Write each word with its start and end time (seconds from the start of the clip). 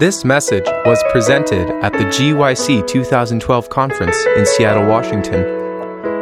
This 0.00 0.24
message 0.24 0.64
was 0.84 1.00
presented 1.12 1.70
at 1.84 1.92
the 1.92 2.00
GYC 2.00 2.84
2012 2.84 3.70
conference 3.70 4.16
in 4.36 4.44
Seattle, 4.44 4.88
Washington. 4.88 5.44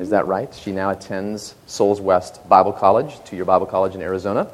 Is 0.00 0.10
that 0.10 0.26
right? 0.26 0.52
She 0.52 0.72
now 0.72 0.90
attends 0.90 1.54
Souls 1.68 2.00
West 2.00 2.48
Bible 2.48 2.72
College, 2.72 3.24
two 3.24 3.36
year 3.36 3.44
Bible 3.44 3.66
college 3.66 3.94
in 3.94 4.02
Arizona. 4.02 4.52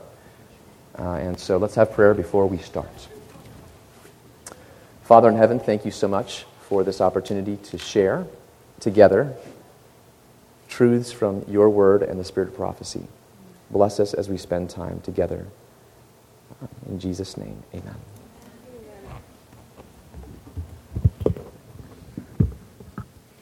Uh, 0.99 1.13
and 1.13 1.41
so 1.41 1.57
let's 1.57 1.75
have 1.77 1.91
prayer 1.95 2.13
before 2.13 2.47
we 2.47 2.59
start. 2.59 3.09
Father 5.05 5.29
in 5.29 5.37
heaven, 5.37 5.61
thank 5.61 5.85
you 5.85 5.91
so 5.91 6.09
much 6.09 6.47
for 6.63 6.83
this 6.83 7.03
opportunity 7.03 7.59
to 7.59 7.77
share 7.77 8.27
together 8.81 9.37
truths 10.67 11.13
from 11.13 11.45
your 11.47 11.69
word 11.69 12.03
and 12.03 12.19
the 12.19 12.25
spirit 12.25 12.49
of 12.49 12.57
prophecy. 12.57 13.07
Bless 13.71 14.01
us 14.01 14.15
as 14.15 14.31
we 14.31 14.39
spend 14.39 14.71
time 14.71 15.01
together. 15.03 15.47
In 16.89 16.99
Jesus' 16.99 17.37
name, 17.37 17.63
amen. 17.75 17.95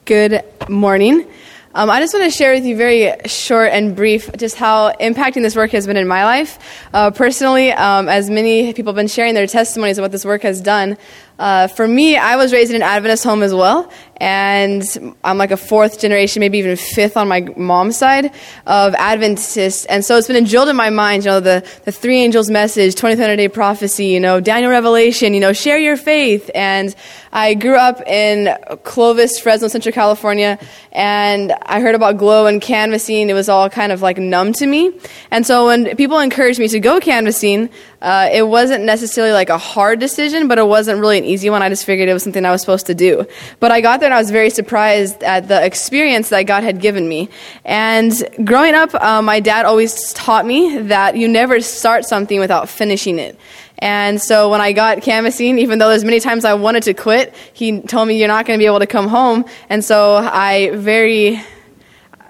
Good 0.05 0.45
morning. 0.69 1.29
Um, 1.75 1.89
I 1.89 2.01
just 2.01 2.13
want 2.13 2.31
to 2.31 2.31
share 2.31 2.53
with 2.53 2.67
you 2.67 2.77
very 2.77 3.17
short 3.25 3.71
and 3.73 3.97
brief 3.97 4.31
just 4.37 4.57
how 4.57 4.93
impacting 5.01 5.41
this 5.41 5.57
work 5.57 5.71
has 5.71 5.87
been 5.87 5.97
in 5.97 6.07
my 6.07 6.23
life. 6.27 6.59
Uh, 6.93 7.11
personally, 7.11 7.73
um, 7.73 8.11
as 8.11 8.29
many 8.29 8.75
people 8.75 8.91
have 8.91 8.97
been 8.97 9.09
sharing 9.09 9.33
their 9.33 9.47
testimonies 9.47 9.97
of 9.97 10.03
what 10.03 10.13
this 10.13 10.23
work 10.27 10.43
has 10.43 10.61
done, 10.61 10.99
uh, 11.43 11.67
for 11.67 11.89
me, 11.89 12.17
I 12.17 12.37
was 12.37 12.53
raised 12.53 12.71
in 12.71 12.77
an 12.77 12.83
Adventist 12.83 13.25
home 13.25 13.43
as 13.43 13.53
well, 13.53 13.91
and 14.19 14.85
I'm 15.25 15.39
like 15.39 15.51
a 15.51 15.57
fourth 15.57 15.99
generation, 15.99 16.39
maybe 16.39 16.59
even 16.59 16.77
fifth 16.77 17.17
on 17.17 17.27
my 17.27 17.41
mom's 17.57 17.97
side 17.97 18.33
of 18.69 18.95
Adventists. 18.95 19.85
And 19.87 20.05
so 20.05 20.17
it's 20.17 20.29
been 20.29 20.45
drilled 20.45 20.69
in 20.69 20.77
my 20.77 20.91
mind, 20.91 21.25
you 21.25 21.33
know, 21.33 21.41
the, 21.41 21.69
the 21.85 21.91
three 21.91 22.21
angels 22.21 22.49
message, 22.49 22.95
23rd 22.95 23.39
day 23.39 23.49
prophecy, 23.49 24.07
you 24.07 24.21
know, 24.21 24.39
Daniel 24.39 24.71
Revelation, 24.71 25.35
you 25.35 25.41
know, 25.41 25.53
share 25.53 25.79
your 25.79 25.97
faith. 25.97 26.49
And 26.55 26.95
I 27.33 27.55
grew 27.55 27.77
up 27.77 28.01
in 28.07 28.57
Clovis, 28.85 29.41
Fresno, 29.41 29.67
Central 29.67 29.93
California, 29.93 30.61
and 30.93 31.53
I 31.63 31.81
heard 31.81 31.97
about 31.97 32.19
glow 32.19 32.47
and 32.47 32.63
canvassing. 32.63 33.29
It 33.29 33.35
was 33.35 33.49
all 33.49 33.69
kind 33.69 33.91
of 33.91 34.01
like 34.01 34.17
numb 34.17 34.53
to 34.53 34.67
me. 34.67 34.93
And 35.33 35.45
so 35.45 35.67
when 35.67 35.97
people 35.97 36.21
encouraged 36.21 36.61
me 36.61 36.69
to 36.69 36.79
go 36.79 37.01
canvassing, 37.01 37.71
uh, 38.03 38.29
it 38.33 38.43
wasn't 38.43 38.85
necessarily 38.85 39.33
like 39.33 39.49
a 39.49 39.57
hard 39.57 40.01
decision, 40.01 40.49
but 40.49 40.59
it 40.59 40.67
wasn't 40.67 40.99
really 40.99 41.19
an 41.19 41.25
easy 41.25 41.49
one. 41.51 41.63
I 41.63 41.69
just 41.69 41.85
figured 41.85 42.09
it 42.09 42.13
was 42.13 42.25
something 42.25 42.45
I 42.45 42.51
was 42.51 42.61
supposed 42.61 42.87
to 42.87 42.95
do. 42.95 43.25
But 43.61 43.71
I 43.71 43.81
got 43.81 44.01
there 44.01 44.09
and 44.09 44.15
I 44.15 44.19
was 44.19 44.33
very 44.33 44.51
surprised 44.51 45.23
at 45.23 45.47
the 45.47 45.65
experience 45.65 46.31
that 46.31 46.43
God 46.43 46.65
had 46.65 46.81
given 46.81 47.09
me. 47.09 47.29
And 47.65 48.13
growing 48.45 48.75
up, 48.75 48.93
uh, 48.95 49.23
my 49.23 49.39
dad 49.39 49.67
always 49.67 50.13
taught 50.15 50.45
me 50.45 50.79
that 50.79 51.17
you 51.17 51.29
never 51.29 51.61
start 51.61 52.05
something 52.05 52.41
without 52.41 52.69
finishing 52.69 53.21
it. 53.21 53.39
And 53.79 54.21
so 54.21 54.51
when 54.51 54.61
I 54.61 54.73
got 54.73 55.03
canvassing, 55.03 55.59
even 55.59 55.79
though 55.79 55.89
there's 55.89 56.05
many 56.05 56.19
times 56.19 56.45
I 56.45 56.55
wanted 56.55 56.83
to 56.85 56.95
quit, 56.95 57.35
he 57.53 57.83
told 57.83 58.09
me 58.09 58.19
you're 58.19 58.27
not 58.27 58.47
going 58.47 58.59
to 58.59 58.63
be 58.63 58.67
able 58.67 58.81
to 58.81 58.87
come 58.87 59.07
home. 59.07 59.45
And 59.69 59.85
so 59.85 60.17
I 60.17 60.71
very 60.75 61.41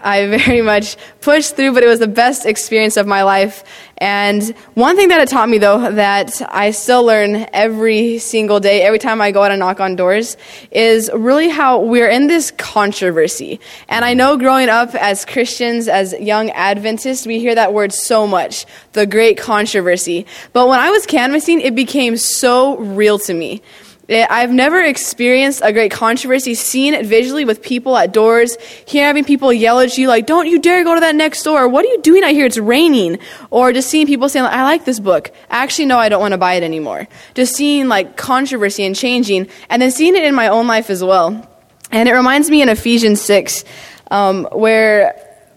I 0.02 0.26
very 0.26 0.62
much 0.72 0.96
pushed 1.20 1.56
through, 1.56 1.72
but 1.74 1.82
it 1.82 1.86
was 1.86 1.98
the 2.00 2.08
best 2.08 2.46
experience 2.46 2.96
of 2.96 3.06
my 3.06 3.22
life. 3.22 3.64
And 3.98 4.42
one 4.74 4.96
thing 4.96 5.08
that 5.08 5.20
it 5.20 5.28
taught 5.28 5.48
me, 5.48 5.58
though, 5.58 5.92
that 5.92 6.42
I 6.50 6.72
still 6.72 7.04
learn 7.04 7.46
every 7.52 8.18
single 8.18 8.58
day, 8.58 8.82
every 8.82 8.98
time 8.98 9.20
I 9.20 9.30
go 9.30 9.44
out 9.44 9.52
and 9.52 9.60
knock 9.60 9.78
on 9.78 9.94
doors, 9.94 10.36
is 10.72 11.08
really 11.14 11.48
how 11.48 11.80
we're 11.80 12.08
in 12.08 12.26
this 12.26 12.50
controversy. 12.50 13.60
And 13.88 14.04
I 14.04 14.14
know 14.14 14.36
growing 14.36 14.68
up 14.68 14.94
as 14.96 15.24
Christians, 15.24 15.86
as 15.86 16.14
young 16.14 16.50
Adventists, 16.50 17.26
we 17.26 17.38
hear 17.38 17.54
that 17.54 17.72
word 17.72 17.92
so 17.92 18.26
much, 18.26 18.66
the 18.92 19.06
great 19.06 19.38
controversy. 19.38 20.26
But 20.52 20.66
when 20.66 20.80
I 20.80 20.90
was 20.90 21.06
canvassing, 21.06 21.60
it 21.60 21.76
became 21.76 22.16
so 22.16 22.78
real 22.78 23.20
to 23.20 23.34
me. 23.34 23.62
I've 24.08 24.50
never 24.50 24.80
experienced 24.80 25.60
a 25.64 25.72
great 25.72 25.92
controversy, 25.92 26.54
seeing 26.54 26.92
it 26.92 27.06
visually 27.06 27.44
with 27.44 27.62
people 27.62 27.96
at 27.96 28.12
doors, 28.12 28.56
having 28.90 29.24
people 29.24 29.52
yell 29.52 29.78
at 29.78 29.96
you 29.96 30.08
like, 30.08 30.26
don't 30.26 30.46
you 30.46 30.60
dare 30.60 30.82
go 30.82 30.94
to 30.94 31.00
that 31.00 31.14
next 31.14 31.42
door. 31.44 31.68
What 31.68 31.84
are 31.84 31.88
you 31.88 32.02
doing 32.02 32.24
out 32.24 32.32
here? 32.32 32.44
It's 32.44 32.58
raining. 32.58 33.18
Or 33.50 33.72
just 33.72 33.88
seeing 33.88 34.06
people 34.06 34.28
saying, 34.28 34.46
I 34.46 34.64
like 34.64 34.84
this 34.84 34.98
book. 34.98 35.30
Actually, 35.50 35.86
no, 35.86 35.98
I 35.98 36.08
don't 36.08 36.20
want 36.20 36.32
to 36.32 36.38
buy 36.38 36.54
it 36.54 36.64
anymore. 36.64 37.06
Just 37.34 37.54
seeing 37.54 37.88
like 37.88 38.16
controversy 38.16 38.84
and 38.84 38.96
changing, 38.96 39.48
and 39.70 39.80
then 39.80 39.92
seeing 39.92 40.16
it 40.16 40.24
in 40.24 40.34
my 40.34 40.48
own 40.48 40.66
life 40.66 40.90
as 40.90 41.02
well. 41.02 41.48
And 41.92 42.08
it 42.08 42.12
reminds 42.12 42.50
me 42.50 42.60
in 42.60 42.68
Ephesians 42.68 43.20
6, 43.20 43.64
um, 44.10 44.48
where 44.52 45.14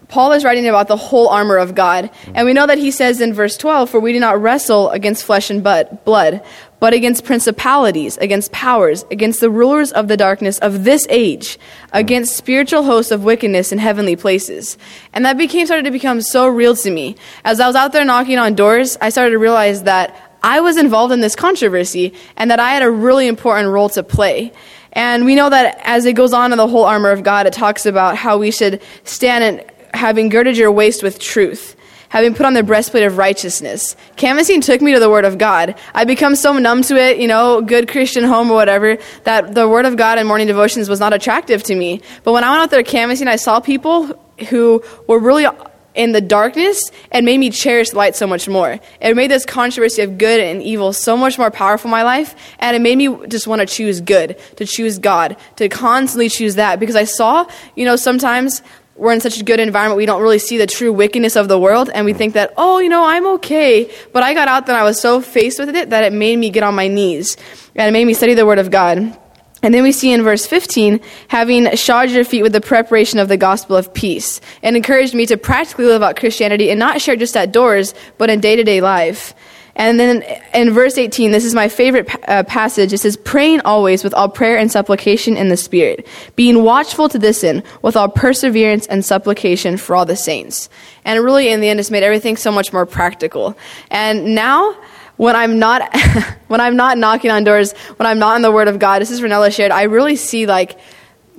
Paul 0.07 0.33
is 0.33 0.43
writing 0.43 0.67
about 0.67 0.87
the 0.87 0.97
whole 0.97 1.29
armor 1.29 1.57
of 1.57 1.73
God. 1.73 2.11
And 2.33 2.45
we 2.45 2.53
know 2.53 2.67
that 2.67 2.77
he 2.77 2.91
says 2.91 3.21
in 3.21 3.33
verse 3.33 3.57
12, 3.57 3.89
For 3.89 3.99
we 3.99 4.13
do 4.13 4.19
not 4.19 4.39
wrestle 4.39 4.89
against 4.91 5.23
flesh 5.23 5.49
and 5.49 5.63
blood, 5.63 6.43
but 6.85 6.93
against 6.93 7.25
principalities, 7.25 8.15
against 8.19 8.51
powers, 8.51 9.05
against 9.09 9.39
the 9.39 9.49
rulers 9.49 9.91
of 9.93 10.07
the 10.07 10.15
darkness 10.15 10.59
of 10.59 10.83
this 10.83 11.07
age, 11.09 11.57
against 11.93 12.37
spiritual 12.37 12.83
hosts 12.83 13.11
of 13.11 13.23
wickedness 13.23 13.71
in 13.71 13.79
heavenly 13.79 14.15
places. 14.15 14.77
And 15.11 15.25
that 15.25 15.35
became 15.35 15.65
started 15.65 15.85
to 15.85 15.89
become 15.89 16.21
so 16.21 16.45
real 16.45 16.75
to 16.75 16.91
me. 16.91 17.15
As 17.43 17.59
I 17.59 17.65
was 17.65 17.75
out 17.75 17.91
there 17.91 18.05
knocking 18.05 18.37
on 18.37 18.53
doors, 18.53 18.99
I 19.01 19.09
started 19.09 19.31
to 19.31 19.39
realize 19.39 19.81
that 19.81 20.37
I 20.43 20.59
was 20.59 20.77
involved 20.77 21.11
in 21.11 21.21
this 21.21 21.35
controversy 21.35 22.13
and 22.37 22.51
that 22.51 22.59
I 22.59 22.73
had 22.73 22.83
a 22.83 22.91
really 22.91 23.27
important 23.27 23.69
role 23.69 23.89
to 23.89 24.03
play. 24.03 24.53
And 24.93 25.25
we 25.25 25.33
know 25.33 25.49
that 25.49 25.81
as 25.85 26.05
it 26.05 26.13
goes 26.13 26.33
on 26.33 26.51
in 26.51 26.59
the 26.59 26.67
whole 26.67 26.85
armor 26.85 27.09
of 27.09 27.23
God, 27.23 27.47
it 27.47 27.53
talks 27.53 27.87
about 27.87 28.15
how 28.15 28.37
we 28.37 28.51
should 28.51 28.79
stand 29.05 29.43
and 29.43 29.71
having 29.95 30.29
girded 30.29 30.55
your 30.55 30.71
waist 30.71 31.01
with 31.01 31.17
truth, 31.17 31.74
having 32.15 32.33
put 32.33 32.45
on 32.45 32.53
the 32.53 32.63
breastplate 32.63 33.03
of 33.03 33.17
righteousness. 33.17 33.93
Canvassing 34.15 34.61
took 34.61 34.81
me 34.81 34.93
to 34.93 35.01
the 35.01 35.09
Word 35.09 35.25
of 35.25 35.37
God. 35.37 35.75
I 35.93 36.05
become 36.05 36.37
so 36.37 36.57
numb 36.57 36.81
to 36.83 36.95
it, 36.95 37.17
you 37.17 37.27
know, 37.27 37.59
good 37.59 37.89
Christian 37.89 38.23
home 38.23 38.49
or 38.49 38.53
whatever, 38.53 38.97
that 39.25 39.53
the 39.53 39.67
Word 39.67 39.83
of 39.83 39.97
God 39.97 40.17
and 40.17 40.25
morning 40.25 40.47
devotions 40.47 40.87
was 40.87 41.01
not 41.01 41.11
attractive 41.11 41.61
to 41.63 41.75
me. 41.75 42.01
But 42.23 42.31
when 42.31 42.45
I 42.45 42.51
went 42.51 42.61
out 42.61 42.71
there 42.71 42.83
canvassing, 42.83 43.27
I 43.27 43.35
saw 43.35 43.59
people 43.59 44.17
who 44.49 44.81
were 45.09 45.19
really 45.19 45.45
in 45.93 46.13
the 46.13 46.21
darkness 46.21 46.89
and 47.11 47.25
made 47.25 47.37
me 47.37 47.49
cherish 47.49 47.89
the 47.89 47.97
light 47.97 48.15
so 48.15 48.25
much 48.25 48.47
more. 48.47 48.79
It 49.01 49.13
made 49.17 49.29
this 49.29 49.45
controversy 49.45 50.01
of 50.01 50.17
good 50.17 50.39
and 50.39 50.63
evil 50.63 50.93
so 50.93 51.17
much 51.17 51.37
more 51.37 51.51
powerful 51.51 51.89
in 51.89 51.91
my 51.91 52.03
life, 52.03 52.33
and 52.59 52.77
it 52.77 52.81
made 52.81 52.97
me 52.97 53.27
just 53.27 53.45
want 53.45 53.59
to 53.59 53.65
choose 53.65 53.99
good, 53.99 54.39
to 54.55 54.65
choose 54.65 54.99
God, 54.99 55.35
to 55.57 55.67
constantly 55.67 56.29
choose 56.29 56.55
that 56.55 56.79
because 56.79 56.95
I 56.95 57.03
saw, 57.03 57.45
you 57.75 57.83
know, 57.83 57.97
sometimes 57.97 58.61
we're 58.95 59.11
in 59.11 59.19
such 59.19 59.39
a 59.39 59.43
good 59.43 59.59
environment, 59.59 59.97
we 59.97 60.05
don't 60.05 60.21
really 60.21 60.39
see 60.39 60.57
the 60.57 60.67
true 60.67 60.93
wickedness 60.93 61.35
of 61.35 61.47
the 61.47 61.59
world, 61.59 61.89
and 61.93 62.05
we 62.05 62.13
think 62.13 62.33
that, 62.33 62.53
oh, 62.57 62.79
you 62.79 62.89
know, 62.89 63.03
I'm 63.05 63.27
okay. 63.35 63.91
But 64.13 64.23
I 64.23 64.33
got 64.33 64.47
out 64.47 64.65
there 64.65 64.75
and 64.75 64.81
I 64.81 64.85
was 64.85 64.99
so 64.99 65.19
faced 65.21 65.59
with 65.59 65.75
it 65.75 65.89
that 65.89 66.03
it 66.03 66.13
made 66.13 66.37
me 66.37 66.49
get 66.49 66.63
on 66.63 66.75
my 66.75 66.87
knees, 66.87 67.35
and 67.75 67.87
it 67.87 67.91
made 67.91 68.05
me 68.05 68.13
study 68.13 68.33
the 68.33 68.45
Word 68.45 68.59
of 68.59 68.71
God. 68.71 69.17
And 69.61 69.73
then 69.73 69.83
we 69.83 69.91
see 69.91 70.13
in 70.13 70.21
verse 70.21 70.45
15, 70.45 70.99
having 71.27 71.75
shod 71.75 72.11
your 72.11 72.23
feet 72.23 72.43
with 72.43 72.53
the 72.53 72.61
preparation 72.61 73.19
of 73.19 73.29
the 73.29 73.37
gospel 73.37 73.75
of 73.75 73.93
peace, 73.93 74.39
and 74.61 74.75
encouraged 74.75 75.13
me 75.13 75.25
to 75.25 75.37
practically 75.37 75.85
live 75.85 76.03
out 76.03 76.15
Christianity 76.15 76.69
and 76.69 76.79
not 76.79 77.01
share 77.01 77.15
just 77.15 77.35
at 77.35 77.51
doors, 77.51 77.93
but 78.17 78.29
in 78.29 78.39
day 78.39 78.55
to 78.55 78.63
day 78.63 78.79
life. 78.79 79.33
And 79.75 79.99
then 79.99 80.23
in 80.53 80.71
verse 80.71 80.97
18, 80.97 81.31
this 81.31 81.43
is 81.43 81.53
my 81.53 81.67
favorite 81.67 82.09
uh, 82.29 82.43
passage. 82.43 82.93
It 82.93 82.99
says, 82.99 83.17
praying 83.17 83.61
always 83.61 84.03
with 84.03 84.13
all 84.13 84.29
prayer 84.29 84.57
and 84.57 84.71
supplication 84.71 85.35
in 85.35 85.49
the 85.49 85.57
Spirit, 85.57 86.07
being 86.35 86.63
watchful 86.63 87.09
to 87.09 87.19
this 87.19 87.43
end 87.43 87.63
with 87.81 87.97
all 87.97 88.07
perseverance 88.07 88.87
and 88.87 89.03
supplication 89.03 89.75
for 89.75 89.95
all 89.95 90.05
the 90.05 90.15
saints. 90.15 90.69
And 91.03 91.21
really, 91.23 91.49
in 91.49 91.59
the 91.59 91.67
end, 91.67 91.79
it's 91.79 91.91
made 91.91 92.03
everything 92.03 92.37
so 92.37 92.51
much 92.51 92.71
more 92.71 92.85
practical. 92.85 93.57
And 93.91 94.33
now, 94.33 94.77
when 95.17 95.35
I'm 95.35 95.59
not, 95.59 95.93
when 96.47 96.61
I'm 96.61 96.77
not 96.77 96.97
knocking 96.97 97.31
on 97.31 97.43
doors, 97.43 97.73
when 97.97 98.07
I'm 98.07 98.19
not 98.19 98.37
in 98.37 98.41
the 98.43 98.51
Word 98.51 98.69
of 98.69 98.79
God, 98.79 99.01
this 99.01 99.11
is 99.11 99.19
Renella 99.19 99.53
shared, 99.53 99.71
I 99.71 99.83
really 99.83 100.15
see 100.15 100.45
like, 100.45 100.79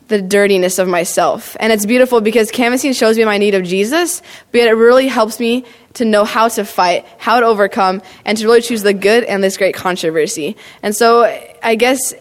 the 0.09 0.23
dirtiness 0.23 0.79
of 0.79 0.89
myself. 0.89 1.57
And 1.59 1.73
it's 1.73 1.85
beautiful 1.85 2.21
because 2.21 2.51
canvassing 2.51 2.93
shows 2.93 3.19
me 3.19 3.25
my 3.25 3.39
need 3.39 3.55
of 3.55 3.65
Jesus, 3.65 4.23
but 4.53 4.61
it 4.63 4.73
really 4.73 5.09
helps 5.09 5.41
me 5.41 5.65
to 5.95 6.05
know 6.05 6.25
how 6.25 6.49
to 6.49 6.65
fight, 6.65 7.07
how 7.19 7.41
to 7.41 7.47
overcome, 7.47 8.03
and 8.25 8.39
to 8.39 8.45
really 8.45 8.61
choose 8.61 8.83
the 8.83 8.95
good 8.95 9.25
and 9.25 9.43
this 9.43 9.57
great 9.57 9.75
controversy. 9.75 10.57
And 10.83 10.95
so 10.95 11.25
I 11.63 11.75
guess 11.75 12.15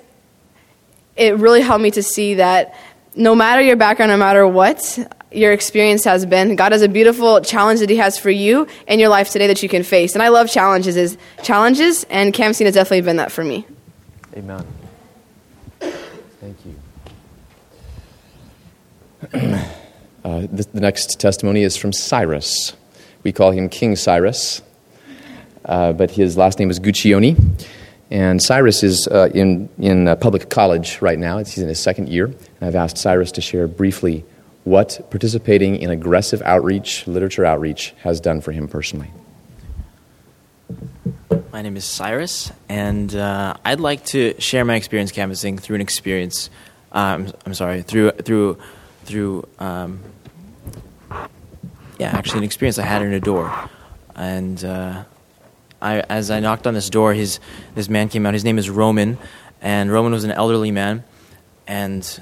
it 1.15 1.37
really 1.37 1.61
helped 1.61 1.83
me 1.83 1.91
to 1.91 2.03
see 2.03 2.35
that 2.35 2.75
no 3.15 3.35
matter 3.35 3.61
your 3.61 3.75
background, 3.75 4.11
no 4.11 4.17
matter 4.17 4.47
what 4.47 4.99
your 5.31 5.51
experience 5.51 6.03
has 6.05 6.25
been, 6.25 6.55
God 6.55 6.71
has 6.71 6.81
a 6.81 6.89
beautiful 6.89 7.41
challenge 7.41 7.79
that 7.81 7.89
He 7.89 7.97
has 7.97 8.17
for 8.17 8.29
you 8.29 8.67
in 8.87 8.99
your 8.99 9.09
life 9.09 9.29
today 9.29 9.47
that 9.47 9.61
you 9.61 9.69
can 9.69 9.83
face. 9.83 10.13
And 10.13 10.23
I 10.23 10.29
love 10.29 10.49
challenges, 10.49 10.97
is 10.97 11.17
challenges, 11.43 12.05
and 12.09 12.33
canvassing 12.33 12.65
has 12.65 12.73
definitely 12.73 13.01
been 13.01 13.17
that 13.17 13.31
for 13.31 13.43
me. 13.43 13.65
Amen. 14.35 14.65
Thank 15.79 16.57
you. 16.65 16.75
Uh, 19.33 20.47
the, 20.51 20.67
the, 20.73 20.81
next 20.81 21.19
testimony 21.19 21.61
is 21.61 21.77
from 21.77 21.93
Cyrus. 21.93 22.73
We 23.21 23.31
call 23.31 23.51
him 23.51 23.69
King 23.69 23.95
Cyrus, 23.95 24.63
uh, 25.65 25.93
but 25.93 26.09
his 26.09 26.35
last 26.35 26.57
name 26.57 26.71
is 26.71 26.79
Guccione. 26.79 27.37
And 28.09 28.41
Cyrus 28.41 28.81
is 28.81 29.07
uh, 29.07 29.29
in, 29.35 29.69
in 29.77 30.15
public 30.19 30.49
college 30.49 30.99
right 30.99 31.19
now. 31.19 31.37
He's 31.37 31.59
in 31.59 31.67
his 31.67 31.79
second 31.79 32.09
year. 32.09 32.25
And 32.25 32.37
I've 32.61 32.75
asked 32.75 32.97
Cyrus 32.97 33.31
to 33.33 33.41
share 33.41 33.67
briefly 33.67 34.25
what 34.63 34.99
participating 35.11 35.75
in 35.75 35.91
aggressive 35.91 36.41
outreach, 36.41 37.05
literature 37.07 37.45
outreach, 37.45 37.93
has 38.01 38.19
done 38.19 38.41
for 38.41 38.51
him 38.51 38.67
personally. 38.67 39.11
My 41.51 41.61
name 41.61 41.77
is 41.77 41.85
Cyrus, 41.85 42.51
and 42.67 43.15
uh, 43.15 43.55
I'd 43.63 43.79
like 43.79 44.03
to 44.07 44.33
share 44.41 44.65
my 44.65 44.75
experience 44.75 45.11
canvassing 45.11 45.57
through 45.57 45.75
an 45.75 45.81
experience. 45.81 46.49
Um, 46.91 47.31
I'm 47.45 47.53
sorry, 47.53 47.81
through 47.81 48.11
through 48.11 48.57
through 49.05 49.47
um, 49.59 49.99
yeah, 51.99 52.11
actually 52.11 52.39
an 52.39 52.43
experience 52.43 52.77
I 52.77 52.85
had 52.85 53.01
in 53.01 53.13
a 53.13 53.19
door, 53.19 53.53
and 54.15 54.63
uh, 54.63 55.03
I, 55.81 55.99
as 56.01 56.31
I 56.31 56.39
knocked 56.39 56.67
on 56.67 56.73
this 56.73 56.89
door, 56.89 57.13
his 57.13 57.39
this 57.73 57.89
man 57.89 58.09
came 58.09 58.25
out. 58.25 58.33
His 58.33 58.43
name 58.43 58.57
is 58.57 58.69
Roman, 58.69 59.17
and 59.61 59.91
Roman 59.91 60.11
was 60.11 60.23
an 60.23 60.31
elderly 60.31 60.71
man, 60.71 61.03
and 61.67 62.21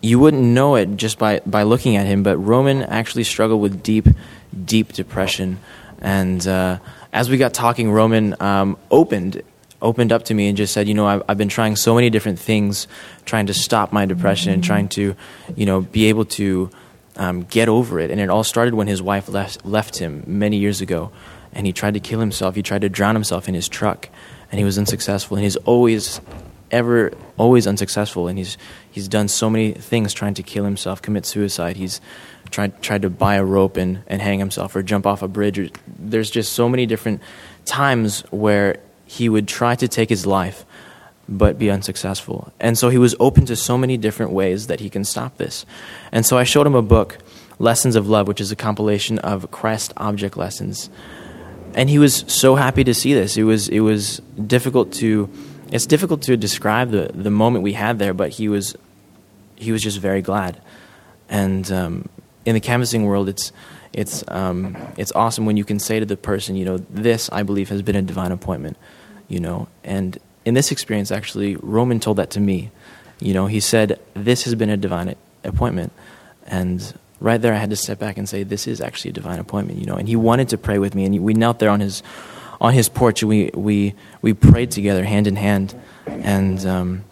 you 0.00 0.18
wouldn't 0.18 0.42
know 0.42 0.76
it 0.76 0.96
just 0.96 1.18
by 1.18 1.40
by 1.46 1.62
looking 1.62 1.96
at 1.96 2.06
him. 2.06 2.22
But 2.22 2.38
Roman 2.38 2.82
actually 2.82 3.24
struggled 3.24 3.60
with 3.60 3.82
deep, 3.82 4.08
deep 4.64 4.92
depression, 4.92 5.58
and 6.00 6.44
uh, 6.46 6.78
as 7.12 7.30
we 7.30 7.36
got 7.36 7.54
talking, 7.54 7.90
Roman 7.90 8.34
um, 8.40 8.76
opened 8.90 9.42
opened 9.82 10.12
up 10.12 10.24
to 10.24 10.34
me 10.34 10.48
and 10.48 10.56
just 10.56 10.72
said, 10.72 10.88
you 10.88 10.94
know, 10.94 11.06
I've, 11.06 11.22
I've 11.28 11.38
been 11.38 11.48
trying 11.48 11.76
so 11.76 11.94
many 11.94 12.10
different 12.10 12.38
things, 12.38 12.86
trying 13.24 13.46
to 13.46 13.54
stop 13.54 13.92
my 13.92 14.06
depression 14.06 14.52
and 14.52 14.64
trying 14.64 14.88
to, 14.90 15.14
you 15.54 15.66
know, 15.66 15.80
be 15.80 16.06
able 16.06 16.24
to 16.24 16.70
um, 17.16 17.42
get 17.42 17.68
over 17.68 18.00
it. 18.00 18.10
And 18.10 18.20
it 18.20 18.30
all 18.30 18.44
started 18.44 18.74
when 18.74 18.86
his 18.86 19.02
wife 19.02 19.28
left 19.28 19.64
left 19.64 19.98
him 19.98 20.24
many 20.26 20.56
years 20.58 20.80
ago 20.80 21.12
and 21.56 21.66
he 21.66 21.72
tried 21.72 21.94
to 21.94 22.00
kill 22.00 22.20
himself. 22.20 22.54
He 22.54 22.62
tried 22.62 22.82
to 22.82 22.90
drown 22.90 23.14
himself 23.14 23.48
in 23.48 23.54
his 23.54 23.66
truck, 23.66 24.10
and 24.52 24.58
he 24.58 24.64
was 24.64 24.76
unsuccessful. 24.76 25.38
And 25.38 25.44
he's 25.44 25.56
always, 25.56 26.20
ever, 26.70 27.12
always 27.38 27.66
unsuccessful. 27.66 28.28
And 28.28 28.36
he's 28.36 28.58
he's 28.90 29.08
done 29.08 29.28
so 29.28 29.48
many 29.48 29.72
things 29.72 30.12
trying 30.12 30.34
to 30.34 30.42
kill 30.42 30.64
himself, 30.64 31.00
commit 31.00 31.24
suicide. 31.24 31.76
He's 31.76 32.02
tried 32.50 32.82
tried 32.82 33.02
to 33.02 33.10
buy 33.10 33.36
a 33.36 33.44
rope 33.44 33.78
and, 33.78 34.02
and 34.06 34.20
hang 34.20 34.38
himself 34.38 34.76
or 34.76 34.82
jump 34.82 35.06
off 35.06 35.22
a 35.22 35.28
bridge. 35.28 35.72
There's 35.98 36.30
just 36.30 36.52
so 36.52 36.68
many 36.68 36.84
different 36.84 37.22
times 37.64 38.20
where 38.30 38.76
he 39.06 39.28
would 39.28 39.48
try 39.48 39.74
to 39.74 39.88
take 39.88 40.08
his 40.08 40.26
life 40.26 40.64
but 41.28 41.58
be 41.58 41.70
unsuccessful. 41.70 42.52
And 42.60 42.78
so 42.78 42.88
he 42.88 42.98
was 42.98 43.16
open 43.18 43.46
to 43.46 43.56
so 43.56 43.76
many 43.76 43.96
different 43.96 44.32
ways 44.32 44.68
that 44.68 44.80
he 44.80 44.88
can 44.88 45.04
stop 45.04 45.38
this. 45.38 45.66
And 46.12 46.24
so 46.24 46.38
I 46.38 46.44
showed 46.44 46.66
him 46.66 46.76
a 46.76 46.82
book, 46.82 47.18
Lessons 47.58 47.96
of 47.96 48.08
Love, 48.08 48.28
which 48.28 48.40
is 48.40 48.52
a 48.52 48.56
compilation 48.56 49.18
of 49.20 49.50
Christ 49.50 49.92
object 49.96 50.36
lessons 50.36 50.88
and 51.76 51.90
he 51.90 51.98
was 51.98 52.24
so 52.26 52.56
happy 52.56 52.82
to 52.82 52.94
see 52.94 53.12
this. 53.12 53.36
It 53.36 53.44
was 53.44 53.68
it 53.68 53.80
was 53.80 54.20
difficult 54.46 54.92
to 54.94 55.30
it's 55.70 55.86
difficult 55.86 56.22
to 56.22 56.36
describe 56.36 56.90
the 56.90 57.10
the 57.14 57.30
moment 57.30 57.62
we 57.62 57.74
had 57.74 57.98
there, 57.98 58.14
but 58.14 58.30
he 58.30 58.48
was 58.48 58.74
he 59.56 59.70
was 59.70 59.82
just 59.82 59.98
very 60.00 60.22
glad. 60.22 60.60
And 61.28 61.70
um, 61.70 62.08
in 62.46 62.54
the 62.54 62.60
canvassing 62.60 63.04
world, 63.04 63.28
it's 63.28 63.52
it's 63.92 64.24
um, 64.28 64.76
it's 64.96 65.12
awesome 65.12 65.44
when 65.44 65.58
you 65.58 65.64
can 65.64 65.78
say 65.78 66.00
to 66.00 66.06
the 66.06 66.16
person, 66.16 66.56
you 66.56 66.64
know, 66.64 66.78
this 66.78 67.28
I 67.30 67.42
believe 67.42 67.68
has 67.68 67.82
been 67.82 67.96
a 67.96 68.02
divine 68.02 68.32
appointment, 68.32 68.78
you 69.28 69.40
know. 69.40 69.68
And 69.84 70.18
in 70.44 70.54
this 70.54 70.70
experience, 70.70 71.10
actually, 71.10 71.56
Roman 71.56 72.00
told 72.00 72.18
that 72.18 72.30
to 72.30 72.40
me. 72.40 72.70
You 73.18 73.34
know, 73.34 73.46
he 73.46 73.60
said, 73.60 73.98
"This 74.14 74.44
has 74.44 74.54
been 74.54 74.70
a 74.70 74.76
divine 74.76 75.14
appointment," 75.42 75.92
and 76.46 76.94
right 77.20 77.40
there 77.40 77.54
I 77.54 77.56
had 77.56 77.70
to 77.70 77.76
step 77.76 77.98
back 77.98 78.18
and 78.18 78.28
say, 78.28 78.42
this 78.42 78.66
is 78.66 78.80
actually 78.80 79.10
a 79.10 79.14
divine 79.14 79.38
appointment, 79.38 79.78
you 79.78 79.86
know. 79.86 79.96
And 79.96 80.08
he 80.08 80.16
wanted 80.16 80.50
to 80.50 80.58
pray 80.58 80.78
with 80.78 80.94
me, 80.94 81.04
and 81.04 81.18
we 81.20 81.34
knelt 81.34 81.58
there 81.58 81.70
on 81.70 81.80
his 81.80 82.02
on 82.60 82.72
his 82.72 82.88
porch, 82.88 83.22
and 83.22 83.28
we 83.28 83.50
we 83.54 83.94
we 84.22 84.34
prayed 84.34 84.70
together, 84.70 85.04
hand 85.04 85.26
in 85.26 85.36
hand, 85.36 85.74
and. 86.06 86.64
Um, 86.66 87.04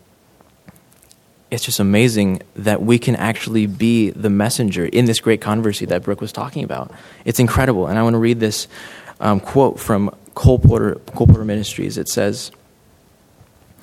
it's 1.50 1.64
just 1.64 1.78
amazing 1.78 2.42
that 2.56 2.82
we 2.82 2.98
can 2.98 3.14
actually 3.14 3.66
be 3.66 4.10
the 4.10 4.30
messenger 4.30 4.86
in 4.86 5.04
this 5.04 5.20
great 5.20 5.40
controversy 5.40 5.86
that 5.86 6.02
Brooke 6.02 6.20
was 6.20 6.32
talking 6.32 6.64
about. 6.64 6.90
It's 7.24 7.38
incredible. 7.38 7.86
And 7.86 7.96
I 7.96 8.02
want 8.02 8.14
to 8.14 8.18
read 8.18 8.40
this 8.40 8.66
um, 9.20 9.38
quote 9.38 9.78
from 9.78 10.12
Colporteur, 10.34 11.04
Cole 11.14 11.26
Porter 11.26 11.44
Ministries. 11.44 11.98
It 11.98 12.08
says, 12.08 12.50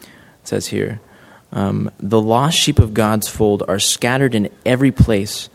it 0.02 0.08
says 0.48 0.68
here, 0.68 1.00
um, 1.52 1.92
the 2.00 2.22
lost 2.22 2.58
sheep 2.58 2.80
of 2.80 2.94
God's 2.94 3.28
fold 3.28 3.64
are 3.68 3.80
scattered 3.80 4.36
in 4.36 4.50
every 4.66 4.92
place 4.92 5.50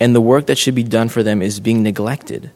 and 0.00 0.14
the 0.14 0.20
work 0.20 0.46
that 0.46 0.58
should 0.58 0.74
be 0.74 0.82
done 0.82 1.08
for 1.08 1.22
them 1.22 1.42
is 1.42 1.60
being 1.60 1.82
neglected. 1.82 2.50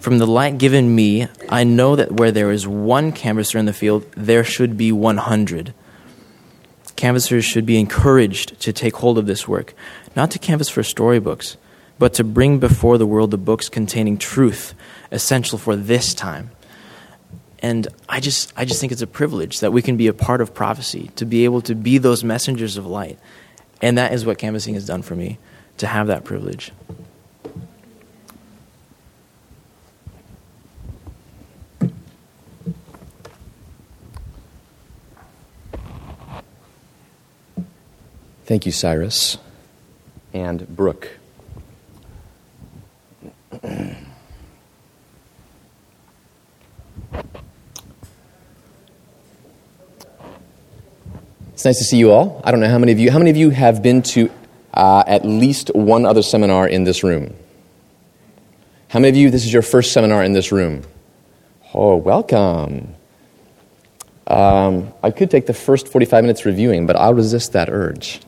From 0.00 0.18
the 0.18 0.26
light 0.26 0.58
given 0.58 0.94
me, 0.94 1.26
I 1.48 1.64
know 1.64 1.96
that 1.96 2.12
where 2.12 2.30
there 2.30 2.52
is 2.52 2.68
one 2.68 3.12
canvasser 3.12 3.58
in 3.58 3.66
the 3.66 3.72
field, 3.72 4.10
there 4.12 4.44
should 4.44 4.76
be 4.76 4.92
100. 4.92 5.74
Canvassers 6.94 7.44
should 7.44 7.66
be 7.66 7.78
encouraged 7.78 8.60
to 8.60 8.72
take 8.72 8.96
hold 8.96 9.18
of 9.18 9.26
this 9.26 9.46
work, 9.48 9.74
not 10.14 10.30
to 10.30 10.38
canvass 10.38 10.68
for 10.68 10.82
storybooks, 10.82 11.56
but 11.98 12.14
to 12.14 12.24
bring 12.24 12.58
before 12.58 12.96
the 12.96 13.06
world 13.06 13.32
the 13.32 13.38
books 13.38 13.68
containing 13.68 14.18
truth 14.18 14.74
essential 15.10 15.58
for 15.58 15.74
this 15.74 16.14
time. 16.14 16.50
And 17.60 17.88
I 18.08 18.20
just, 18.20 18.52
I 18.56 18.64
just 18.64 18.80
think 18.80 18.92
it's 18.92 19.02
a 19.02 19.06
privilege 19.06 19.60
that 19.60 19.72
we 19.72 19.82
can 19.82 19.96
be 19.96 20.06
a 20.06 20.12
part 20.12 20.40
of 20.40 20.54
prophecy, 20.54 21.10
to 21.16 21.24
be 21.24 21.44
able 21.44 21.60
to 21.62 21.74
be 21.74 21.98
those 21.98 22.22
messengers 22.22 22.76
of 22.76 22.86
light. 22.86 23.18
And 23.82 23.98
that 23.98 24.12
is 24.12 24.24
what 24.24 24.38
canvassing 24.38 24.74
has 24.74 24.86
done 24.86 25.02
for 25.02 25.14
me 25.14 25.38
to 25.78 25.86
have 25.86 26.06
that 26.08 26.24
privilege. 26.24 26.72
Thank 38.44 38.64
you, 38.64 38.72
Cyrus 38.72 39.36
and 40.32 40.66
Brooke. 40.74 41.10
It's 51.58 51.64
nice 51.64 51.78
to 51.78 51.84
see 51.84 51.96
you 51.96 52.12
all. 52.12 52.40
I 52.44 52.52
don't 52.52 52.60
know 52.60 52.68
how 52.68 52.78
many 52.78 52.92
of 52.92 53.00
you 53.00 53.10
how 53.10 53.18
many 53.18 53.30
of 53.30 53.36
you 53.36 53.50
have 53.50 53.82
been 53.82 54.00
to 54.14 54.30
uh, 54.74 55.02
at 55.08 55.24
least 55.24 55.74
one 55.74 56.06
other 56.06 56.22
seminar 56.22 56.68
in 56.68 56.84
this 56.84 57.02
room. 57.02 57.34
How 58.86 59.00
many 59.00 59.08
of 59.08 59.16
you, 59.16 59.28
this 59.28 59.44
is 59.44 59.52
your 59.52 59.62
first 59.62 59.90
seminar 59.90 60.22
in 60.22 60.34
this 60.34 60.52
room? 60.52 60.84
Oh, 61.74 61.96
welcome. 61.96 62.94
Um, 64.28 64.92
I 65.02 65.10
could 65.10 65.32
take 65.32 65.46
the 65.46 65.52
first 65.52 65.88
45 65.88 66.22
minutes 66.22 66.46
reviewing, 66.46 66.86
but 66.86 66.94
I'll 66.94 67.12
resist 67.12 67.54
that 67.54 67.68
urge. 67.68 68.20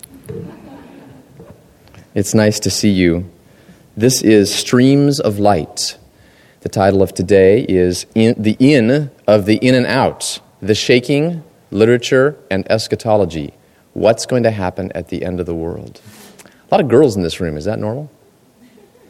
It's 2.16 2.34
nice 2.34 2.58
to 2.58 2.68
see 2.68 2.90
you. 2.90 3.30
This 3.96 4.22
is 4.22 4.52
Streams 4.52 5.20
of 5.20 5.38
Light. 5.38 5.96
The 6.62 6.68
title 6.68 7.00
of 7.00 7.14
today 7.14 7.64
is 7.68 8.06
in, 8.16 8.34
The 8.42 8.56
In 8.58 9.12
of 9.28 9.46
the 9.46 9.58
In 9.58 9.76
and 9.76 9.86
Out 9.86 10.40
The 10.60 10.74
Shaking, 10.74 11.44
Literature, 11.70 12.36
and 12.50 12.66
Eschatology. 12.70 13.52
What's 13.92 14.26
going 14.26 14.42
to 14.44 14.50
happen 14.50 14.90
at 14.92 15.08
the 15.08 15.24
end 15.24 15.40
of 15.40 15.46
the 15.46 15.54
world? 15.54 16.00
A 16.44 16.74
lot 16.74 16.80
of 16.80 16.88
girls 16.88 17.16
in 17.16 17.22
this 17.22 17.40
room. 17.40 17.56
Is 17.56 17.64
that 17.64 17.78
normal? 17.78 18.10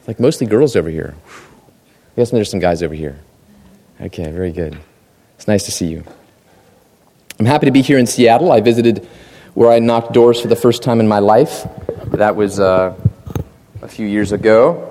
Like 0.06 0.18
mostly 0.18 0.46
girls 0.46 0.76
over 0.76 0.88
here. 0.88 1.14
I 1.26 2.16
guess 2.16 2.30
there's 2.30 2.50
some 2.50 2.60
guys 2.60 2.82
over 2.82 2.94
here. 2.94 3.18
Okay, 4.00 4.30
very 4.30 4.52
good. 4.52 4.78
It's 5.36 5.46
nice 5.46 5.64
to 5.64 5.70
see 5.70 5.86
you. 5.86 6.04
I'm 7.38 7.46
happy 7.46 7.66
to 7.66 7.72
be 7.72 7.82
here 7.82 7.98
in 7.98 8.06
Seattle. 8.06 8.52
I 8.52 8.60
visited 8.60 9.06
where 9.54 9.70
I 9.70 9.78
knocked 9.78 10.12
doors 10.12 10.40
for 10.40 10.48
the 10.48 10.56
first 10.56 10.82
time 10.82 11.00
in 11.00 11.08
my 11.08 11.18
life. 11.18 11.66
That 12.06 12.36
was 12.36 12.60
uh, 12.60 12.94
a 13.82 13.88
few 13.88 14.06
years 14.06 14.32
ago. 14.32 14.89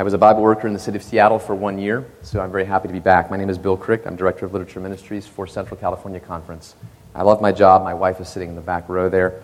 I 0.00 0.02
was 0.02 0.14
a 0.14 0.18
Bible 0.18 0.40
worker 0.40 0.66
in 0.66 0.72
the 0.72 0.78
city 0.78 0.96
of 0.96 1.02
Seattle 1.02 1.38
for 1.38 1.54
one 1.54 1.78
year, 1.78 2.06
so 2.22 2.40
I'm 2.40 2.50
very 2.50 2.64
happy 2.64 2.88
to 2.88 2.94
be 2.94 3.00
back. 3.00 3.30
My 3.30 3.36
name 3.36 3.50
is 3.50 3.58
Bill 3.58 3.76
Krick. 3.76 4.06
I'm 4.06 4.16
Director 4.16 4.46
of 4.46 4.54
Literature 4.54 4.80
Ministries 4.80 5.26
for 5.26 5.46
Central 5.46 5.78
California 5.78 6.18
Conference. 6.18 6.74
I 7.14 7.22
love 7.22 7.42
my 7.42 7.52
job. 7.52 7.84
My 7.84 7.92
wife 7.92 8.18
is 8.18 8.26
sitting 8.26 8.48
in 8.48 8.54
the 8.54 8.62
back 8.62 8.88
row 8.88 9.10
there, 9.10 9.42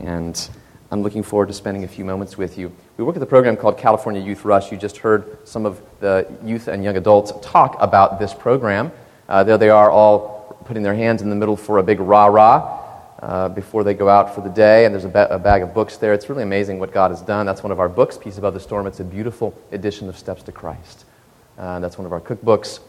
and 0.00 0.50
I'm 0.90 1.04
looking 1.04 1.22
forward 1.22 1.46
to 1.46 1.54
spending 1.54 1.84
a 1.84 1.86
few 1.86 2.04
moments 2.04 2.36
with 2.36 2.58
you. 2.58 2.72
We 2.96 3.04
work 3.04 3.14
at 3.14 3.20
the 3.20 3.26
program 3.26 3.56
called 3.56 3.78
California 3.78 4.20
Youth 4.20 4.44
Rush. 4.44 4.72
You 4.72 4.76
just 4.76 4.96
heard 4.96 5.38
some 5.46 5.64
of 5.64 5.80
the 6.00 6.26
youth 6.42 6.66
and 6.66 6.82
young 6.82 6.96
adults 6.96 7.32
talk 7.40 7.76
about 7.78 8.18
this 8.18 8.34
program. 8.34 8.90
Uh, 9.28 9.44
there 9.44 9.56
they 9.56 9.70
are 9.70 9.88
all 9.88 10.58
putting 10.64 10.82
their 10.82 10.96
hands 10.96 11.22
in 11.22 11.30
the 11.30 11.36
middle 11.36 11.56
for 11.56 11.78
a 11.78 11.82
big 11.84 12.00
rah 12.00 12.26
rah. 12.26 12.81
Uh, 13.22 13.48
before 13.48 13.84
they 13.84 13.94
go 13.94 14.08
out 14.08 14.34
for 14.34 14.40
the 14.40 14.50
day, 14.50 14.84
and 14.84 14.92
there's 14.92 15.04
a, 15.04 15.08
ba- 15.08 15.32
a, 15.32 15.38
bag 15.38 15.62
of 15.62 15.72
books 15.72 15.96
there. 15.96 16.12
It's 16.12 16.28
really 16.28 16.42
amazing 16.42 16.80
what 16.80 16.92
God 16.92 17.12
has 17.12 17.22
done. 17.22 17.46
That's 17.46 17.62
one 17.62 17.70
of 17.70 17.78
our 17.78 17.88
books, 17.88 18.18
Peace 18.18 18.36
Above 18.36 18.52
the 18.52 18.60
Storm. 18.60 18.84
It's 18.88 18.98
a 18.98 19.04
beautiful 19.04 19.56
edition 19.70 20.08
of 20.08 20.18
Steps 20.18 20.42
to 20.42 20.52
Christ. 20.52 21.04
Uh, 21.56 21.78
that's 21.78 21.96
one 21.96 22.04
of 22.04 22.12
our 22.12 22.20
cookbooks. 22.20 22.80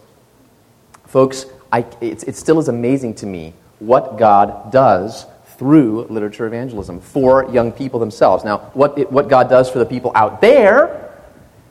Folks, 1.05 1.45
I, 1.71 1.85
it 2.01 2.35
still 2.35 2.59
is 2.59 2.67
amazing 2.67 3.13
to 3.15 3.27
me 3.27 3.53
what 3.77 4.17
God 4.17 4.71
does 4.71 5.27
through 5.57 6.05
literature 6.05 6.47
evangelism 6.47 6.99
for 6.99 7.47
young 7.51 7.71
people 7.71 7.99
themselves. 7.99 8.43
Now, 8.43 8.71
what, 8.73 8.97
it, 8.97 9.11
what 9.11 9.29
God 9.29 9.49
does 9.49 9.69
for 9.69 9.77
the 9.77 9.85
people 9.85 10.11
out 10.15 10.41
there 10.41 11.13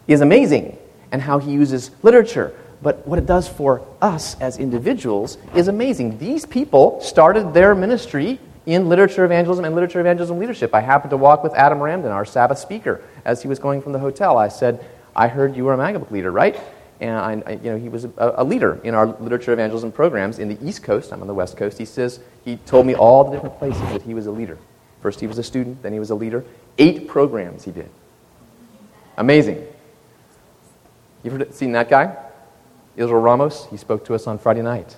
is 0.06 0.20
amazing, 0.20 0.78
and 1.10 1.20
how 1.20 1.38
He 1.38 1.50
uses 1.50 1.90
literature. 2.04 2.54
But 2.80 3.06
what 3.08 3.18
it 3.18 3.26
does 3.26 3.48
for 3.48 3.84
us 4.00 4.40
as 4.40 4.58
individuals 4.58 5.36
is 5.56 5.66
amazing. 5.66 6.18
These 6.18 6.46
people 6.46 7.00
started 7.00 7.54
their 7.54 7.74
ministry 7.74 8.38
in 8.66 8.88
literature 8.88 9.24
evangelism 9.24 9.64
and 9.64 9.74
literature 9.74 10.00
evangelism 10.00 10.38
leadership. 10.38 10.74
I 10.74 10.80
happened 10.80 11.10
to 11.10 11.16
walk 11.16 11.42
with 11.42 11.54
Adam 11.54 11.78
Ramdin, 11.78 12.10
our 12.10 12.24
Sabbath 12.24 12.58
speaker, 12.58 13.02
as 13.24 13.42
he 13.42 13.48
was 13.48 13.58
going 13.58 13.82
from 13.82 13.92
the 13.92 13.98
hotel. 13.98 14.38
I 14.38 14.48
said, 14.48 14.84
I 15.14 15.28
heard 15.28 15.56
you 15.56 15.64
were 15.64 15.74
a 15.74 15.76
Magabook 15.76 16.10
leader, 16.10 16.30
right? 16.30 16.58
And 17.00 17.16
I, 17.18 17.50
I, 17.50 17.52
you 17.54 17.72
know, 17.72 17.78
he 17.78 17.88
was 17.88 18.04
a, 18.04 18.12
a, 18.16 18.44
leader 18.44 18.80
in 18.84 18.94
our 18.94 19.06
literature 19.06 19.52
evangelism 19.52 19.90
programs 19.90 20.38
in 20.38 20.48
the 20.48 20.64
East 20.64 20.84
Coast. 20.84 21.12
I'm 21.12 21.20
on 21.20 21.26
the 21.26 21.34
West 21.34 21.56
Coast. 21.56 21.76
He 21.76 21.84
says, 21.84 22.20
he 22.44 22.56
told 22.58 22.86
me 22.86 22.94
all 22.94 23.24
the 23.24 23.32
different 23.32 23.58
places 23.58 23.82
that 23.88 24.02
he 24.02 24.14
was 24.14 24.26
a 24.26 24.30
leader. 24.30 24.56
First, 25.00 25.18
he 25.18 25.26
was 25.26 25.36
a 25.38 25.42
student, 25.42 25.82
then 25.82 25.92
he 25.92 25.98
was 25.98 26.10
a 26.10 26.14
leader. 26.14 26.44
Eight 26.78 27.08
programs 27.08 27.64
he 27.64 27.72
did. 27.72 27.90
Amazing. 29.16 29.66
You've 31.24 31.34
heard, 31.34 31.52
seen 31.52 31.72
that 31.72 31.90
guy? 31.90 32.16
Israel 32.96 33.20
Ramos, 33.20 33.66
he 33.70 33.76
spoke 33.76 34.04
to 34.04 34.14
us 34.14 34.28
on 34.28 34.38
Friday 34.38 34.62
night. 34.62 34.96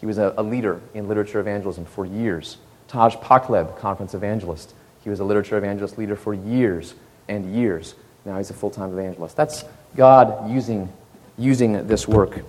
He 0.00 0.06
was 0.06 0.18
a, 0.18 0.34
a 0.36 0.42
leader 0.42 0.80
in 0.92 1.06
literature 1.06 1.38
evangelism 1.38 1.84
for 1.84 2.04
years. 2.04 2.56
Taj 2.94 3.16
Pacleb, 3.16 3.76
conference 3.78 4.14
evangelist. 4.14 4.72
He 5.02 5.10
was 5.10 5.18
a 5.18 5.24
literature 5.24 5.58
evangelist 5.58 5.98
leader 5.98 6.14
for 6.14 6.32
years 6.32 6.94
and 7.26 7.52
years. 7.52 7.96
Now 8.24 8.38
he's 8.38 8.50
a 8.50 8.54
full 8.54 8.70
time 8.70 8.92
evangelist. 8.92 9.36
That's 9.36 9.64
God 9.96 10.48
using, 10.48 10.92
using 11.36 11.88
this 11.88 12.06
work. 12.06 12.44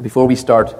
Before 0.00 0.28
we 0.28 0.36
start 0.36 0.76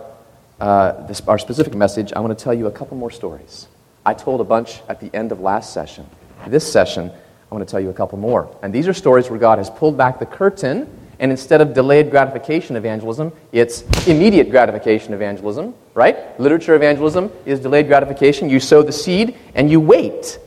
uh, 0.60 0.92
this, 1.08 1.20
our 1.22 1.40
specific 1.40 1.74
message, 1.74 2.12
I 2.12 2.20
want 2.20 2.38
to 2.38 2.40
tell 2.40 2.54
you 2.54 2.68
a 2.68 2.70
couple 2.70 2.96
more 2.96 3.10
stories. 3.10 3.66
I 4.06 4.14
told 4.14 4.40
a 4.40 4.44
bunch 4.44 4.80
at 4.88 5.00
the 5.00 5.12
end 5.12 5.32
of 5.32 5.40
last 5.40 5.72
session. 5.72 6.06
This 6.46 6.72
session, 6.72 7.10
I 7.50 7.54
want 7.56 7.66
to 7.66 7.70
tell 7.70 7.80
you 7.80 7.90
a 7.90 7.94
couple 7.94 8.16
more. 8.16 8.56
And 8.62 8.72
these 8.72 8.86
are 8.86 8.94
stories 8.94 9.28
where 9.28 9.40
God 9.40 9.58
has 9.58 9.70
pulled 9.70 9.96
back 9.96 10.20
the 10.20 10.26
curtain 10.26 10.88
and 11.20 11.30
instead 11.30 11.60
of 11.60 11.74
delayed 11.74 12.10
gratification 12.10 12.76
evangelism, 12.76 13.32
it's 13.50 13.82
immediate 14.06 14.50
gratification 14.50 15.14
evangelism, 15.14 15.74
right? 15.94 16.38
Literature 16.38 16.74
evangelism 16.74 17.32
is 17.44 17.58
delayed 17.58 17.88
gratification. 17.88 18.48
You 18.48 18.60
sow 18.60 18.82
the 18.82 18.92
seed 18.92 19.36
and 19.54 19.70
you 19.70 19.80
wait 19.80 20.38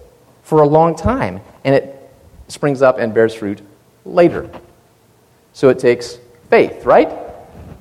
for 0.43 0.61
a 0.61 0.67
long 0.67 0.95
time, 0.95 1.41
and 1.63 1.75
it 1.75 2.11
springs 2.47 2.81
up 2.81 2.99
and 2.99 3.13
bears 3.13 3.33
fruit 3.33 3.61
later. 4.05 4.49
So 5.53 5.69
it 5.69 5.79
takes 5.79 6.17
faith, 6.49 6.85
right? 6.85 7.09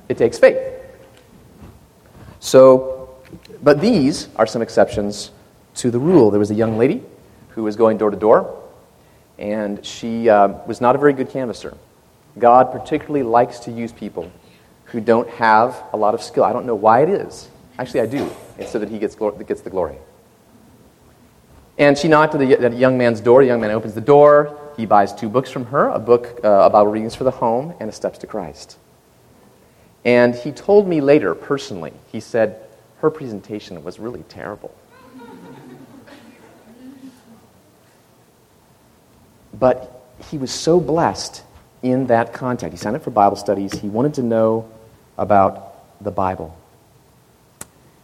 It 0.09 0.17
takes 0.17 0.37
faith. 0.37 0.57
So, 2.39 3.15
but 3.63 3.79
these 3.79 4.27
are 4.35 4.45
some 4.47 4.61
exceptions 4.61 5.31
to 5.75 5.91
the 5.91 5.99
rule. 5.99 6.31
There 6.31 6.39
was 6.39 6.51
a 6.51 6.55
young 6.55 6.77
lady 6.77 7.03
who 7.49 7.63
was 7.63 7.75
going 7.75 7.97
door 7.97 8.09
to 8.09 8.17
door, 8.17 8.61
and 9.37 9.85
she 9.85 10.29
uh, 10.29 10.49
was 10.67 10.81
not 10.81 10.95
a 10.95 10.99
very 10.99 11.13
good 11.13 11.29
canvasser. 11.29 11.77
God 12.37 12.71
particularly 12.71 13.23
likes 13.23 13.59
to 13.59 13.71
use 13.71 13.91
people 13.91 14.31
who 14.85 14.99
don't 14.99 15.29
have 15.29 15.83
a 15.93 15.97
lot 15.97 16.13
of 16.13 16.21
skill. 16.21 16.43
I 16.43 16.53
don't 16.53 16.65
know 16.65 16.75
why 16.75 17.03
it 17.03 17.09
is. 17.09 17.49
Actually, 17.77 18.01
I 18.01 18.05
do. 18.05 18.29
It's 18.57 18.71
so 18.71 18.79
that 18.79 18.89
he 18.89 18.99
gets, 18.99 19.15
gets 19.15 19.61
the 19.61 19.69
glory. 19.69 19.97
And 21.77 21.97
she 21.97 22.07
knocked 22.07 22.35
at 22.35 22.39
the, 22.39 22.75
young 22.75 22.97
man's 22.97 23.21
door. 23.21 23.41
The 23.41 23.47
young 23.47 23.61
man 23.61 23.71
opens 23.71 23.93
the 23.93 24.01
door. 24.01 24.57
He 24.77 24.85
buys 24.85 25.13
two 25.13 25.29
books 25.29 25.49
from 25.49 25.65
her 25.65 25.89
a 25.89 25.99
book 25.99 26.39
uh, 26.43 26.47
about 26.47 26.91
readings 26.91 27.15
for 27.15 27.23
the 27.23 27.31
home 27.31 27.73
and 27.79 27.89
a 27.89 27.93
Steps 27.93 28.19
to 28.19 28.27
Christ. 28.27 28.77
And 30.03 30.35
he 30.35 30.51
told 30.51 30.87
me 30.87 31.01
later, 31.01 31.35
personally, 31.35 31.93
he 32.11 32.19
said, 32.19 32.61
her 32.99 33.09
presentation 33.09 33.83
was 33.83 33.99
really 33.99 34.23
terrible. 34.29 34.73
but 39.53 40.07
he 40.29 40.37
was 40.37 40.51
so 40.51 40.79
blessed 40.79 41.43
in 41.83 42.07
that 42.07 42.33
context. 42.33 42.71
He 42.71 42.77
signed 42.77 42.95
up 42.95 43.03
for 43.03 43.11
Bible 43.11 43.35
studies. 43.35 43.73
He 43.73 43.89
wanted 43.89 44.13
to 44.15 44.23
know 44.23 44.69
about 45.17 46.03
the 46.03 46.11
Bible. 46.11 46.57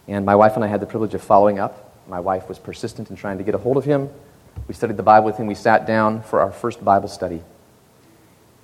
And 0.06 0.24
my 0.24 0.34
wife 0.34 0.56
and 0.56 0.64
I 0.64 0.68
had 0.68 0.80
the 0.80 0.86
privilege 0.86 1.14
of 1.14 1.22
following 1.22 1.58
up. 1.58 1.94
My 2.08 2.20
wife 2.20 2.48
was 2.48 2.58
persistent 2.58 3.10
in 3.10 3.16
trying 3.16 3.38
to 3.38 3.44
get 3.44 3.54
a 3.54 3.58
hold 3.58 3.76
of 3.76 3.84
him. 3.84 4.08
We 4.66 4.74
studied 4.74 4.96
the 4.96 5.02
Bible 5.02 5.26
with 5.26 5.36
him. 5.36 5.46
We 5.46 5.54
sat 5.54 5.86
down 5.86 6.22
for 6.22 6.40
our 6.40 6.50
first 6.50 6.84
Bible 6.84 7.08
study. 7.08 7.42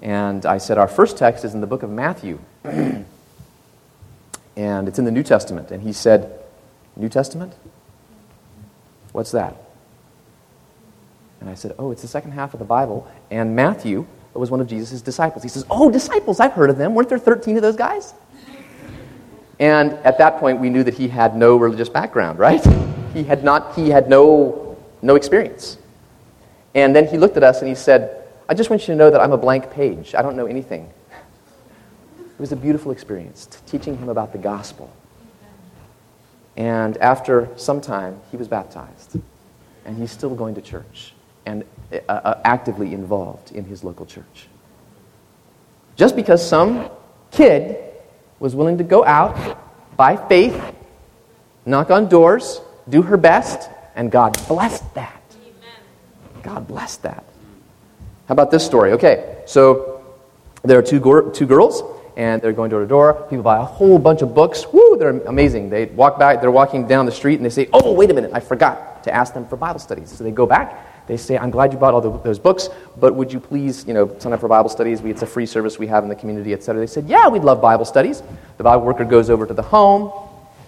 And 0.00 0.44
I 0.46 0.58
said, 0.58 0.78
Our 0.78 0.88
first 0.88 1.16
text 1.18 1.44
is 1.44 1.54
in 1.54 1.60
the 1.60 1.66
book 1.66 1.82
of 1.82 1.90
Matthew. 1.90 2.40
and 2.64 3.06
it's 4.56 4.98
in 4.98 5.04
the 5.04 5.10
New 5.10 5.22
Testament. 5.22 5.70
And 5.70 5.82
he 5.82 5.92
said, 5.92 6.40
New 6.96 7.08
Testament? 7.08 7.52
What's 9.12 9.30
that? 9.32 9.56
And 11.40 11.48
I 11.48 11.54
said, 11.54 11.74
Oh, 11.78 11.90
it's 11.90 12.02
the 12.02 12.08
second 12.08 12.32
half 12.32 12.54
of 12.54 12.58
the 12.58 12.64
Bible. 12.64 13.06
And 13.30 13.54
Matthew 13.54 14.06
was 14.38 14.50
one 14.50 14.60
of 14.60 14.66
Jesus' 14.66 15.00
disciples. 15.00 15.42
He 15.42 15.48
says, 15.48 15.64
Oh, 15.70 15.90
disciples, 15.90 16.40
I've 16.40 16.52
heard 16.52 16.70
of 16.70 16.76
them. 16.76 16.94
Weren't 16.94 17.08
there 17.08 17.18
13 17.18 17.56
of 17.56 17.62
those 17.62 17.76
guys? 17.76 18.14
And 19.60 19.92
at 19.92 20.18
that 20.18 20.38
point, 20.40 20.60
we 20.60 20.68
knew 20.68 20.82
that 20.82 20.94
he 20.94 21.06
had 21.06 21.36
no 21.36 21.56
religious 21.56 21.88
background, 21.88 22.38
right? 22.38 22.64
He 23.12 23.22
had, 23.22 23.44
not, 23.44 23.76
he 23.76 23.88
had 23.88 24.08
no, 24.08 24.76
no 25.00 25.14
experience. 25.14 25.78
And 26.74 26.94
then 26.94 27.06
he 27.06 27.16
looked 27.16 27.36
at 27.36 27.44
us 27.44 27.60
and 27.60 27.68
he 27.68 27.76
said, 27.76 28.24
I 28.48 28.54
just 28.54 28.68
want 28.68 28.82
you 28.82 28.86
to 28.86 28.96
know 28.96 29.10
that 29.10 29.20
I'm 29.20 29.30
a 29.30 29.36
blank 29.36 29.70
page. 29.70 30.14
I 30.16 30.22
don't 30.22 30.36
know 30.36 30.46
anything. 30.46 30.90
It 32.18 32.40
was 32.40 32.50
a 32.50 32.56
beautiful 32.56 32.90
experience, 32.90 33.46
teaching 33.66 33.96
him 33.96 34.08
about 34.08 34.32
the 34.32 34.38
gospel. 34.38 34.92
And 36.56 36.96
after 36.96 37.48
some 37.56 37.80
time, 37.80 38.20
he 38.32 38.36
was 38.36 38.48
baptized. 38.48 39.20
And 39.84 39.96
he's 39.96 40.10
still 40.10 40.34
going 40.34 40.56
to 40.56 40.60
church 40.60 41.14
and 41.46 41.64
uh, 41.92 41.96
uh, 42.08 42.40
actively 42.44 42.94
involved 42.94 43.52
in 43.52 43.64
his 43.64 43.84
local 43.84 44.06
church. 44.06 44.46
Just 45.96 46.16
because 46.16 46.46
some 46.46 46.90
kid 47.30 47.76
was 48.40 48.54
willing 48.54 48.78
to 48.78 48.84
go 48.84 49.04
out 49.04 49.58
by 49.96 50.16
faith, 50.16 50.60
knock 51.66 51.90
on 51.90 52.08
doors, 52.08 52.60
do 52.88 53.02
her 53.02 53.16
best, 53.16 53.70
and 53.94 54.10
God 54.10 54.36
blessed 54.48 54.94
that. 54.94 55.22
God 56.42 56.66
blessed 56.68 57.02
that. 57.02 57.24
How 58.26 58.32
about 58.32 58.50
this 58.50 58.64
story? 58.64 58.92
Okay, 58.92 59.42
so 59.46 60.04
there 60.62 60.78
are 60.78 60.82
two, 60.82 61.30
two 61.34 61.46
girls, 61.46 61.82
and 62.16 62.40
they're 62.40 62.52
going 62.52 62.70
door 62.70 62.80
to 62.80 62.86
door. 62.86 63.26
People 63.28 63.42
buy 63.42 63.58
a 63.58 63.64
whole 63.64 63.98
bunch 63.98 64.22
of 64.22 64.34
books. 64.34 64.66
Woo, 64.72 64.96
they're 64.98 65.20
amazing. 65.22 65.70
They 65.70 65.86
walk 65.86 66.18
back, 66.18 66.40
they're 66.40 66.50
walking 66.50 66.86
down 66.86 67.06
the 67.06 67.12
street, 67.12 67.36
and 67.36 67.44
they 67.44 67.50
say, 67.50 67.68
Oh, 67.72 67.92
wait 67.92 68.10
a 68.10 68.14
minute, 68.14 68.30
I 68.32 68.40
forgot 68.40 69.04
to 69.04 69.14
ask 69.14 69.34
them 69.34 69.46
for 69.46 69.56
Bible 69.56 69.80
studies. 69.80 70.10
So 70.10 70.24
they 70.24 70.30
go 70.30 70.46
back, 70.46 70.93
they 71.06 71.16
say, 71.16 71.36
I'm 71.36 71.50
glad 71.50 71.72
you 71.72 71.78
bought 71.78 71.94
all 71.94 72.00
the, 72.00 72.18
those 72.18 72.38
books, 72.38 72.68
but 72.98 73.14
would 73.14 73.32
you 73.32 73.38
please, 73.38 73.86
you 73.86 73.92
know, 73.92 74.16
sign 74.18 74.32
up 74.32 74.40
for 74.40 74.48
Bible 74.48 74.70
studies? 74.70 75.02
We, 75.02 75.10
it's 75.10 75.22
a 75.22 75.26
free 75.26 75.46
service 75.46 75.78
we 75.78 75.86
have 75.88 76.02
in 76.02 76.08
the 76.08 76.14
community, 76.14 76.52
et 76.52 76.62
cetera. 76.62 76.80
They 76.80 76.86
said, 76.86 77.06
yeah, 77.06 77.28
we'd 77.28 77.44
love 77.44 77.60
Bible 77.60 77.84
studies. 77.84 78.22
The 78.56 78.64
Bible 78.64 78.86
worker 78.86 79.04
goes 79.04 79.28
over 79.28 79.46
to 79.46 79.54
the 79.54 79.62
home. 79.62 80.12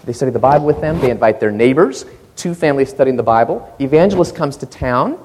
They 0.05 0.12
study 0.12 0.31
the 0.31 0.38
Bible 0.38 0.66
with 0.66 0.81
them. 0.81 1.00
They 1.00 1.11
invite 1.11 1.40
their 1.40 1.50
neighbors. 1.50 2.05
Two 2.37 2.55
families 2.55 2.90
studying 2.90 3.16
the 3.16 3.23
Bible. 3.23 3.75
Evangelist 3.81 4.37
comes 4.37 4.59
to 4.59 4.66
town. 4.66 5.19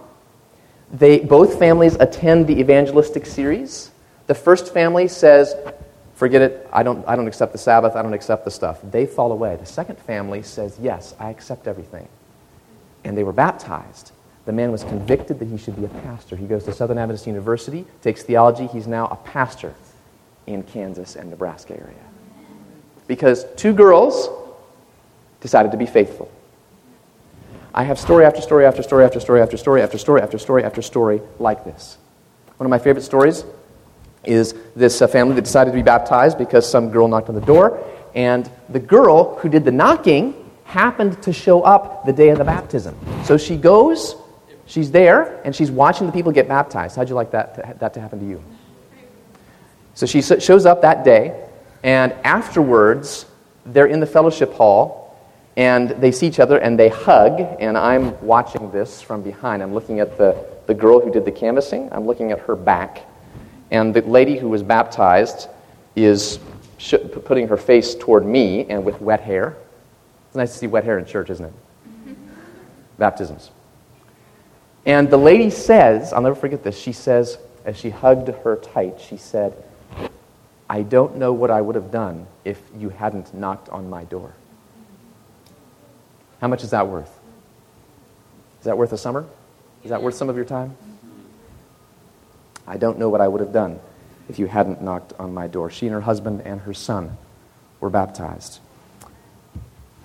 They, 0.93 1.19
both 1.19 1.59
families 1.59 1.95
attend 1.95 2.47
the 2.47 2.59
evangelistic 2.59 3.25
series. 3.25 3.91
The 4.27 4.35
first 4.35 4.73
family 4.73 5.09
says, 5.09 5.55
forget 6.15 6.41
it, 6.41 6.69
I 6.71 6.83
don't, 6.83 7.05
I 7.07 7.15
don't 7.15 7.27
accept 7.27 7.51
the 7.51 7.57
Sabbath, 7.57 7.95
I 7.95 8.01
don't 8.01 8.13
accept 8.13 8.45
the 8.45 8.51
stuff. 8.51 8.79
They 8.83 9.05
fall 9.05 9.31
away. 9.31 9.57
The 9.57 9.65
second 9.65 9.99
family 9.99 10.41
says, 10.41 10.77
yes, 10.81 11.15
I 11.19 11.29
accept 11.29 11.67
everything. 11.67 12.07
And 13.03 13.17
they 13.17 13.23
were 13.23 13.33
baptized. 13.33 14.11
The 14.45 14.51
man 14.51 14.71
was 14.71 14.83
convicted 14.83 15.39
that 15.39 15.47
he 15.47 15.57
should 15.57 15.75
be 15.75 15.85
a 15.85 15.89
pastor. 15.89 16.35
He 16.35 16.47
goes 16.47 16.63
to 16.65 16.73
Southern 16.73 16.97
Adventist 16.97 17.27
University, 17.27 17.85
takes 18.01 18.23
theology. 18.23 18.67
He's 18.67 18.87
now 18.87 19.07
a 19.07 19.15
pastor 19.15 19.73
in 20.47 20.63
Kansas 20.63 21.15
and 21.15 21.29
Nebraska 21.29 21.73
area. 21.73 22.03
Because 23.07 23.45
two 23.55 23.73
girls 23.73 24.29
decided 25.41 25.71
to 25.71 25.77
be 25.77 25.85
faithful. 25.85 26.31
I 27.73 27.83
have 27.83 27.99
story 27.99 28.25
after 28.25 28.41
story 28.41 28.65
after 28.65 28.83
story 28.83 29.05
after 29.05 29.19
story 29.19 29.41
after 29.41 29.57
story 29.57 29.81
after 29.81 29.97
story 29.97 30.21
after 30.21 30.37
story 30.37 30.63
after 30.63 30.81
story 30.81 31.21
like 31.39 31.63
this. 31.63 31.97
One 32.57 32.65
of 32.65 32.69
my 32.69 32.79
favorite 32.79 33.03
stories 33.03 33.45
is 34.23 34.53
this 34.75 35.01
uh, 35.01 35.07
family 35.07 35.35
that 35.35 35.43
decided 35.43 35.71
to 35.71 35.75
be 35.75 35.81
baptized 35.81 36.37
because 36.37 36.69
some 36.69 36.91
girl 36.91 37.07
knocked 37.07 37.29
on 37.29 37.35
the 37.35 37.41
door, 37.41 37.83
and 38.13 38.49
the 38.69 38.79
girl 38.79 39.37
who 39.37 39.49
did 39.49 39.65
the 39.65 39.71
knocking 39.71 40.35
happened 40.65 41.21
to 41.23 41.33
show 41.33 41.61
up 41.61 42.05
the 42.05 42.13
day 42.13 42.29
of 42.29 42.37
the 42.37 42.43
baptism. 42.43 42.95
So 43.23 43.37
she 43.37 43.55
goes 43.55 44.15
She's 44.71 44.89
there, 44.89 45.41
and 45.43 45.53
she's 45.53 45.69
watching 45.69 46.07
the 46.07 46.13
people 46.13 46.31
get 46.31 46.47
baptized. 46.47 46.95
How'd 46.95 47.09
you 47.09 47.15
like 47.15 47.31
that 47.31 47.55
to, 47.55 47.75
that 47.79 47.93
to 47.93 47.99
happen 47.99 48.19
to 48.19 48.25
you? 48.25 48.41
So 49.95 50.05
she 50.05 50.21
shows 50.21 50.65
up 50.65 50.81
that 50.83 51.03
day, 51.03 51.45
and 51.83 52.13
afterwards, 52.23 53.25
they're 53.65 53.87
in 53.87 53.99
the 53.99 54.05
fellowship 54.05 54.53
hall, 54.53 55.17
And 55.57 55.89
they 55.89 56.11
see 56.11 56.27
each 56.27 56.39
other 56.39 56.59
and 56.59 56.79
they 56.79 56.89
hug, 56.89 57.41
and 57.59 57.77
I'm 57.77 58.19
watching 58.25 58.71
this 58.71 59.01
from 59.01 59.21
behind. 59.21 59.61
I'm 59.61 59.73
looking 59.73 59.99
at 59.99 60.17
the, 60.17 60.45
the 60.65 60.73
girl 60.73 60.99
who 60.99 61.11
did 61.11 61.25
the 61.25 61.31
canvassing, 61.31 61.89
I'm 61.91 62.05
looking 62.05 62.31
at 62.31 62.39
her 62.39 62.55
back. 62.55 63.05
And 63.69 63.93
the 63.93 64.01
lady 64.01 64.37
who 64.37 64.49
was 64.49 64.63
baptized 64.63 65.49
is 65.95 66.39
sh- 66.77 66.95
putting 67.25 67.47
her 67.47 67.57
face 67.57 67.95
toward 67.95 68.25
me 68.25 68.65
and 68.69 68.83
with 68.85 69.01
wet 69.01 69.21
hair. 69.21 69.57
It's 70.27 70.35
nice 70.35 70.53
to 70.53 70.57
see 70.57 70.67
wet 70.67 70.83
hair 70.83 70.97
in 70.97 71.05
church, 71.05 71.29
isn't 71.29 71.45
it? 71.45 71.53
Mm-hmm. 71.87 72.13
Baptisms. 72.97 73.51
And 74.85 75.09
the 75.09 75.17
lady 75.17 75.49
says, 75.49 76.11
I'll 76.11 76.21
never 76.21 76.35
forget 76.35 76.63
this, 76.63 76.77
she 76.77 76.91
says, 76.91 77.37
as 77.65 77.77
she 77.77 77.89
hugged 77.89 78.27
her 78.29 78.55
tight, 78.55 78.99
she 78.99 79.17
said, 79.17 79.63
I 80.69 80.81
don't 80.81 81.17
know 81.17 81.33
what 81.33 81.51
I 81.51 81.61
would 81.61 81.75
have 81.75 81.91
done 81.91 82.25
if 82.43 82.59
you 82.77 82.89
hadn't 82.89 83.33
knocked 83.33 83.69
on 83.69 83.89
my 83.89 84.05
door. 84.05 84.33
How 86.39 86.47
much 86.47 86.63
is 86.63 86.71
that 86.71 86.87
worth? 86.87 87.19
Is 88.59 88.65
that 88.65 88.77
worth 88.77 88.91
a 88.93 88.97
summer? 88.97 89.25
Is 89.83 89.89
that 89.89 90.01
worth 90.01 90.15
some 90.15 90.29
of 90.29 90.35
your 90.35 90.45
time? 90.45 90.75
I 92.65 92.77
don't 92.77 92.97
know 92.97 93.09
what 93.09 93.21
I 93.21 93.27
would 93.27 93.41
have 93.41 93.51
done 93.51 93.79
if 94.29 94.39
you 94.39 94.47
hadn't 94.47 94.81
knocked 94.81 95.13
on 95.19 95.33
my 95.33 95.47
door. 95.47 95.69
She 95.69 95.87
and 95.87 95.93
her 95.93 96.01
husband 96.01 96.41
and 96.45 96.61
her 96.61 96.73
son 96.73 97.17
were 97.79 97.89
baptized. 97.89 98.59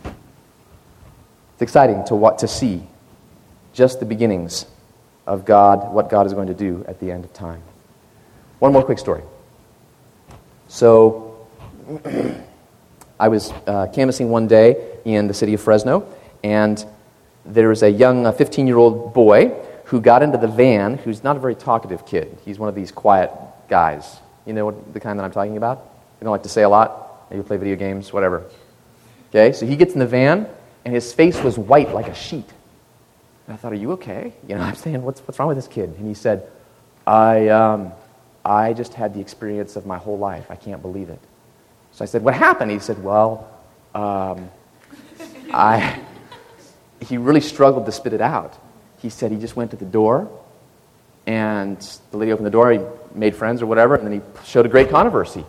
It's 0.04 1.62
exciting 1.62 2.04
to, 2.06 2.14
what, 2.14 2.38
to 2.38 2.48
see 2.48 2.82
just 3.76 4.00
the 4.00 4.06
beginnings 4.06 4.64
of 5.26 5.44
God, 5.44 5.92
what 5.92 6.08
God 6.08 6.26
is 6.26 6.32
going 6.32 6.48
to 6.48 6.54
do 6.54 6.82
at 6.88 6.98
the 6.98 7.12
end 7.12 7.26
of 7.26 7.32
time. 7.34 7.62
One 8.58 8.72
more 8.72 8.82
quick 8.82 8.98
story. 8.98 9.22
So, 10.66 11.46
I 13.20 13.28
was 13.28 13.52
uh, 13.66 13.88
canvassing 13.92 14.30
one 14.30 14.48
day 14.48 14.98
in 15.04 15.28
the 15.28 15.34
city 15.34 15.52
of 15.52 15.60
Fresno, 15.60 16.08
and 16.42 16.82
there 17.44 17.68
was 17.68 17.82
a 17.82 17.90
young 17.90 18.32
15 18.32 18.66
year 18.66 18.78
old 18.78 19.12
boy 19.12 19.48
who 19.84 20.00
got 20.00 20.22
into 20.22 20.38
the 20.38 20.48
van 20.48 20.96
who's 20.96 21.22
not 21.22 21.36
a 21.36 21.38
very 21.38 21.54
talkative 21.54 22.06
kid. 22.06 22.38
He's 22.46 22.58
one 22.58 22.70
of 22.70 22.74
these 22.74 22.90
quiet 22.90 23.30
guys. 23.68 24.16
You 24.46 24.54
know 24.54 24.64
what, 24.64 24.94
the 24.94 25.00
kind 25.00 25.18
that 25.18 25.24
I'm 25.24 25.32
talking 25.32 25.58
about? 25.58 25.84
They 26.18 26.24
don't 26.24 26.32
like 26.32 26.44
to 26.44 26.48
say 26.48 26.62
a 26.62 26.68
lot. 26.68 27.30
Maybe 27.30 27.42
play 27.42 27.58
video 27.58 27.76
games, 27.76 28.10
whatever. 28.10 28.44
Okay, 29.28 29.52
so 29.52 29.66
he 29.66 29.76
gets 29.76 29.92
in 29.92 29.98
the 29.98 30.06
van, 30.06 30.48
and 30.86 30.94
his 30.94 31.12
face 31.12 31.42
was 31.42 31.58
white 31.58 31.92
like 31.92 32.08
a 32.08 32.14
sheet. 32.14 32.48
And 33.46 33.54
I 33.54 33.56
thought, 33.56 33.72
Are 33.72 33.76
you 33.76 33.92
okay? 33.92 34.32
You 34.48 34.56
know, 34.56 34.60
I'm 34.62 34.74
saying, 34.74 35.02
What's, 35.02 35.20
what's 35.20 35.38
wrong 35.38 35.48
with 35.48 35.58
this 35.58 35.68
kid? 35.68 35.94
And 35.96 36.06
he 36.06 36.14
said, 36.14 36.50
I, 37.06 37.48
um, 37.48 37.92
I 38.44 38.72
just 38.72 38.94
had 38.94 39.14
the 39.14 39.20
experience 39.20 39.76
of 39.76 39.86
my 39.86 39.98
whole 39.98 40.18
life. 40.18 40.50
I 40.50 40.56
can't 40.56 40.82
believe 40.82 41.08
it. 41.08 41.20
So 41.92 42.04
I 42.04 42.06
said, 42.06 42.22
What 42.22 42.34
happened? 42.34 42.70
He 42.70 42.78
said, 42.78 43.02
Well, 43.02 43.48
um, 43.94 44.50
I, 45.52 46.00
he 47.00 47.18
really 47.18 47.40
struggled 47.40 47.86
to 47.86 47.92
spit 47.92 48.12
it 48.12 48.20
out. 48.20 48.58
He 48.98 49.10
said 49.10 49.30
he 49.30 49.38
just 49.38 49.56
went 49.56 49.70
to 49.70 49.76
the 49.76 49.84
door, 49.84 50.30
and 51.26 51.78
the 52.10 52.16
lady 52.16 52.32
opened 52.32 52.46
the 52.46 52.50
door, 52.50 52.72
he 52.72 52.80
made 53.14 53.36
friends 53.36 53.62
or 53.62 53.66
whatever, 53.66 53.94
and 53.94 54.06
then 54.06 54.12
he 54.12 54.20
showed 54.44 54.66
a 54.66 54.68
great 54.68 54.90
controversy. 54.90 55.44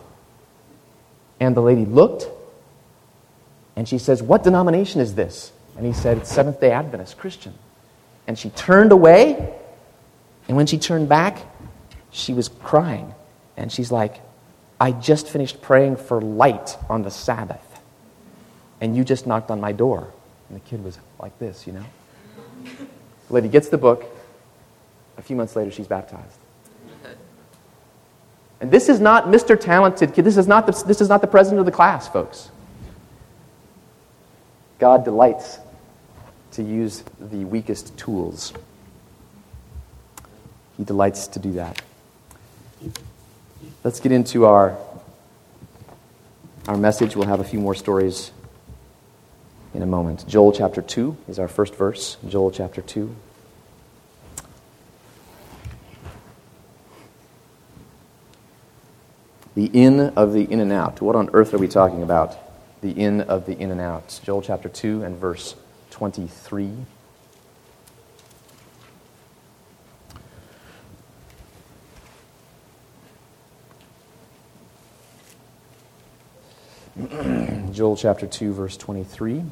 And 1.40 1.56
the 1.56 1.60
lady 1.60 1.84
looked, 1.84 2.28
and 3.76 3.88
she 3.88 3.98
says, 3.98 4.22
What 4.22 4.42
denomination 4.42 5.00
is 5.00 5.14
this? 5.14 5.52
And 5.76 5.86
he 5.86 5.92
said, 5.92 6.18
It's 6.18 6.30
Seventh 6.30 6.60
day 6.60 6.72
Adventist 6.72 7.16
Christian. 7.16 7.54
And 8.28 8.38
she 8.38 8.50
turned 8.50 8.92
away, 8.92 9.54
and 10.46 10.56
when 10.56 10.66
she 10.66 10.78
turned 10.78 11.08
back, 11.08 11.38
she 12.10 12.34
was 12.34 12.48
crying. 12.48 13.14
And 13.56 13.72
she's 13.72 13.90
like, 13.90 14.20
I 14.78 14.92
just 14.92 15.28
finished 15.28 15.62
praying 15.62 15.96
for 15.96 16.20
light 16.20 16.76
on 16.90 17.02
the 17.02 17.10
Sabbath, 17.10 17.80
and 18.82 18.94
you 18.94 19.02
just 19.02 19.26
knocked 19.26 19.50
on 19.50 19.60
my 19.60 19.72
door. 19.72 20.12
And 20.48 20.60
the 20.60 20.64
kid 20.64 20.84
was 20.84 20.98
like 21.18 21.36
this, 21.38 21.66
you 21.66 21.72
know? 21.72 21.84
The 23.28 23.34
lady 23.34 23.48
gets 23.48 23.70
the 23.70 23.78
book. 23.78 24.04
A 25.16 25.22
few 25.22 25.34
months 25.34 25.56
later, 25.56 25.70
she's 25.70 25.88
baptized. 25.88 26.38
And 28.60 28.70
this 28.70 28.88
is 28.88 29.00
not 29.00 29.26
Mr. 29.26 29.58
Talented 29.58 30.14
Kid. 30.14 30.24
This 30.24 30.36
is 30.36 30.46
not 30.46 30.66
the, 30.66 30.84
this 30.86 31.00
is 31.00 31.08
not 31.08 31.22
the 31.22 31.26
president 31.26 31.60
of 31.60 31.66
the 31.66 31.72
class, 31.72 32.08
folks. 32.08 32.50
God 34.78 35.04
delights 35.04 35.58
to 36.58 36.64
use 36.64 37.04
the 37.20 37.44
weakest 37.44 37.96
tools. 37.96 38.52
He 40.76 40.82
delights 40.82 41.28
to 41.28 41.38
do 41.38 41.52
that. 41.52 41.80
Let's 43.84 44.00
get 44.00 44.10
into 44.10 44.44
our, 44.44 44.76
our 46.66 46.76
message. 46.76 47.14
We'll 47.14 47.28
have 47.28 47.38
a 47.38 47.44
few 47.44 47.60
more 47.60 47.76
stories 47.76 48.32
in 49.72 49.82
a 49.82 49.86
moment. 49.86 50.26
Joel 50.26 50.50
chapter 50.50 50.82
2 50.82 51.16
is 51.28 51.38
our 51.38 51.46
first 51.46 51.76
verse. 51.76 52.16
Joel 52.26 52.50
chapter 52.50 52.82
2. 52.82 53.14
The 59.54 59.66
in 59.66 60.00
of 60.00 60.32
the 60.32 60.42
in 60.42 60.58
and 60.58 60.72
out. 60.72 61.00
What 61.00 61.14
on 61.14 61.30
earth 61.34 61.54
are 61.54 61.58
we 61.58 61.68
talking 61.68 62.02
about? 62.02 62.36
The 62.80 62.90
in 62.90 63.20
of 63.20 63.46
the 63.46 63.56
in 63.56 63.70
and 63.70 63.80
out. 63.80 64.18
Joel 64.24 64.42
chapter 64.42 64.68
2 64.68 65.04
and 65.04 65.16
verse 65.16 65.54
23. 65.98 66.70
Joel 77.72 77.96
chapter 77.96 78.28
2, 78.28 78.52
verse 78.52 78.76
23. 78.76 79.42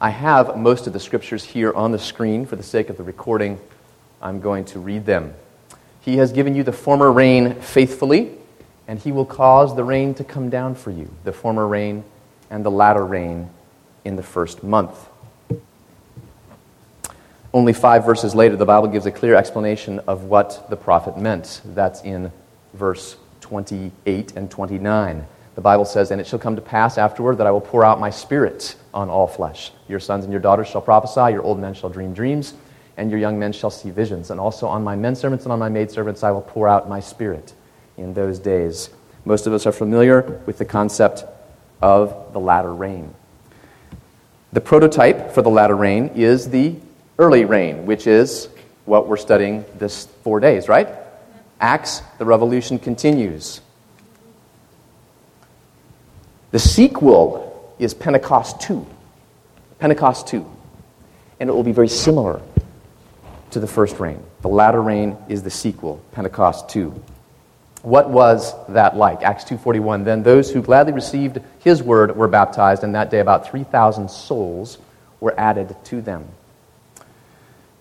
I 0.00 0.10
have 0.10 0.56
most 0.56 0.88
of 0.88 0.92
the 0.92 0.98
scriptures 0.98 1.44
here 1.44 1.72
on 1.72 1.92
the 1.92 2.00
screen. 2.00 2.46
For 2.46 2.56
the 2.56 2.64
sake 2.64 2.90
of 2.90 2.96
the 2.96 3.04
recording, 3.04 3.60
I'm 4.20 4.40
going 4.40 4.64
to 4.64 4.80
read 4.80 5.06
them. 5.06 5.34
He 6.00 6.16
has 6.16 6.32
given 6.32 6.56
you 6.56 6.64
the 6.64 6.72
former 6.72 7.12
rain 7.12 7.54
faithfully, 7.60 8.32
and 8.88 8.98
he 8.98 9.12
will 9.12 9.24
cause 9.24 9.76
the 9.76 9.84
rain 9.84 10.14
to 10.14 10.24
come 10.24 10.50
down 10.50 10.74
for 10.74 10.90
you, 10.90 11.08
the 11.22 11.32
former 11.32 11.68
rain 11.68 12.02
and 12.52 12.64
the 12.64 12.70
latter 12.70 13.04
rain 13.04 13.48
in 14.04 14.14
the 14.14 14.22
first 14.22 14.62
month. 14.62 15.08
Only 17.54 17.72
five 17.72 18.04
verses 18.04 18.34
later, 18.34 18.56
the 18.56 18.66
Bible 18.66 18.88
gives 18.88 19.06
a 19.06 19.10
clear 19.10 19.34
explanation 19.34 19.98
of 20.00 20.24
what 20.24 20.70
the 20.70 20.76
prophet 20.76 21.18
meant. 21.18 21.62
That's 21.64 22.02
in 22.02 22.30
verse 22.74 23.16
28 23.40 24.36
and 24.36 24.50
29. 24.50 25.26
The 25.54 25.60
Bible 25.60 25.84
says, 25.84 26.10
And 26.10 26.20
it 26.20 26.26
shall 26.26 26.38
come 26.38 26.56
to 26.56 26.62
pass 26.62 26.98
afterward 26.98 27.38
that 27.38 27.46
I 27.46 27.50
will 27.50 27.60
pour 27.60 27.84
out 27.84 27.98
my 27.98 28.10
spirit 28.10 28.76
on 28.94 29.08
all 29.08 29.26
flesh. 29.26 29.72
Your 29.88 30.00
sons 30.00 30.24
and 30.24 30.32
your 30.32 30.40
daughters 30.40 30.68
shall 30.68 30.80
prophesy, 30.82 31.32
your 31.32 31.42
old 31.42 31.58
men 31.58 31.74
shall 31.74 31.90
dream 31.90 32.14
dreams, 32.14 32.54
and 32.96 33.10
your 33.10 33.20
young 33.20 33.38
men 33.38 33.52
shall 33.52 33.70
see 33.70 33.90
visions. 33.90 34.30
And 34.30 34.38
also 34.38 34.66
on 34.66 34.84
my 34.84 34.96
men 34.96 35.14
servants 35.14 35.44
and 35.44 35.52
on 35.52 35.58
my 35.58 35.68
maid 35.68 35.90
servants 35.90 36.22
I 36.22 36.30
will 36.30 36.42
pour 36.42 36.68
out 36.68 36.88
my 36.88 37.00
spirit 37.00 37.54
in 37.96 38.14
those 38.14 38.38
days. 38.38 38.90
Most 39.24 39.46
of 39.46 39.52
us 39.52 39.66
are 39.66 39.72
familiar 39.72 40.40
with 40.46 40.58
the 40.58 40.64
concept 40.64 41.24
of 41.82 42.32
the 42.32 42.40
latter 42.40 42.72
rain. 42.72 43.14
The 44.52 44.60
prototype 44.60 45.32
for 45.32 45.42
the 45.42 45.50
latter 45.50 45.76
rain 45.76 46.12
is 46.14 46.48
the 46.48 46.76
early 47.18 47.44
rain, 47.44 47.86
which 47.86 48.06
is 48.06 48.48
what 48.84 49.08
we're 49.08 49.16
studying 49.16 49.64
this 49.78 50.06
four 50.22 50.40
days, 50.40 50.68
right? 50.68 50.88
Acts, 51.60 52.02
the 52.18 52.24
revolution 52.24 52.78
continues. 52.78 53.60
The 56.50 56.58
sequel 56.58 57.74
is 57.78 57.94
Pentecost 57.94 58.60
2. 58.60 58.86
Pentecost 59.78 60.28
2. 60.28 60.46
And 61.40 61.48
it 61.48 61.52
will 61.52 61.62
be 61.62 61.72
very 61.72 61.88
similar 61.88 62.42
to 63.52 63.60
the 63.60 63.66
first 63.66 63.98
rain. 63.98 64.22
The 64.42 64.48
latter 64.48 64.82
rain 64.82 65.16
is 65.28 65.42
the 65.42 65.50
sequel, 65.50 66.02
Pentecost 66.12 66.68
2. 66.70 67.02
What 67.82 68.10
was 68.10 68.54
that 68.68 68.96
like? 68.96 69.22
Acts 69.22 69.44
2:41 69.44 70.04
Then 70.04 70.22
those 70.22 70.52
who 70.52 70.62
gladly 70.62 70.92
received 70.92 71.40
his 71.58 71.82
word 71.82 72.16
were 72.16 72.28
baptized 72.28 72.84
and 72.84 72.94
that 72.94 73.10
day 73.10 73.18
about 73.18 73.48
3000 73.48 74.08
souls 74.08 74.78
were 75.20 75.34
added 75.36 75.74
to 75.84 76.00
them. 76.00 76.24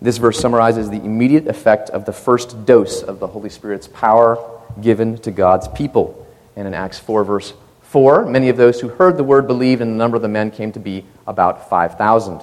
This 0.01 0.17
verse 0.17 0.39
summarizes 0.39 0.89
the 0.89 0.97
immediate 0.97 1.47
effect 1.47 1.91
of 1.91 2.05
the 2.05 2.13
first 2.13 2.65
dose 2.65 3.03
of 3.03 3.19
the 3.19 3.27
Holy 3.27 3.49
Spirit's 3.49 3.87
power 3.87 4.39
given 4.81 5.17
to 5.19 5.29
God's 5.29 5.67
people. 5.67 6.25
And 6.55 6.67
in 6.67 6.73
Acts 6.73 6.97
4 6.97 7.23
verse 7.23 7.53
4, 7.83 8.25
many 8.25 8.49
of 8.49 8.57
those 8.57 8.81
who 8.81 8.87
heard 8.87 9.17
the 9.17 9.23
word 9.23 9.45
believed 9.45 9.81
and 9.81 9.91
the 9.91 9.97
number 9.97 10.15
of 10.15 10.23
the 10.23 10.27
men 10.27 10.49
came 10.49 10.71
to 10.71 10.79
be 10.79 11.05
about 11.27 11.69
5,000. 11.69 12.41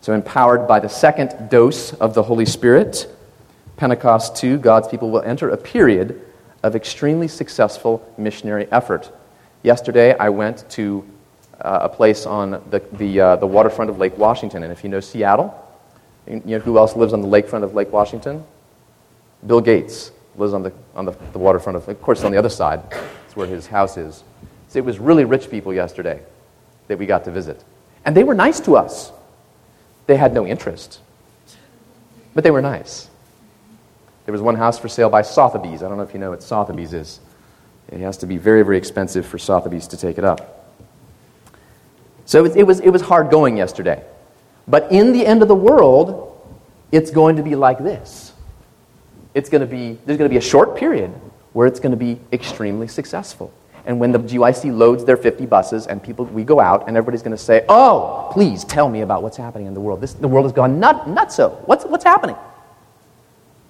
So 0.00 0.14
empowered 0.14 0.66
by 0.66 0.80
the 0.80 0.88
second 0.88 1.50
dose 1.50 1.92
of 1.94 2.14
the 2.14 2.22
Holy 2.22 2.46
Spirit, 2.46 3.14
Pentecost 3.76 4.36
2, 4.36 4.56
God's 4.58 4.88
people 4.88 5.10
will 5.10 5.22
enter 5.22 5.50
a 5.50 5.56
period 5.56 6.22
of 6.62 6.74
extremely 6.74 7.28
successful 7.28 8.06
missionary 8.18 8.66
effort. 8.72 9.10
Yesterday, 9.62 10.16
I 10.16 10.28
went 10.28 10.68
to 10.70 11.04
uh, 11.60 11.80
a 11.82 11.88
place 11.88 12.26
on 12.26 12.62
the, 12.70 12.82
the, 12.92 13.20
uh, 13.20 13.36
the 13.36 13.46
waterfront 13.46 13.90
of 13.90 13.98
Lake 13.98 14.16
Washington. 14.18 14.62
And 14.62 14.72
if 14.72 14.82
you 14.82 14.90
know 14.90 15.00
Seattle, 15.00 15.54
you 16.26 16.42
know 16.44 16.58
who 16.58 16.78
else 16.78 16.96
lives 16.96 17.12
on 17.12 17.22
the 17.22 17.28
lakefront 17.28 17.62
of 17.62 17.74
Lake 17.74 17.92
Washington? 17.92 18.44
Bill 19.46 19.60
Gates 19.60 20.12
lives 20.36 20.52
on 20.52 20.62
the, 20.62 20.72
on 20.94 21.04
the, 21.04 21.12
the 21.32 21.38
waterfront 21.38 21.76
of, 21.76 21.88
of 21.88 22.02
course, 22.02 22.24
on 22.24 22.32
the 22.32 22.38
other 22.38 22.48
side. 22.48 22.80
It's 23.26 23.36
where 23.36 23.46
his 23.46 23.66
house 23.66 23.96
is. 23.96 24.22
So 24.68 24.78
it 24.78 24.84
was 24.84 24.98
really 24.98 25.24
rich 25.24 25.50
people 25.50 25.72
yesterday. 25.72 26.20
that 26.88 26.98
we 26.98 27.06
got 27.06 27.24
to 27.24 27.30
visit. 27.30 27.62
And 28.04 28.16
they 28.16 28.24
were 28.24 28.34
nice 28.34 28.58
to 28.60 28.76
us. 28.76 29.12
They 30.06 30.16
had 30.16 30.32
no 30.32 30.46
interest, 30.46 31.00
but 32.34 32.42
they 32.42 32.50
were 32.50 32.62
nice. 32.62 33.07
There 34.28 34.34
was 34.34 34.42
one 34.42 34.56
house 34.56 34.78
for 34.78 34.88
sale 34.88 35.08
by 35.08 35.22
Sotheby's. 35.22 35.82
I 35.82 35.88
don't 35.88 35.96
know 35.96 36.02
if 36.02 36.12
you 36.12 36.20
know 36.20 36.28
what 36.28 36.42
Sotheby's 36.42 36.92
is. 36.92 37.18
It 37.90 38.00
has 38.00 38.18
to 38.18 38.26
be 38.26 38.36
very, 38.36 38.62
very 38.62 38.76
expensive 38.76 39.24
for 39.24 39.38
Sotheby's 39.38 39.86
to 39.86 39.96
take 39.96 40.18
it 40.18 40.24
up. 40.24 40.70
So 42.26 42.44
it, 42.44 42.66
was, 42.66 42.80
it 42.80 42.90
was 42.90 43.00
hard 43.00 43.30
going 43.30 43.56
yesterday. 43.56 44.04
But 44.66 44.92
in 44.92 45.14
the 45.14 45.24
end 45.24 45.40
of 45.40 45.48
the 45.48 45.54
world, 45.54 46.46
it's 46.92 47.10
going 47.10 47.36
to 47.36 47.42
be 47.42 47.56
like 47.56 47.78
this. 47.78 48.34
It's 49.32 49.48
going 49.48 49.62
to 49.62 49.66
be, 49.66 49.98
there's 50.04 50.18
going 50.18 50.28
to 50.28 50.34
be 50.34 50.36
a 50.36 50.42
short 50.42 50.76
period 50.76 51.10
where 51.54 51.66
it's 51.66 51.80
going 51.80 51.92
to 51.92 51.96
be 51.96 52.20
extremely 52.30 52.86
successful. 52.86 53.50
And 53.86 53.98
when 53.98 54.12
the 54.12 54.18
GYC 54.18 54.76
loads 54.76 55.06
their 55.06 55.16
50 55.16 55.46
buses 55.46 55.86
and 55.86 56.02
people, 56.02 56.26
we 56.26 56.44
go 56.44 56.60
out 56.60 56.86
and 56.86 56.98
everybody's 56.98 57.22
going 57.22 57.34
to 57.34 57.42
say, 57.42 57.64
oh, 57.70 58.28
please 58.30 58.62
tell 58.64 58.90
me 58.90 59.00
about 59.00 59.22
what's 59.22 59.38
happening 59.38 59.68
in 59.68 59.72
the 59.72 59.80
world. 59.80 60.02
This, 60.02 60.12
the 60.12 60.28
world 60.28 60.44
has 60.44 60.52
gone 60.52 60.78
nut, 60.78 61.06
nutso. 61.06 61.66
What's, 61.66 61.86
what's 61.86 62.04
happening? 62.04 62.36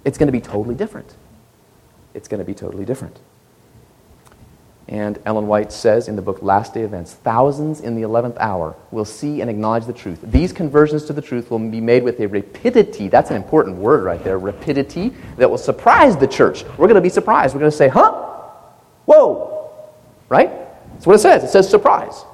It's 0.05 0.19
going 0.19 0.29
to 0.29 0.33
be 0.33 0.41
totally 0.41 0.75
different. 0.75 1.15
It's 2.15 2.29
going 2.29 2.39
to 2.39 2.45
be 2.45 2.55
totally 2.55 2.85
different. 2.85 3.19
And 4.89 5.19
Ellen 5.27 5.47
White 5.47 5.71
says 5.71 6.09
in 6.09 6.17
the 6.17 6.23
book 6.23 6.43
Last 6.43 6.73
Day 6.73 6.81
Events 6.81 7.13
thousands 7.13 7.81
in 7.81 7.95
the 7.95 8.03
11th 8.03 8.39
hour 8.39 8.75
will 8.91 9.05
see 9.05 9.43
and 9.43 9.51
acknowledge 9.51 9.85
the 9.85 9.93
truth. 9.93 10.19
These 10.23 10.55
conversions 10.55 11.05
to 11.05 11.13
the 11.13 11.21
truth 11.21 11.51
will 11.51 11.59
be 11.59 11.81
made 11.81 12.03
with 12.03 12.19
a 12.21 12.27
rapidity, 12.27 13.09
that's 13.09 13.31
an 13.31 13.37
important 13.37 13.77
word 13.77 14.03
right 14.03 14.23
there, 14.25 14.39
rapidity, 14.39 15.13
that 15.37 15.51
will 15.51 15.59
surprise 15.59 16.17
the 16.17 16.27
church. 16.27 16.65
We're 16.79 16.87
going 16.87 16.95
to 16.95 17.03
be 17.03 17.11
surprised. 17.11 17.55
We're 17.55 17.61
going 17.61 17.71
to 17.71 17.77
say, 17.77 17.89
huh? 17.89 18.13
Whoa. 19.05 19.71
Right? 20.31 20.51
That's 20.95 21.07
what 21.07 21.17
it 21.17 21.21
says. 21.21 21.45
It 21.45 21.49
says 21.49 21.69
surprise. 21.69 22.25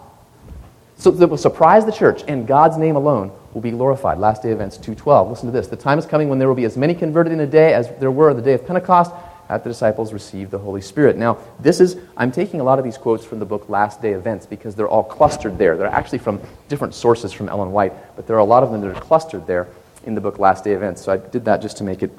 So 0.96 1.10
that 1.10 1.28
will 1.28 1.36
surprise 1.36 1.84
the 1.84 1.92
church, 1.92 2.22
and 2.28 2.46
God's 2.46 2.76
name 2.76 2.96
alone 2.96 3.32
will 3.52 3.60
be 3.60 3.70
glorified. 3.70 4.18
Last 4.18 4.42
Day 4.42 4.50
Events 4.50 4.78
2.12. 4.78 5.30
Listen 5.30 5.46
to 5.46 5.52
this. 5.52 5.68
The 5.68 5.76
time 5.76 5.98
is 5.98 6.06
coming 6.06 6.28
when 6.28 6.38
there 6.38 6.48
will 6.48 6.54
be 6.54 6.64
as 6.64 6.76
many 6.76 6.94
converted 6.94 7.32
in 7.32 7.40
a 7.40 7.46
day 7.46 7.74
as 7.74 7.88
there 7.98 8.10
were 8.10 8.32
the 8.34 8.42
day 8.42 8.54
of 8.54 8.66
Pentecost 8.66 9.12
at 9.48 9.62
the 9.62 9.70
disciples 9.70 10.12
received 10.12 10.50
the 10.50 10.58
Holy 10.58 10.80
Spirit. 10.80 11.16
Now, 11.16 11.38
this 11.60 11.80
is, 11.80 11.96
I'm 12.16 12.32
taking 12.32 12.60
a 12.60 12.64
lot 12.64 12.78
of 12.78 12.84
these 12.84 12.96
quotes 12.96 13.24
from 13.24 13.38
the 13.38 13.44
book 13.44 13.68
Last 13.68 14.00
Day 14.00 14.12
Events 14.12 14.46
because 14.46 14.74
they're 14.74 14.88
all 14.88 15.04
clustered 15.04 15.58
there. 15.58 15.76
They're 15.76 15.86
actually 15.86 16.18
from 16.18 16.40
different 16.68 16.94
sources 16.94 17.32
from 17.32 17.48
Ellen 17.48 17.70
White, 17.72 17.92
but 18.16 18.26
there 18.26 18.36
are 18.36 18.40
a 18.40 18.44
lot 18.44 18.62
of 18.62 18.72
them 18.72 18.80
that 18.80 18.96
are 18.96 19.00
clustered 19.00 19.46
there 19.46 19.68
in 20.04 20.14
the 20.14 20.20
book 20.20 20.38
Last 20.38 20.64
Day 20.64 20.72
Events. 20.72 21.02
So 21.02 21.12
I 21.12 21.18
did 21.18 21.44
that 21.44 21.60
just 21.60 21.76
to 21.78 21.84
make 21.84 22.02
it, 22.02 22.10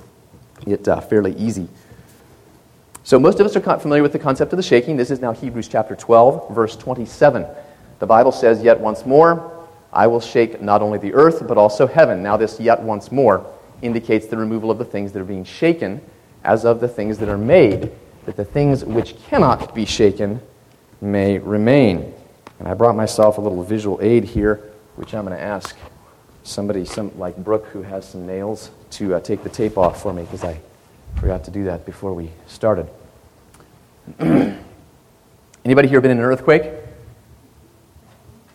it 0.67 0.87
uh, 0.87 1.01
fairly 1.01 1.35
easy. 1.35 1.67
So 3.03 3.19
most 3.19 3.39
of 3.39 3.45
us 3.45 3.55
are 3.55 3.79
familiar 3.79 4.03
with 4.03 4.13
the 4.13 4.19
concept 4.19 4.53
of 4.53 4.57
the 4.57 4.63
shaking. 4.63 4.97
This 4.97 5.11
is 5.11 5.19
now 5.19 5.31
Hebrews 5.31 5.67
chapter 5.67 5.95
12, 5.95 6.53
verse 6.53 6.75
27. 6.75 7.45
The 7.99 8.05
Bible 8.05 8.31
says, 8.31 8.61
Yet 8.61 8.79
once 8.79 9.05
more, 9.05 9.51
I 9.95 10.07
will 10.07 10.19
shake 10.19 10.61
not 10.61 10.81
only 10.81 10.99
the 10.99 11.13
earth, 11.13 11.47
but 11.47 11.57
also 11.57 11.87
heaven. 11.87 12.21
Now, 12.21 12.35
this 12.35 12.59
yet 12.59 12.81
once 12.81 13.11
more 13.11 13.45
indicates 13.81 14.27
the 14.27 14.37
removal 14.37 14.69
of 14.69 14.77
the 14.77 14.85
things 14.85 15.13
that 15.13 15.21
are 15.21 15.25
being 15.25 15.45
shaken 15.45 16.01
as 16.43 16.65
of 16.65 16.79
the 16.79 16.87
things 16.87 17.17
that 17.19 17.29
are 17.29 17.37
made, 17.37 17.91
that 18.25 18.35
the 18.35 18.45
things 18.45 18.83
which 18.83 19.17
cannot 19.23 19.73
be 19.73 19.85
shaken 19.85 20.41
may 21.01 21.37
remain. 21.39 22.13
And 22.59 22.67
I 22.67 22.73
brought 22.73 22.95
myself 22.95 23.37
a 23.37 23.41
little 23.41 23.63
visual 23.63 23.99
aid 24.01 24.25
here, 24.25 24.71
which 24.95 25.13
I'm 25.13 25.25
going 25.25 25.35
to 25.37 25.43
ask 25.43 25.75
somebody, 26.43 26.85
some 26.85 27.17
like 27.17 27.37
Brooke, 27.37 27.65
who 27.67 27.81
has 27.81 28.07
some 28.07 28.25
nails, 28.25 28.71
to 28.91 29.15
uh, 29.15 29.19
take 29.19 29.43
the 29.43 29.49
tape 29.49 29.77
off 29.77 30.01
for 30.01 30.13
me 30.13 30.23
because 30.23 30.43
I 30.43 30.59
forgot 31.15 31.43
to 31.45 31.51
do 31.51 31.63
that 31.65 31.85
before 31.85 32.13
we 32.13 32.31
started. 32.47 32.87
Anybody 34.19 35.87
here 35.87 36.01
been 36.01 36.11
in 36.11 36.19
an 36.19 36.23
earthquake? 36.23 36.84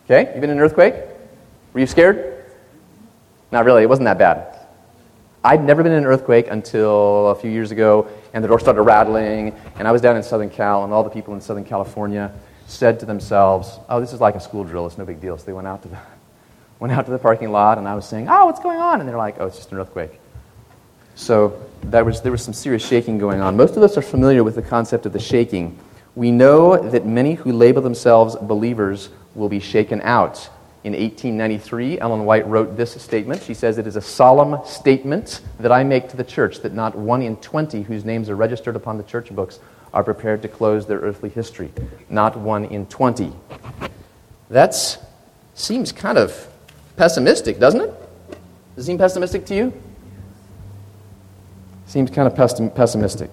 Okay, 0.05 0.33
you 0.33 0.41
been 0.41 0.49
in 0.49 0.57
an 0.57 0.59
earthquake? 0.59 0.95
Were 1.73 1.79
you 1.79 1.87
scared? 1.87 2.45
Not 3.51 3.65
really. 3.65 3.83
It 3.83 3.89
wasn't 3.89 4.05
that 4.05 4.17
bad. 4.17 4.59
I'd 5.43 5.63
never 5.63 5.83
been 5.83 5.91
in 5.91 5.99
an 5.99 6.05
earthquake 6.05 6.47
until 6.49 7.29
a 7.29 7.35
few 7.35 7.49
years 7.49 7.71
ago, 7.71 8.07
and 8.33 8.43
the 8.43 8.47
door 8.47 8.59
started 8.59 8.81
rattling, 8.83 9.55
and 9.75 9.87
I 9.87 9.91
was 9.91 10.01
down 10.01 10.15
in 10.15 10.23
Southern 10.23 10.49
Cal, 10.49 10.83
and 10.83 10.93
all 10.93 11.03
the 11.03 11.09
people 11.09 11.33
in 11.33 11.41
Southern 11.41 11.65
California 11.65 12.31
said 12.67 12.99
to 12.99 13.05
themselves, 13.05 13.79
"Oh, 13.89 13.99
this 13.99 14.13
is 14.13 14.21
like 14.21 14.35
a 14.35 14.39
school 14.39 14.63
drill. 14.63 14.85
It's 14.85 14.97
no 14.97 15.05
big 15.05 15.19
deal." 15.19 15.37
So 15.37 15.45
they 15.45 15.53
went 15.53 15.67
out 15.67 15.81
to 15.83 15.87
the 15.87 15.97
went 16.79 16.93
out 16.93 17.05
to 17.05 17.11
the 17.11 17.19
parking 17.19 17.51
lot, 17.51 17.77
and 17.77 17.87
I 17.87 17.95
was 17.95 18.05
saying, 18.05 18.27
"Oh, 18.29 18.45
what's 18.45 18.59
going 18.59 18.79
on?" 18.79 18.99
And 18.99 19.09
they're 19.09 19.17
like, 19.17 19.35
"Oh, 19.39 19.47
it's 19.47 19.57
just 19.57 19.71
an 19.71 19.79
earthquake." 19.79 20.19
So 21.15 21.59
that 21.83 22.05
was, 22.05 22.21
there 22.21 22.31
was 22.31 22.41
some 22.43 22.53
serious 22.53 22.85
shaking 22.85 23.17
going 23.17 23.41
on. 23.41 23.57
Most 23.57 23.75
of 23.75 23.83
us 23.83 23.97
are 23.97 24.01
familiar 24.01 24.43
with 24.43 24.55
the 24.55 24.61
concept 24.61 25.05
of 25.05 25.13
the 25.13 25.19
shaking. 25.19 25.77
We 26.15 26.31
know 26.31 26.77
that 26.77 27.05
many 27.05 27.35
who 27.35 27.51
label 27.51 27.81
themselves 27.81 28.35
believers 28.35 29.09
will 29.35 29.49
be 29.49 29.59
shaken 29.59 30.01
out. 30.01 30.49
In 30.83 30.93
1893, 30.93 31.99
Ellen 31.99 32.25
White 32.25 32.47
wrote 32.47 32.75
this 32.75 32.99
statement. 32.99 33.43
She 33.43 33.53
says, 33.53 33.77
It 33.77 33.85
is 33.85 33.95
a 33.95 34.01
solemn 34.01 34.65
statement 34.65 35.41
that 35.59 35.71
I 35.71 35.83
make 35.83 36.09
to 36.09 36.17
the 36.17 36.23
church 36.23 36.61
that 36.61 36.73
not 36.73 36.95
one 36.95 37.21
in 37.21 37.37
20 37.37 37.83
whose 37.83 38.03
names 38.03 38.29
are 38.29 38.35
registered 38.35 38.75
upon 38.75 38.97
the 38.97 39.03
church 39.03 39.33
books 39.33 39.59
are 39.93 40.03
prepared 40.03 40.41
to 40.41 40.47
close 40.47 40.87
their 40.87 40.99
earthly 40.99 41.29
history. 41.29 41.71
Not 42.09 42.35
one 42.35 42.65
in 42.65 42.87
20. 42.87 43.31
That 44.49 44.75
seems 45.53 45.91
kind 45.91 46.17
of 46.17 46.47
pessimistic, 46.97 47.59
doesn't 47.59 47.81
it? 47.81 47.93
Does 48.75 48.85
it 48.85 48.87
seem 48.87 48.97
pessimistic 48.97 49.45
to 49.47 49.55
you? 49.55 49.73
Seems 51.85 52.09
kind 52.09 52.27
of 52.27 52.73
pessimistic. 52.73 53.31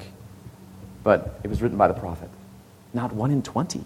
But 1.02 1.40
it 1.44 1.48
was 1.48 1.62
written 1.62 1.78
by 1.78 1.88
the 1.88 1.94
prophet. 1.94 2.28
Not 2.92 3.12
one 3.12 3.30
in 3.30 3.42
20. 3.42 3.84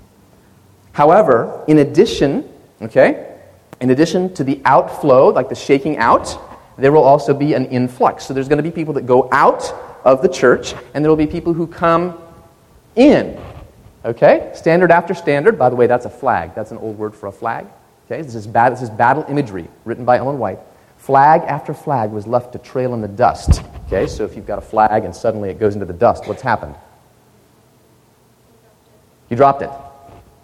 However, 0.92 1.64
in 1.66 1.78
addition, 1.78 2.48
okay, 2.80 3.38
in 3.80 3.90
addition 3.90 4.32
to 4.34 4.44
the 4.44 4.60
outflow, 4.64 5.28
like 5.28 5.48
the 5.48 5.54
shaking 5.54 5.98
out, 5.98 6.38
there 6.78 6.92
will 6.92 7.02
also 7.02 7.34
be 7.34 7.54
an 7.54 7.66
influx. 7.66 8.24
So 8.24 8.34
there's 8.34 8.48
going 8.48 8.58
to 8.58 8.62
be 8.62 8.70
people 8.70 8.94
that 8.94 9.06
go 9.06 9.28
out 9.32 9.72
of 10.04 10.22
the 10.22 10.28
church, 10.28 10.74
and 10.94 11.04
there 11.04 11.10
will 11.10 11.16
be 11.16 11.26
people 11.26 11.52
who 11.52 11.66
come 11.66 12.18
in. 12.96 13.40
Okay? 14.04 14.50
Standard 14.54 14.90
after 14.90 15.14
standard. 15.14 15.58
By 15.58 15.70
the 15.70 15.76
way, 15.76 15.86
that's 15.86 16.06
a 16.06 16.10
flag. 16.10 16.54
That's 16.54 16.70
an 16.70 16.78
old 16.78 16.98
word 16.98 17.14
for 17.14 17.28
a 17.28 17.32
flag. 17.32 17.66
Okay? 18.06 18.22
This 18.22 18.34
is, 18.34 18.46
bad, 18.46 18.72
this 18.72 18.82
is 18.82 18.90
battle 18.90 19.24
imagery 19.28 19.68
written 19.84 20.04
by 20.04 20.18
Ellen 20.18 20.38
White. 20.38 20.58
Flag 20.98 21.42
after 21.42 21.74
flag 21.74 22.10
was 22.10 22.26
left 22.26 22.52
to 22.52 22.58
trail 22.58 22.94
in 22.94 23.00
the 23.00 23.08
dust. 23.08 23.62
Okay? 23.86 24.06
So 24.06 24.24
if 24.24 24.36
you've 24.36 24.46
got 24.46 24.58
a 24.58 24.62
flag 24.62 25.04
and 25.04 25.14
suddenly 25.14 25.50
it 25.50 25.58
goes 25.58 25.74
into 25.74 25.86
the 25.86 25.92
dust, 25.92 26.26
what's 26.26 26.42
happened? 26.42 26.74
You 29.30 29.36
dropped 29.36 29.62
it. 29.62 29.70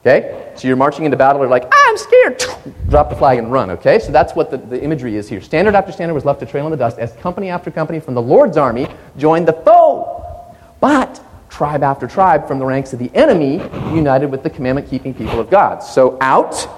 Okay? 0.00 0.52
So 0.54 0.68
you're 0.68 0.76
marching 0.76 1.04
into 1.04 1.16
battle, 1.16 1.40
you're 1.40 1.50
like, 1.50 1.70
I'm 1.72 1.96
scared. 1.96 2.44
Drop 2.88 3.10
the 3.10 3.16
flag 3.16 3.38
and 3.38 3.50
run, 3.50 3.70
okay? 3.70 3.98
So 3.98 4.12
that's 4.12 4.34
what 4.34 4.50
the, 4.50 4.56
the 4.56 4.82
imagery 4.82 5.16
is 5.16 5.28
here. 5.28 5.40
Standard 5.40 5.74
after 5.74 5.92
standard 5.92 6.14
was 6.14 6.24
left 6.24 6.40
to 6.40 6.46
trail 6.46 6.66
in 6.66 6.70
the 6.70 6.76
dust 6.76 6.98
as 6.98 7.12
company 7.14 7.48
after 7.48 7.70
company 7.70 8.00
from 8.00 8.14
the 8.14 8.22
Lord's 8.22 8.56
army 8.56 8.88
joined 9.16 9.48
the 9.48 9.52
foe. 9.52 10.54
But 10.80 11.20
tribe 11.50 11.82
after 11.82 12.06
tribe 12.06 12.46
from 12.46 12.58
the 12.58 12.64
ranks 12.64 12.92
of 12.92 12.98
the 12.98 13.10
enemy 13.14 13.56
united 13.94 14.30
with 14.30 14.42
the 14.42 14.50
commandment 14.50 14.88
keeping 14.88 15.12
people 15.12 15.40
of 15.40 15.50
God. 15.50 15.82
So 15.82 16.16
out 16.20 16.68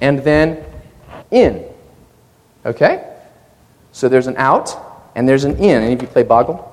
and 0.00 0.20
then 0.20 0.64
in. 1.30 1.64
Okay? 2.64 3.16
So 3.92 4.08
there's 4.08 4.26
an 4.26 4.36
out 4.36 4.76
and 5.14 5.28
there's 5.28 5.44
an 5.44 5.56
in. 5.56 5.82
Any 5.82 5.94
of 5.94 6.02
you 6.02 6.08
play 6.08 6.22
Boggle? 6.22 6.64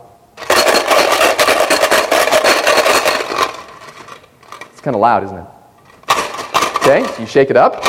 It's 4.71 4.82
kind 4.82 4.95
of 4.95 5.01
loud, 5.01 5.23
isn't 5.23 5.38
it? 5.38 5.45
Okay, 6.88 7.04
so 7.04 7.21
you 7.21 7.26
shake 7.26 7.50
it 7.50 7.58
up. 7.58 7.80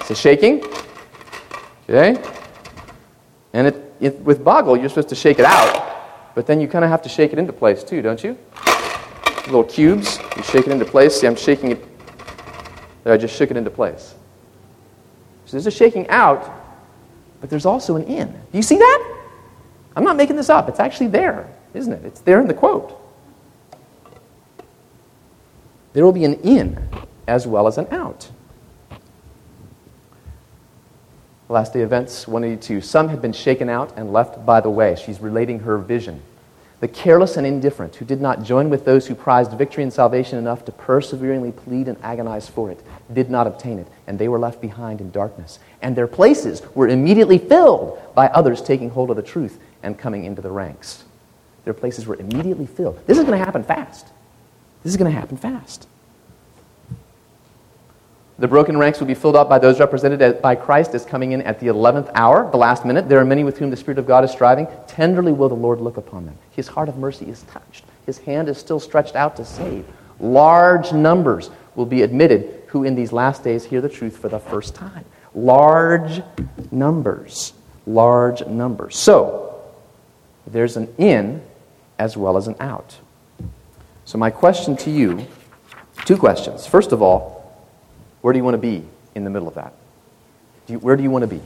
It's 0.00 0.08
a 0.08 0.14
shaking. 0.14 0.64
Okay? 1.90 2.16
And 3.52 3.66
it, 3.66 3.92
it, 4.00 4.18
with 4.20 4.42
Boggle, 4.42 4.78
you're 4.78 4.88
supposed 4.88 5.10
to 5.10 5.14
shake 5.14 5.38
it 5.38 5.44
out, 5.44 6.34
but 6.34 6.46
then 6.46 6.58
you 6.58 6.68
kind 6.68 6.86
of 6.86 6.90
have 6.90 7.02
to 7.02 7.10
shake 7.10 7.34
it 7.34 7.38
into 7.38 7.52
place 7.52 7.84
too, 7.84 8.00
don't 8.00 8.24
you? 8.24 8.38
Little 9.44 9.62
cubes, 9.62 10.18
you 10.38 10.42
shake 10.42 10.66
it 10.66 10.72
into 10.72 10.86
place. 10.86 11.20
See, 11.20 11.26
I'm 11.26 11.36
shaking 11.36 11.72
it. 11.72 11.84
There, 13.04 13.12
I 13.12 13.18
just 13.18 13.36
shook 13.36 13.50
it 13.50 13.58
into 13.58 13.68
place. 13.68 14.14
So 15.44 15.58
there's 15.58 15.66
a 15.66 15.70
shaking 15.70 16.08
out, 16.08 16.50
but 17.42 17.50
there's 17.50 17.66
also 17.66 17.96
an 17.96 18.04
in. 18.04 18.32
Do 18.32 18.38
you 18.56 18.62
see 18.62 18.78
that? 18.78 19.18
I'm 19.96 20.04
not 20.04 20.16
making 20.16 20.36
this 20.36 20.48
up. 20.48 20.70
It's 20.70 20.80
actually 20.80 21.08
there, 21.08 21.52
isn't 21.74 21.92
it? 21.92 22.06
It's 22.06 22.20
there 22.20 22.40
in 22.40 22.48
the 22.48 22.54
quote. 22.54 22.98
There 25.92 26.06
will 26.06 26.12
be 26.12 26.24
an 26.24 26.40
in 26.40 26.88
as 27.28 27.46
well 27.46 27.66
as 27.68 27.78
an 27.78 27.86
out. 27.92 28.28
Last 31.48 31.72
day 31.72 31.80
events 31.80 32.26
182. 32.26 32.80
Some 32.80 33.08
had 33.08 33.22
been 33.22 33.32
shaken 33.32 33.68
out 33.68 33.96
and 33.96 34.12
left 34.12 34.44
by 34.44 34.60
the 34.60 34.70
way. 34.70 34.96
She's 34.96 35.20
relating 35.20 35.60
her 35.60 35.78
vision. 35.78 36.20
The 36.80 36.88
careless 36.88 37.36
and 37.36 37.46
indifferent 37.46 37.96
who 37.96 38.04
did 38.04 38.20
not 38.20 38.44
join 38.44 38.70
with 38.70 38.84
those 38.84 39.06
who 39.06 39.14
prized 39.14 39.52
victory 39.52 39.82
and 39.82 39.92
salvation 39.92 40.38
enough 40.38 40.64
to 40.66 40.72
perseveringly 40.72 41.50
plead 41.50 41.88
and 41.88 41.96
agonize 42.02 42.48
for 42.48 42.70
it 42.70 42.80
did 43.12 43.30
not 43.30 43.46
obtain 43.48 43.78
it, 43.78 43.88
and 44.06 44.18
they 44.18 44.28
were 44.28 44.38
left 44.38 44.60
behind 44.60 45.00
in 45.00 45.10
darkness. 45.10 45.58
And 45.82 45.96
their 45.96 46.06
places 46.06 46.62
were 46.74 46.86
immediately 46.86 47.38
filled 47.38 47.98
by 48.14 48.28
others 48.28 48.62
taking 48.62 48.90
hold 48.90 49.10
of 49.10 49.16
the 49.16 49.22
truth 49.22 49.58
and 49.82 49.98
coming 49.98 50.24
into 50.24 50.40
the 50.40 50.50
ranks. 50.50 51.04
Their 51.64 51.74
places 51.74 52.06
were 52.06 52.16
immediately 52.16 52.66
filled. 52.66 53.04
This 53.06 53.18
is 53.18 53.24
going 53.24 53.38
to 53.38 53.44
happen 53.44 53.64
fast. 53.64 54.06
This 54.84 54.92
is 54.92 54.96
going 54.96 55.12
to 55.12 55.18
happen 55.18 55.36
fast. 55.36 55.88
The 58.38 58.46
broken 58.46 58.78
ranks 58.78 59.00
will 59.00 59.08
be 59.08 59.14
filled 59.14 59.34
up 59.34 59.48
by 59.48 59.58
those 59.58 59.80
represented 59.80 60.40
by 60.40 60.54
Christ 60.54 60.94
as 60.94 61.04
coming 61.04 61.32
in 61.32 61.42
at 61.42 61.58
the 61.58 61.66
11th 61.66 62.08
hour, 62.14 62.48
the 62.50 62.56
last 62.56 62.84
minute. 62.84 63.08
There 63.08 63.18
are 63.18 63.24
many 63.24 63.42
with 63.42 63.58
whom 63.58 63.70
the 63.70 63.76
Spirit 63.76 63.98
of 63.98 64.06
God 64.06 64.22
is 64.22 64.30
striving. 64.30 64.68
Tenderly 64.86 65.32
will 65.32 65.48
the 65.48 65.56
Lord 65.56 65.80
look 65.80 65.96
upon 65.96 66.24
them. 66.24 66.38
His 66.52 66.68
heart 66.68 66.88
of 66.88 66.96
mercy 66.96 67.28
is 67.28 67.42
touched. 67.44 67.84
His 68.06 68.18
hand 68.18 68.48
is 68.48 68.56
still 68.56 68.78
stretched 68.78 69.16
out 69.16 69.34
to 69.36 69.44
save. 69.44 69.84
Large 70.20 70.92
numbers 70.92 71.50
will 71.74 71.86
be 71.86 72.02
admitted 72.02 72.62
who 72.68 72.84
in 72.84 72.94
these 72.94 73.12
last 73.12 73.42
days 73.42 73.64
hear 73.64 73.80
the 73.80 73.88
truth 73.88 74.16
for 74.16 74.28
the 74.28 74.38
first 74.38 74.72
time. 74.72 75.04
Large 75.34 76.22
numbers. 76.70 77.54
Large 77.86 78.46
numbers. 78.46 78.96
So, 78.96 79.60
there's 80.46 80.76
an 80.76 80.94
in 80.96 81.42
as 81.98 82.16
well 82.16 82.36
as 82.36 82.46
an 82.46 82.54
out. 82.60 82.98
So, 84.04 84.16
my 84.16 84.30
question 84.30 84.76
to 84.78 84.90
you 84.90 85.26
two 86.04 86.16
questions. 86.16 86.66
First 86.66 86.92
of 86.92 87.02
all, 87.02 87.37
where 88.20 88.32
do 88.32 88.38
you 88.38 88.44
want 88.44 88.54
to 88.54 88.58
be 88.58 88.84
in 89.14 89.24
the 89.24 89.30
middle 89.30 89.48
of 89.48 89.54
that? 89.54 89.72
Do 90.66 90.74
you, 90.74 90.78
where 90.78 90.96
do 90.96 91.02
you 91.02 91.10
want 91.10 91.22
to 91.22 91.28
be? 91.28 91.40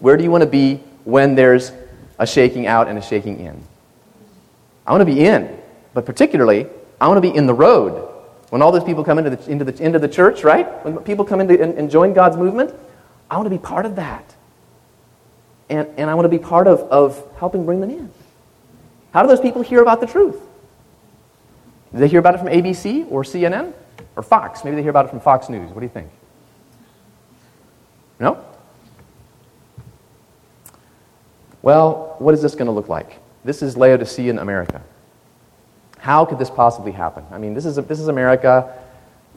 Where 0.00 0.16
do 0.16 0.22
you 0.22 0.30
want 0.30 0.42
to 0.42 0.48
be 0.48 0.76
when 1.04 1.34
there's 1.34 1.72
a 2.18 2.26
shaking 2.26 2.66
out 2.66 2.88
and 2.88 2.98
a 2.98 3.02
shaking 3.02 3.40
in? 3.40 3.62
I 4.86 4.92
want 4.92 5.02
to 5.02 5.06
be 5.06 5.24
in, 5.24 5.58
but 5.92 6.06
particularly, 6.06 6.66
I 7.00 7.08
want 7.08 7.18
to 7.22 7.30
be 7.30 7.36
in 7.36 7.46
the 7.46 7.54
road. 7.54 8.08
When 8.50 8.62
all 8.62 8.72
those 8.72 8.84
people 8.84 9.04
come 9.04 9.18
into 9.18 9.30
the, 9.30 9.50
into 9.50 9.64
the, 9.64 9.82
into 9.82 9.98
the 9.98 10.08
church, 10.08 10.42
right? 10.42 10.66
When 10.84 10.96
people 10.98 11.24
come 11.24 11.40
into 11.40 11.60
and, 11.60 11.74
and 11.74 11.90
join 11.90 12.14
God's 12.14 12.36
movement, 12.36 12.74
I 13.30 13.36
want 13.36 13.46
to 13.46 13.50
be 13.50 13.58
part 13.58 13.84
of 13.84 13.96
that. 13.96 14.34
And, 15.68 15.86
and 15.98 16.08
I 16.08 16.14
want 16.14 16.24
to 16.24 16.30
be 16.30 16.38
part 16.38 16.66
of, 16.66 16.80
of 16.80 17.22
helping 17.38 17.66
bring 17.66 17.80
them 17.80 17.90
in. 17.90 18.10
How 19.12 19.22
do 19.22 19.28
those 19.28 19.40
people 19.40 19.62
hear 19.62 19.82
about 19.82 20.00
the 20.00 20.06
truth? 20.06 20.40
Do 21.92 21.98
they 21.98 22.08
hear 22.08 22.20
about 22.20 22.34
it 22.34 22.38
from 22.38 22.48
ABC 22.48 23.10
or 23.10 23.22
CNN? 23.22 23.74
Or 24.18 24.22
Fox. 24.22 24.64
Maybe 24.64 24.74
they 24.74 24.82
hear 24.82 24.90
about 24.90 25.04
it 25.04 25.10
from 25.10 25.20
Fox 25.20 25.48
News. 25.48 25.70
What 25.70 25.78
do 25.78 25.86
you 25.86 25.92
think? 25.92 26.10
No? 28.18 28.44
Well, 31.62 32.16
what 32.18 32.34
is 32.34 32.42
this 32.42 32.56
going 32.56 32.66
to 32.66 32.72
look 32.72 32.88
like? 32.88 33.20
This 33.44 33.62
is 33.62 33.76
Laodicean 33.76 34.40
America. 34.40 34.82
How 35.98 36.24
could 36.24 36.40
this 36.40 36.50
possibly 36.50 36.90
happen? 36.90 37.24
I 37.30 37.38
mean, 37.38 37.54
this 37.54 37.64
is, 37.64 37.76
this 37.76 38.00
is 38.00 38.08
America. 38.08 38.76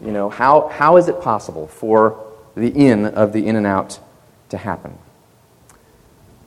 You 0.04 0.12
know, 0.12 0.32
how, 0.32 0.70
how 0.70 0.98
is 0.98 1.08
it 1.10 1.22
possible 1.22 1.68
for 1.68 2.34
the 2.56 2.70
in 2.70 3.06
of 3.06 3.34
the 3.34 3.46
in 3.46 3.58
and 3.58 3.68
out 3.68 4.00
to 4.50 4.58
happen? 4.58 4.98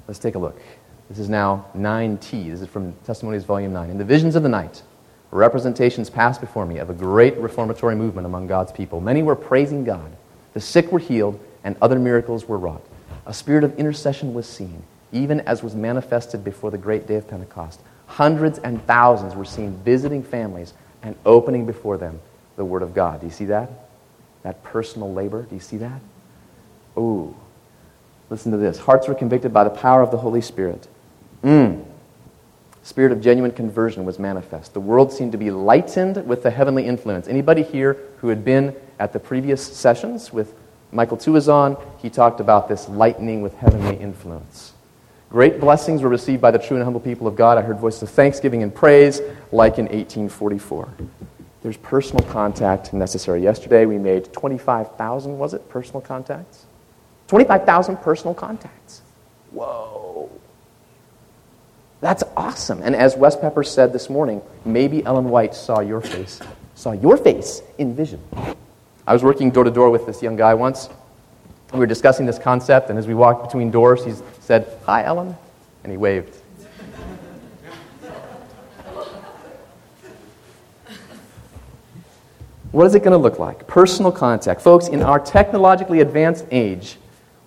Let's 0.08 0.18
take 0.18 0.34
a 0.34 0.40
look. 0.40 0.60
This 1.08 1.20
is 1.20 1.28
now 1.28 1.66
9T. 1.76 2.50
This 2.50 2.62
is 2.62 2.66
from 2.68 2.94
Testimonies, 3.04 3.44
Volume 3.44 3.72
9. 3.72 3.90
In 3.90 3.98
the 3.98 4.04
visions 4.04 4.34
of 4.34 4.42
the 4.42 4.48
night, 4.48 4.82
representations 5.34 6.08
passed 6.08 6.40
before 6.40 6.64
me 6.64 6.78
of 6.78 6.90
a 6.90 6.94
great 6.94 7.36
reformatory 7.38 7.96
movement 7.96 8.24
among 8.24 8.46
God's 8.46 8.70
people. 8.70 9.00
Many 9.00 9.22
were 9.22 9.34
praising 9.34 9.84
God. 9.84 10.16
The 10.52 10.60
sick 10.60 10.92
were 10.92 11.00
healed, 11.00 11.40
and 11.64 11.76
other 11.82 11.98
miracles 11.98 12.46
were 12.46 12.56
wrought. 12.56 12.84
A 13.26 13.34
spirit 13.34 13.64
of 13.64 13.76
intercession 13.76 14.32
was 14.32 14.48
seen, 14.48 14.84
even 15.12 15.40
as 15.40 15.62
was 15.62 15.74
manifested 15.74 16.44
before 16.44 16.70
the 16.70 16.78
great 16.78 17.08
day 17.08 17.16
of 17.16 17.28
Pentecost. 17.28 17.80
Hundreds 18.06 18.58
and 18.60 18.84
thousands 18.86 19.34
were 19.34 19.44
seen 19.44 19.76
visiting 19.78 20.22
families 20.22 20.72
and 21.02 21.16
opening 21.26 21.66
before 21.66 21.96
them 21.96 22.20
the 22.56 22.64
Word 22.64 22.82
of 22.82 22.94
God. 22.94 23.20
Do 23.20 23.26
you 23.26 23.32
see 23.32 23.46
that? 23.46 23.70
That 24.44 24.62
personal 24.62 25.12
labor. 25.12 25.42
Do 25.42 25.54
you 25.56 25.60
see 25.60 25.78
that? 25.78 26.00
Ooh. 26.96 27.34
Listen 28.30 28.52
to 28.52 28.58
this. 28.58 28.78
Hearts 28.78 29.08
were 29.08 29.14
convicted 29.14 29.52
by 29.52 29.64
the 29.64 29.70
power 29.70 30.00
of 30.00 30.12
the 30.12 30.18
Holy 30.18 30.40
Spirit. 30.40 30.86
Mm 31.42 31.84
spirit 32.84 33.10
of 33.12 33.20
genuine 33.20 33.50
conversion 33.50 34.04
was 34.04 34.18
manifest. 34.18 34.74
The 34.74 34.80
world 34.80 35.10
seemed 35.10 35.32
to 35.32 35.38
be 35.38 35.50
lightened 35.50 36.24
with 36.26 36.42
the 36.42 36.50
heavenly 36.50 36.86
influence. 36.86 37.26
Anybody 37.26 37.62
here 37.62 37.96
who 38.18 38.28
had 38.28 38.44
been 38.44 38.76
at 38.98 39.12
the 39.12 39.18
previous 39.18 39.66
sessions 39.66 40.32
with 40.32 40.54
Michael 40.92 41.16
Tuazon, 41.16 41.80
he 41.98 42.10
talked 42.10 42.40
about 42.40 42.68
this 42.68 42.88
lightening 42.88 43.40
with 43.40 43.54
heavenly 43.56 43.96
influence. 43.96 44.74
Great 45.30 45.58
blessings 45.58 46.02
were 46.02 46.10
received 46.10 46.42
by 46.42 46.50
the 46.50 46.58
true 46.58 46.76
and 46.76 46.84
humble 46.84 47.00
people 47.00 47.26
of 47.26 47.34
God. 47.34 47.58
I 47.58 47.62
heard 47.62 47.78
voices 47.78 48.02
of 48.02 48.10
thanksgiving 48.10 48.62
and 48.62 48.72
praise 48.72 49.20
like 49.50 49.78
in 49.78 49.86
1844. 49.86 50.88
There's 51.62 51.78
personal 51.78 52.22
contact 52.30 52.92
necessary. 52.92 53.42
Yesterday 53.42 53.86
we 53.86 53.96
made 53.96 54.30
25,000, 54.34 55.38
was 55.38 55.54
it, 55.54 55.66
personal 55.70 56.02
contacts? 56.02 56.66
25,000 57.28 57.96
personal 57.96 58.34
contacts. 58.34 59.00
Whoa. 59.50 60.03
That's 62.00 62.22
awesome. 62.36 62.82
And 62.82 62.94
as 62.94 63.16
Wes 63.16 63.36
Pepper 63.36 63.64
said 63.64 63.92
this 63.92 64.10
morning, 64.10 64.42
maybe 64.64 65.04
Ellen 65.04 65.30
White 65.30 65.54
saw 65.54 65.80
your 65.80 66.00
face, 66.00 66.40
saw 66.74 66.92
your 66.92 67.16
face 67.16 67.62
in 67.78 67.94
vision. 67.94 68.20
I 69.06 69.12
was 69.12 69.22
working 69.22 69.50
door 69.50 69.64
to 69.64 69.70
door 69.70 69.90
with 69.90 70.06
this 70.06 70.22
young 70.22 70.36
guy 70.36 70.54
once. 70.54 70.88
We 71.72 71.78
were 71.78 71.86
discussing 71.86 72.26
this 72.26 72.38
concept, 72.38 72.90
and 72.90 72.98
as 72.98 73.06
we 73.06 73.14
walked 73.14 73.44
between 73.44 73.70
doors, 73.70 74.04
he 74.04 74.12
said, 74.40 74.68
Hi, 74.86 75.04
Ellen. 75.04 75.36
And 75.82 75.90
he 75.90 75.96
waved. 75.96 76.36
What 82.74 82.86
is 82.88 82.94
it 82.96 83.04
going 83.04 83.12
to 83.12 83.18
look 83.18 83.38
like? 83.38 83.68
Personal 83.68 84.10
contact. 84.10 84.60
Folks, 84.60 84.88
in 84.88 85.00
our 85.00 85.20
technologically 85.20 86.00
advanced 86.00 86.44
age, 86.50 86.96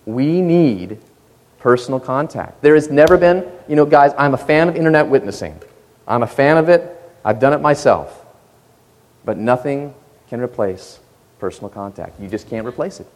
we 0.06 0.40
need 0.40 0.98
personal 1.68 2.00
contact. 2.00 2.62
There 2.62 2.74
has 2.76 2.90
never 2.90 3.18
been, 3.18 3.46
you 3.68 3.76
know, 3.76 3.84
guys, 3.84 4.12
I'm 4.16 4.32
a 4.32 4.38
fan 4.38 4.70
of 4.70 4.76
internet 4.76 5.06
witnessing. 5.06 5.60
I'm 6.06 6.22
a 6.22 6.26
fan 6.26 6.56
of 6.56 6.70
it. 6.70 6.80
I've 7.22 7.40
done 7.40 7.52
it 7.52 7.60
myself. 7.60 8.24
But 9.26 9.36
nothing 9.36 9.92
can 10.30 10.40
replace 10.40 10.98
personal 11.38 11.68
contact. 11.68 12.18
You 12.18 12.26
just 12.26 12.48
can't 12.48 12.66
replace 12.66 13.00
it. 13.00 13.06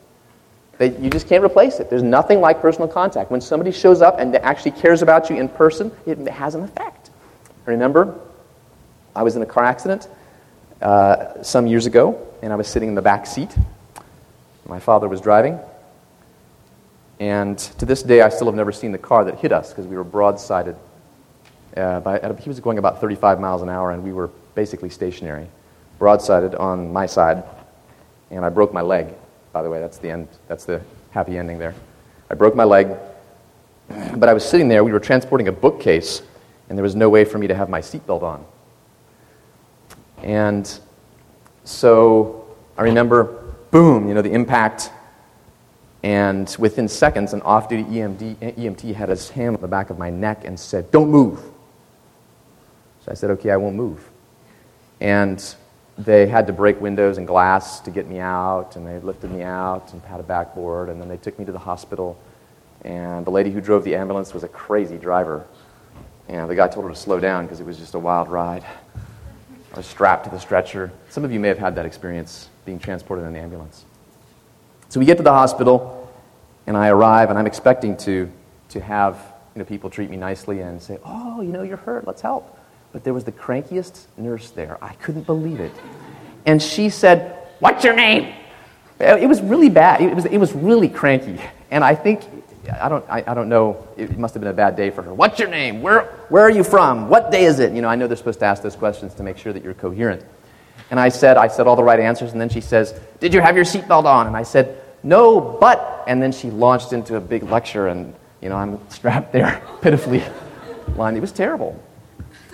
You 0.78 1.08
just 1.08 1.28
can't 1.28 1.42
replace 1.42 1.80
it. 1.80 1.88
There's 1.88 2.02
nothing 2.02 2.42
like 2.42 2.60
personal 2.60 2.88
contact. 2.88 3.30
When 3.30 3.40
somebody 3.40 3.72
shows 3.72 4.02
up 4.02 4.16
and 4.18 4.36
actually 4.36 4.72
cares 4.72 5.00
about 5.00 5.30
you 5.30 5.36
in 5.36 5.48
person, 5.48 5.90
it 6.04 6.18
has 6.28 6.54
an 6.54 6.62
effect. 6.62 7.08
I 7.66 7.70
remember 7.70 8.20
I 9.16 9.22
was 9.22 9.34
in 9.34 9.40
a 9.40 9.46
car 9.46 9.64
accident 9.64 10.08
uh, 10.82 11.42
some 11.42 11.66
years 11.66 11.86
ago, 11.86 12.20
and 12.42 12.52
I 12.52 12.56
was 12.56 12.68
sitting 12.68 12.90
in 12.90 12.96
the 12.96 13.00
back 13.00 13.24
seat. 13.24 13.56
My 14.66 14.78
father 14.78 15.08
was 15.08 15.22
driving, 15.22 15.58
and 17.22 17.56
to 17.56 17.86
this 17.86 18.02
day, 18.02 18.20
I 18.20 18.30
still 18.30 18.48
have 18.48 18.56
never 18.56 18.72
seen 18.72 18.90
the 18.90 18.98
car 18.98 19.24
that 19.26 19.38
hit 19.38 19.52
us 19.52 19.68
because 19.68 19.86
we 19.86 19.94
were 19.96 20.04
broadsided. 20.04 20.74
Uh, 21.76 22.00
by, 22.00 22.18
he 22.40 22.48
was 22.48 22.58
going 22.58 22.78
about 22.78 23.00
35 23.00 23.38
miles 23.38 23.62
an 23.62 23.68
hour, 23.68 23.92
and 23.92 24.02
we 24.02 24.12
were 24.12 24.28
basically 24.56 24.90
stationary, 24.90 25.46
broadsided 26.00 26.58
on 26.58 26.92
my 26.92 27.06
side. 27.06 27.44
And 28.32 28.44
I 28.44 28.48
broke 28.48 28.72
my 28.72 28.80
leg, 28.80 29.14
by 29.52 29.62
the 29.62 29.70
way. 29.70 29.78
That's 29.78 29.98
the 29.98 30.10
end. 30.10 30.26
That's 30.48 30.64
the 30.64 30.80
happy 31.12 31.38
ending 31.38 31.60
there. 31.60 31.76
I 32.28 32.34
broke 32.34 32.56
my 32.56 32.64
leg, 32.64 32.88
but 34.16 34.28
I 34.28 34.34
was 34.34 34.44
sitting 34.44 34.66
there. 34.66 34.82
We 34.82 34.90
were 34.90 34.98
transporting 34.98 35.46
a 35.46 35.52
bookcase, 35.52 36.22
and 36.68 36.76
there 36.76 36.82
was 36.82 36.96
no 36.96 37.08
way 37.08 37.24
for 37.24 37.38
me 37.38 37.46
to 37.46 37.54
have 37.54 37.68
my 37.68 37.82
seatbelt 37.82 38.24
on. 38.24 38.44
And 40.24 40.68
so 41.62 42.56
I 42.76 42.82
remember, 42.82 43.54
boom, 43.70 44.08
you 44.08 44.14
know, 44.14 44.22
the 44.22 44.32
impact 44.32 44.90
and 46.02 46.54
within 46.58 46.88
seconds, 46.88 47.32
an 47.32 47.42
off 47.42 47.68
duty 47.68 47.84
EMT 47.84 48.94
had 48.94 49.08
his 49.08 49.30
hand 49.30 49.54
on 49.54 49.62
the 49.62 49.68
back 49.68 49.90
of 49.90 49.98
my 49.98 50.10
neck 50.10 50.44
and 50.44 50.58
said, 50.58 50.90
Don't 50.90 51.10
move. 51.10 51.38
So 53.04 53.12
I 53.12 53.14
said, 53.14 53.30
Okay, 53.30 53.50
I 53.50 53.56
won't 53.56 53.76
move. 53.76 54.10
And 55.00 55.42
they 55.98 56.26
had 56.26 56.46
to 56.48 56.52
break 56.52 56.80
windows 56.80 57.18
and 57.18 57.26
glass 57.26 57.80
to 57.80 57.90
get 57.90 58.08
me 58.08 58.18
out, 58.18 58.76
and 58.76 58.86
they 58.86 58.98
lifted 58.98 59.30
me 59.30 59.42
out 59.42 59.92
and 59.92 60.02
had 60.02 60.18
a 60.18 60.24
backboard, 60.24 60.88
and 60.88 61.00
then 61.00 61.08
they 61.08 61.18
took 61.18 61.38
me 61.38 61.44
to 61.44 61.52
the 61.52 61.58
hospital. 61.58 62.18
And 62.84 63.24
the 63.24 63.30
lady 63.30 63.50
who 63.50 63.60
drove 63.60 63.84
the 63.84 63.94
ambulance 63.94 64.34
was 64.34 64.42
a 64.42 64.48
crazy 64.48 64.98
driver. 64.98 65.46
And 66.28 66.50
the 66.50 66.54
guy 66.56 66.66
told 66.66 66.86
her 66.86 66.90
to 66.90 66.96
slow 66.96 67.20
down 67.20 67.44
because 67.44 67.60
it 67.60 67.66
was 67.66 67.78
just 67.78 67.94
a 67.94 67.98
wild 67.98 68.28
ride. 68.28 68.64
I 69.72 69.76
was 69.76 69.86
strapped 69.86 70.24
to 70.24 70.30
the 70.30 70.40
stretcher. 70.40 70.90
Some 71.10 71.24
of 71.24 71.32
you 71.32 71.38
may 71.38 71.48
have 71.48 71.58
had 71.58 71.76
that 71.76 71.86
experience 71.86 72.48
being 72.64 72.78
transported 72.78 73.24
in 73.24 73.36
an 73.36 73.40
ambulance. 73.40 73.84
So 74.92 75.00
we 75.00 75.06
get 75.06 75.16
to 75.16 75.22
the 75.22 75.32
hospital, 75.32 76.12
and 76.66 76.76
I 76.76 76.88
arrive, 76.88 77.30
and 77.30 77.38
I'm 77.38 77.46
expecting 77.46 77.96
to, 77.96 78.30
to 78.68 78.80
have 78.82 79.16
you 79.54 79.60
know, 79.60 79.64
people 79.64 79.88
treat 79.88 80.10
me 80.10 80.18
nicely 80.18 80.60
and 80.60 80.82
say, 80.82 80.98
Oh, 81.02 81.40
you 81.40 81.48
know, 81.48 81.62
you're 81.62 81.78
hurt, 81.78 82.06
let's 82.06 82.20
help. 82.20 82.58
But 82.92 83.02
there 83.02 83.14
was 83.14 83.24
the 83.24 83.32
crankiest 83.32 84.04
nurse 84.18 84.50
there. 84.50 84.76
I 84.84 84.92
couldn't 84.96 85.24
believe 85.24 85.60
it. 85.60 85.72
And 86.44 86.62
she 86.62 86.90
said, 86.90 87.38
What's 87.60 87.84
your 87.84 87.94
name? 87.94 88.34
Uh, 89.00 89.16
it 89.16 89.26
was 89.28 89.40
really 89.40 89.70
bad. 89.70 90.02
It 90.02 90.14
was, 90.14 90.26
it 90.26 90.36
was 90.36 90.52
really 90.52 90.90
cranky. 90.90 91.40
And 91.70 91.82
I 91.82 91.94
think, 91.94 92.24
I 92.78 92.90
don't, 92.90 93.02
I, 93.08 93.24
I 93.26 93.32
don't 93.32 93.48
know, 93.48 93.88
it 93.96 94.18
must 94.18 94.34
have 94.34 94.42
been 94.42 94.50
a 94.50 94.52
bad 94.52 94.76
day 94.76 94.90
for 94.90 95.00
her. 95.00 95.14
What's 95.14 95.38
your 95.38 95.48
name? 95.48 95.80
Where, 95.80 96.02
where 96.28 96.42
are 96.42 96.50
you 96.50 96.64
from? 96.64 97.08
What 97.08 97.30
day 97.30 97.44
is 97.44 97.60
it? 97.60 97.72
You 97.72 97.80
know, 97.80 97.88
I 97.88 97.96
know 97.96 98.08
they're 98.08 98.16
supposed 98.18 98.40
to 98.40 98.44
ask 98.44 98.62
those 98.62 98.76
questions 98.76 99.14
to 99.14 99.22
make 99.22 99.38
sure 99.38 99.54
that 99.54 99.64
you're 99.64 99.72
coherent. 99.72 100.22
And 100.90 101.00
I 101.00 101.08
said, 101.08 101.38
I 101.38 101.48
said 101.48 101.66
all 101.66 101.76
the 101.76 101.82
right 101.82 101.98
answers, 101.98 102.32
and 102.32 102.40
then 102.40 102.50
she 102.50 102.60
says, 102.60 102.92
Did 103.18 103.32
you 103.32 103.40
have 103.40 103.56
your 103.56 103.64
seatbelt 103.64 104.04
on? 104.04 104.26
And 104.26 104.36
I 104.36 104.42
said, 104.42 104.81
no, 105.02 105.40
but. 105.40 106.04
And 106.06 106.22
then 106.22 106.32
she 106.32 106.50
launched 106.50 106.92
into 106.92 107.16
a 107.16 107.20
big 107.20 107.44
lecture, 107.44 107.88
and, 107.88 108.14
you 108.40 108.48
know, 108.48 108.56
I'm 108.56 108.78
strapped 108.90 109.32
there, 109.32 109.62
pitifully 109.82 110.22
lined. 110.96 111.16
It 111.16 111.20
was 111.20 111.32
terrible. 111.32 111.80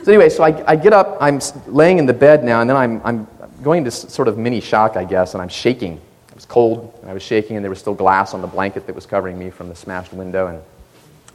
So, 0.02 0.12
anyway, 0.12 0.28
so 0.28 0.44
I, 0.44 0.72
I 0.72 0.76
get 0.76 0.92
up, 0.92 1.16
I'm 1.20 1.40
laying 1.66 1.98
in 1.98 2.06
the 2.06 2.12
bed 2.12 2.44
now, 2.44 2.60
and 2.60 2.68
then 2.68 2.76
I'm, 2.76 3.00
I'm 3.04 3.26
going 3.62 3.78
into 3.78 3.90
sort 3.90 4.28
of 4.28 4.38
mini 4.38 4.60
shock, 4.60 4.96
I 4.96 5.04
guess, 5.04 5.34
and 5.34 5.42
I'm 5.42 5.48
shaking. 5.48 5.94
It 6.28 6.34
was 6.34 6.44
cold, 6.44 6.98
and 7.00 7.10
I 7.10 7.14
was 7.14 7.22
shaking, 7.22 7.56
and 7.56 7.64
there 7.64 7.70
was 7.70 7.78
still 7.78 7.94
glass 7.94 8.34
on 8.34 8.42
the 8.42 8.46
blanket 8.46 8.86
that 8.86 8.94
was 8.94 9.06
covering 9.06 9.38
me 9.38 9.50
from 9.50 9.68
the 9.68 9.74
smashed 9.74 10.12
window. 10.12 10.46
And 10.46 10.62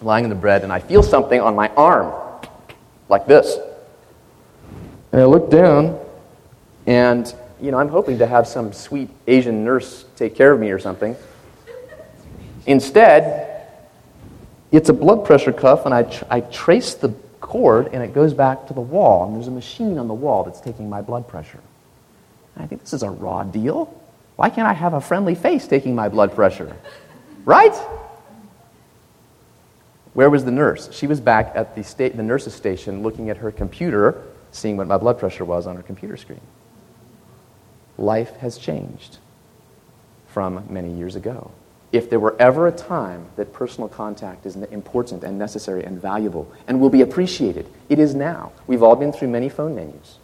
lying 0.03 0.23
in 0.23 0.29
the 0.29 0.35
bed, 0.35 0.63
and 0.63 0.71
I 0.71 0.79
feel 0.79 1.03
something 1.03 1.39
on 1.39 1.55
my 1.55 1.69
arm, 1.69 2.13
like 3.09 3.25
this. 3.25 3.57
And 5.11 5.21
I 5.21 5.25
look 5.25 5.49
down, 5.49 5.99
and 6.85 7.33
you 7.63 7.71
know, 7.71 7.79
I'm 7.79 7.87
hoping 7.87 8.17
to 8.17 8.27
have 8.27 8.45
some 8.45 8.73
sweet 8.73 9.09
Asian 9.25 9.63
nurse 9.63 10.03
take 10.17 10.35
care 10.35 10.51
of 10.51 10.59
me 10.59 10.71
or 10.71 10.79
something. 10.79 11.15
Instead, 12.65 13.69
it's 14.73 14.89
a 14.89 14.93
blood 14.93 15.23
pressure 15.23 15.53
cuff, 15.53 15.85
and 15.85 15.93
I, 15.93 16.03
tr- 16.03 16.25
I 16.29 16.41
trace 16.41 16.93
the 16.93 17.09
cord, 17.39 17.87
and 17.93 18.03
it 18.03 18.13
goes 18.13 18.33
back 18.33 18.67
to 18.67 18.73
the 18.73 18.81
wall. 18.81 19.25
And 19.25 19.35
there's 19.35 19.47
a 19.47 19.51
machine 19.51 19.97
on 19.97 20.09
the 20.09 20.13
wall 20.13 20.43
that's 20.43 20.59
taking 20.59 20.89
my 20.89 21.01
blood 21.01 21.25
pressure. 21.25 21.61
And 22.55 22.65
I 22.65 22.67
think 22.67 22.81
this 22.81 22.91
is 22.91 23.01
a 23.01 23.09
raw 23.09 23.43
deal. 23.43 23.97
Why 24.35 24.49
can't 24.49 24.67
I 24.67 24.73
have 24.73 24.93
a 24.93 25.01
friendly 25.01 25.35
face 25.35 25.65
taking 25.65 25.95
my 25.95 26.09
blood 26.09 26.35
pressure? 26.35 26.75
Right? 27.45 27.75
Where 30.13 30.29
was 30.29 30.43
the 30.43 30.51
nurse? 30.51 30.91
She 30.91 31.07
was 31.07 31.21
back 31.21 31.53
at 31.55 31.75
the, 31.75 31.83
sta- 31.83 32.09
the 32.09 32.23
nurse's 32.23 32.53
station 32.53 33.03
looking 33.03 33.29
at 33.29 33.37
her 33.37 33.51
computer, 33.51 34.21
seeing 34.51 34.75
what 34.75 34.87
my 34.87 34.97
blood 34.97 35.17
pressure 35.17 35.45
was 35.45 35.65
on 35.65 35.77
her 35.77 35.81
computer 35.81 36.17
screen. 36.17 36.41
Life 37.97 38.37
has 38.37 38.57
changed 38.57 39.17
from 40.27 40.65
many 40.69 40.91
years 40.91 41.15
ago. 41.15 41.51
If 41.91 42.09
there 42.09 42.19
were 42.19 42.35
ever 42.39 42.67
a 42.67 42.71
time 42.71 43.27
that 43.35 43.53
personal 43.53 43.87
contact 43.87 44.47
is 44.47 44.55
important 44.55 45.23
and 45.23 45.37
necessary 45.37 45.83
and 45.83 46.01
valuable 46.01 46.51
and 46.67 46.81
will 46.81 46.89
be 46.89 47.01
appreciated, 47.01 47.67
it 47.87 47.99
is 47.99 48.15
now. 48.15 48.51
We've 48.65 48.81
all 48.81 48.95
been 48.95 49.13
through 49.13 49.27
many 49.27 49.47
phone 49.47 49.75
menus. 49.75 50.17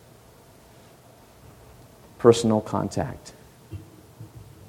Personal 2.17 2.59
contact. 2.59 3.33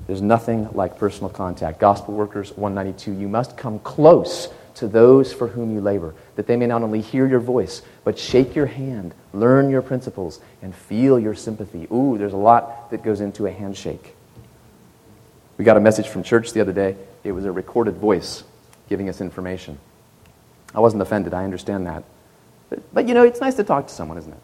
There's 0.07 0.21
nothing 0.21 0.69
like 0.73 0.99
personal 0.99 1.31
contact. 1.31 1.81
Gospel 1.81 2.15
Workers 2.15 2.55
192, 2.57 3.19
you 3.19 3.29
must 3.29 3.57
come 3.57 3.79
close 3.79 4.49
to 4.75 4.89
those 4.89 5.33
for 5.33 5.49
whom 5.49 5.73
you 5.73 5.81
labor, 5.81 6.15
that 6.41 6.47
they 6.47 6.57
may 6.57 6.67
not 6.67 6.83
only 6.83 7.03
hear 7.03 7.27
your 7.27 7.39
voice, 7.39 7.83
but 8.03 8.19
shake 8.19 8.57
your 8.57 8.65
hand, 8.65 9.13
learn 9.35 9.69
your 9.69 9.83
principles, 9.83 10.41
and 10.63 10.75
feel 10.75 11.21
your 11.21 11.35
sympathy. 11.35 11.87
Ooh, 11.93 12.17
there's 12.17 12.33
a 12.33 12.39
lot 12.39 12.91
that 12.93 13.03
goes 13.03 13.21
into 13.21 13.45
a 13.45 13.51
handshake. 13.51 14.15
We 15.59 15.67
got 15.67 15.77
a 15.77 15.81
message 15.81 16.09
from 16.09 16.23
church 16.23 16.55
the 16.55 16.63
other 16.63 16.73
day. 16.73 16.97
It 17.25 17.33
was 17.33 17.45
a 17.45 17.53
recorded 17.53 17.99
voice 17.99 18.43
giving 18.89 19.11
us 19.11 19.21
information. 19.21 19.79
I 20.75 20.81
wasn't 20.81 21.03
offended, 21.03 21.35
I 21.35 21.45
understand 21.45 21.87
that. 21.87 22.05
But, 22.71 22.95
but 22.95 23.07
you 23.07 23.13
know, 23.13 23.25
it's 23.25 23.43
nice 23.43 23.57
to 23.57 23.65
talk 23.65 23.89
to 23.89 23.93
someone, 23.93 24.17
isn't 24.17 24.33
it? 24.33 24.41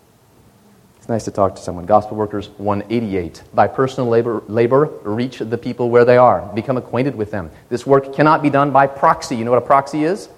It's 0.99 1.09
nice 1.09 1.25
to 1.25 1.31
talk 1.31 1.57
to 1.57 1.63
someone. 1.63 1.87
Gospel 1.87 2.19
Workers 2.19 2.51
188. 2.59 3.43
By 3.55 3.69
personal 3.69 4.11
labor, 4.11 4.43
labor, 4.49 4.85
reach 5.03 5.39
the 5.39 5.57
people 5.57 5.89
where 5.89 6.05
they 6.05 6.19
are. 6.19 6.43
Become 6.55 6.77
acquainted 6.77 7.15
with 7.15 7.31
them. 7.31 7.51
This 7.71 7.87
work 7.87 8.15
cannot 8.15 8.43
be 8.43 8.51
done 8.51 8.71
by 8.71 8.87
proxy. 8.87 9.37
You 9.37 9.47
know 9.47 9.53
what 9.53 9.63
a 9.63 9.67
proxy 9.67 10.05
is? 10.05 10.29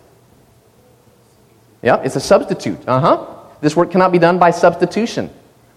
Yeah, 1.83 1.97
it's 2.03 2.17
a 2.17 2.21
substitute. 2.21 2.87
Uh 2.87 3.01
huh. 3.01 3.27
This 3.61 3.77
work 3.77 3.91
cannot 3.91 4.13
be 4.13 4.19
done 4.19 4.39
by 4.39 4.51
substitution. 4.51 5.31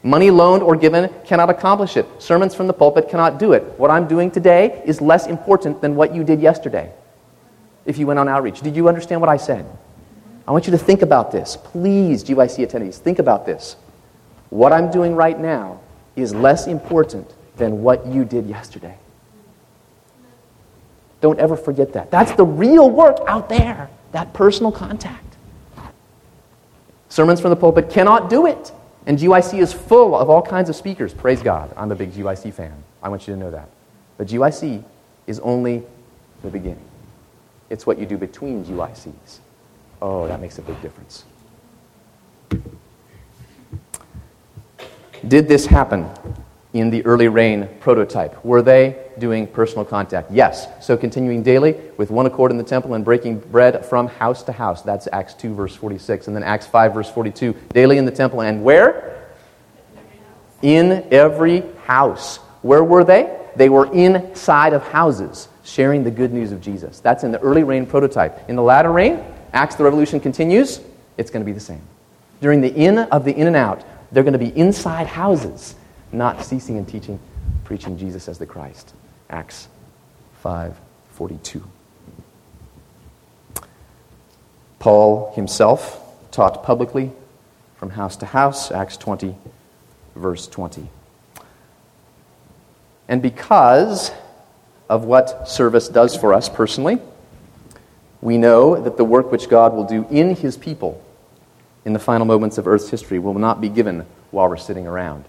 Money 0.04 0.32
loaned 0.32 0.64
or 0.64 0.76
given 0.76 1.14
cannot 1.26 1.50
accomplish 1.50 1.96
it. 1.96 2.08
Sermons 2.20 2.56
from 2.56 2.68
the 2.68 2.74
pulpit 2.74 3.10
cannot 3.10 3.38
do 3.38 3.54
it. 3.54 3.64
What 3.78 3.92
I'm 3.92 4.08
doing 4.08 4.32
today 4.32 4.82
is 4.86 5.00
less 5.00 5.28
important 5.28 5.82
than 5.82 5.96
what 5.96 6.14
you 6.16 6.24
did 6.24 6.42
yesterday 6.42 6.92
if 7.86 7.98
you 7.98 8.08
went 8.08 8.20
on 8.20 8.28
outreach. 8.28 8.62
Did 8.62 8.76
you 8.76 8.88
understand 8.88 9.22
what 9.22 9.30
I 9.30 9.38
said? 9.38 9.66
I 10.48 10.52
want 10.52 10.66
you 10.66 10.72
to 10.72 10.78
think 10.78 11.02
about 11.02 11.32
this. 11.32 11.56
Please, 11.56 12.24
GYC 12.24 12.68
attendees, 12.68 12.98
think 12.98 13.20
about 13.20 13.46
this. 13.46 13.76
What 14.50 14.74
I'm 14.74 14.92
doing 14.92 15.16
right 15.16 15.40
now 15.40 15.80
is 16.16 16.34
less 16.34 16.68
important 16.68 17.34
than 17.58 17.84
what 17.84 18.06
you 18.06 18.26
did 18.26 18.48
yesterday. 18.48 18.98
Don't 21.22 21.40
ever 21.40 21.56
forget 21.56 21.94
that. 21.94 22.10
That's 22.10 22.32
the 22.32 22.46
real 22.46 22.90
work 22.90 23.18
out 23.28 23.50
there, 23.50 23.90
that 24.12 24.34
personal 24.34 24.72
contact. 24.72 25.31
Sermons 27.12 27.41
from 27.41 27.50
the 27.50 27.58
pulpit 27.58 27.89
cannot 27.89 28.30
do 28.30 28.45
it. 28.45 28.71
And 29.06 29.19
GYC 29.19 29.60
is 29.60 29.74
full 29.74 30.15
of 30.15 30.30
all 30.30 30.41
kinds 30.41 30.69
of 30.69 30.78
speakers. 30.78 31.13
Praise 31.13 31.43
God. 31.43 31.74
I'm 31.76 31.91
a 31.91 31.95
big 31.95 32.13
GYC 32.13 32.54
fan. 32.54 32.74
I 33.04 33.10
want 33.10 33.28
you 33.28 33.34
to 33.34 33.39
know 33.39 33.52
that. 33.52 33.67
But 34.17 34.28
GYC 34.28 34.82
is 35.28 35.41
only 35.41 35.84
the 36.41 36.50
beginning. 36.50 36.86
It's 37.69 37.86
what 37.86 38.00
you 38.00 38.06
do 38.06 38.17
between 38.17 38.63
GYCs. 38.63 39.39
Oh, 40.02 40.26
that 40.28 40.39
makes 40.39 40.58
a 40.58 40.62
big 40.62 40.82
difference. 40.82 41.26
Did 45.28 45.50
this 45.50 45.65
happen 45.65 46.10
in 46.73 46.89
the 46.89 47.05
early 47.05 47.27
rain 47.27 47.67
prototype? 47.79 48.43
Were 48.45 48.62
they 48.62 49.12
doing 49.19 49.47
personal 49.47 49.86
contact? 49.86 50.31
Yes. 50.31 50.67
So 50.86 50.95
continuing 50.95 51.43
daily 51.43 51.75
with 51.97 52.12
one 52.12 52.25
accord 52.25 52.51
in 52.51 52.57
the 52.57 52.63
temple 52.63 52.93
and 52.93 53.03
breaking 53.03 53.39
bread 53.39 53.86
from 53.86 54.07
house 54.07 54.43
to 54.43 54.51
house. 54.51 54.81
That's 54.81 55.07
Acts 55.12 55.34
2, 55.34 55.53
verse 55.53 55.75
46. 55.75 56.27
And 56.27 56.36
then 56.36 56.43
Acts 56.43 56.67
5, 56.67 56.93
verse 56.93 57.10
42. 57.10 57.53
Daily 57.73 57.97
in 57.97 58.05
the 58.05 58.12
temple. 58.12 58.41
And 58.41 58.63
where? 58.63 59.27
In 60.62 61.07
every 61.12 61.63
house. 61.86 62.38
Where 62.62 62.84
were 62.84 63.03
they? 63.03 63.38
They 63.55 63.69
were 63.69 63.91
inside 63.93 64.73
of 64.73 64.84
houses, 64.84 65.49
sharing 65.63 66.03
the 66.03 66.12
good 66.12 66.31
news 66.31 66.51
of 66.51 66.62
Jesus. 66.62 66.99
That's 66.99 67.23
in 67.23 67.31
the 67.31 67.39
early 67.39 67.63
rain 67.63 67.86
prototype. 67.86 68.49
In 68.49 68.55
the 68.55 68.62
latter 68.62 68.91
rain, 68.91 69.23
Acts 69.53 69.75
the 69.75 69.84
Revolution 69.84 70.19
continues, 70.19 70.79
it's 71.17 71.29
going 71.29 71.41
to 71.41 71.45
be 71.45 71.51
the 71.51 71.60
same. 71.60 71.81
During 72.39 72.62
the 72.62 72.73
in 72.73 72.97
of 72.97 73.25
the 73.25 73.36
in 73.36 73.47
and 73.47 73.55
out, 73.55 73.84
they're 74.12 74.23
going 74.23 74.34
to 74.34 74.39
be 74.39 74.57
inside 74.57 75.07
houses, 75.07 75.75
not 76.12 76.43
ceasing 76.43 76.78
in 76.78 76.86
teaching, 76.86 77.19
preaching 77.63 77.97
Jesus 77.97 78.28
as 78.28 78.38
the 78.38 78.45
Christ. 78.45 78.93
Acts 79.30 79.67
5:42. 80.43 81.63
Paul 84.80 85.32
himself 85.36 86.00
taught 86.32 86.63
publicly 86.63 87.12
from 87.76 87.91
house 87.91 88.15
to 88.17 88.26
house, 88.26 88.71
Acts 88.71 88.97
20 88.97 89.36
verse 90.15 90.47
20. 90.47 90.88
And 93.08 93.21
because 93.21 94.12
of 94.89 95.06
what 95.06 95.47
service 95.47 95.89
does 95.89 96.15
for 96.15 96.34
us 96.34 96.50
personally, 96.50 97.00
we 98.21 98.38
know 98.38 98.80
that 98.80 98.97
the 98.97 99.06
work 99.06 99.32
which 99.32 99.50
God 99.50 99.74
will 99.74 99.84
do 99.84 100.06
in 100.10 100.36
his 100.36 100.58
people 100.58 101.04
in 101.84 101.93
the 101.93 102.00
final 102.00 102.26
moments 102.26 102.58
of 102.58 102.67
Earth's 102.67 102.89
history 102.89 103.19
will 103.19 103.34
not 103.34 103.60
be 103.60 103.69
given 103.69 104.06
while 104.30 104.47
we're 104.47 104.58
sitting 104.58 104.86
around. 104.86 105.26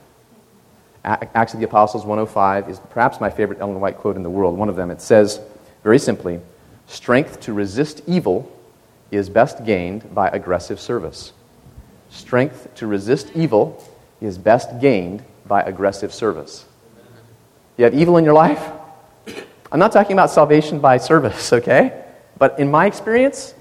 Acts 1.05 1.53
of 1.53 1.61
the 1.61 1.67
Apostles 1.67 2.05
105 2.05 2.69
is 2.69 2.79
perhaps 2.91 3.21
my 3.21 3.29
favorite 3.29 3.61
Ellen 3.61 3.81
White 3.81 3.97
quote 3.97 4.17
in 4.17 4.23
the 4.23 4.31
world. 4.31 4.57
One 4.57 4.69
of 4.69 4.77
them, 4.77 4.91
it 4.91 5.01
says 5.01 5.41
very 5.83 5.99
simply 5.99 6.41
Strength 6.87 7.41
to 7.41 7.53
resist 7.53 8.03
evil 8.07 8.51
is 9.11 9.29
best 9.29 9.65
gained 9.65 10.15
by 10.15 10.29
aggressive 10.29 10.79
service. 10.79 11.33
Strength 12.11 12.75
to 12.77 12.87
resist 12.87 13.31
evil 13.35 13.83
is 14.21 14.37
best 14.39 14.81
gained 14.81 15.23
by 15.47 15.63
aggressive 15.63 16.13
service. 16.13 16.67
You 17.77 17.85
have 17.85 17.95
evil 17.95 18.17
in 18.17 18.25
your 18.25 18.35
life? 18.35 18.63
I'm 19.71 19.79
not 19.79 19.93
talking 19.93 20.13
about 20.13 20.31
salvation 20.31 20.81
by 20.81 20.99
service, 20.99 21.53
okay? 21.53 22.05
But 22.39 22.59
in 22.59 22.71
my 22.71 22.87
experience, 22.87 23.55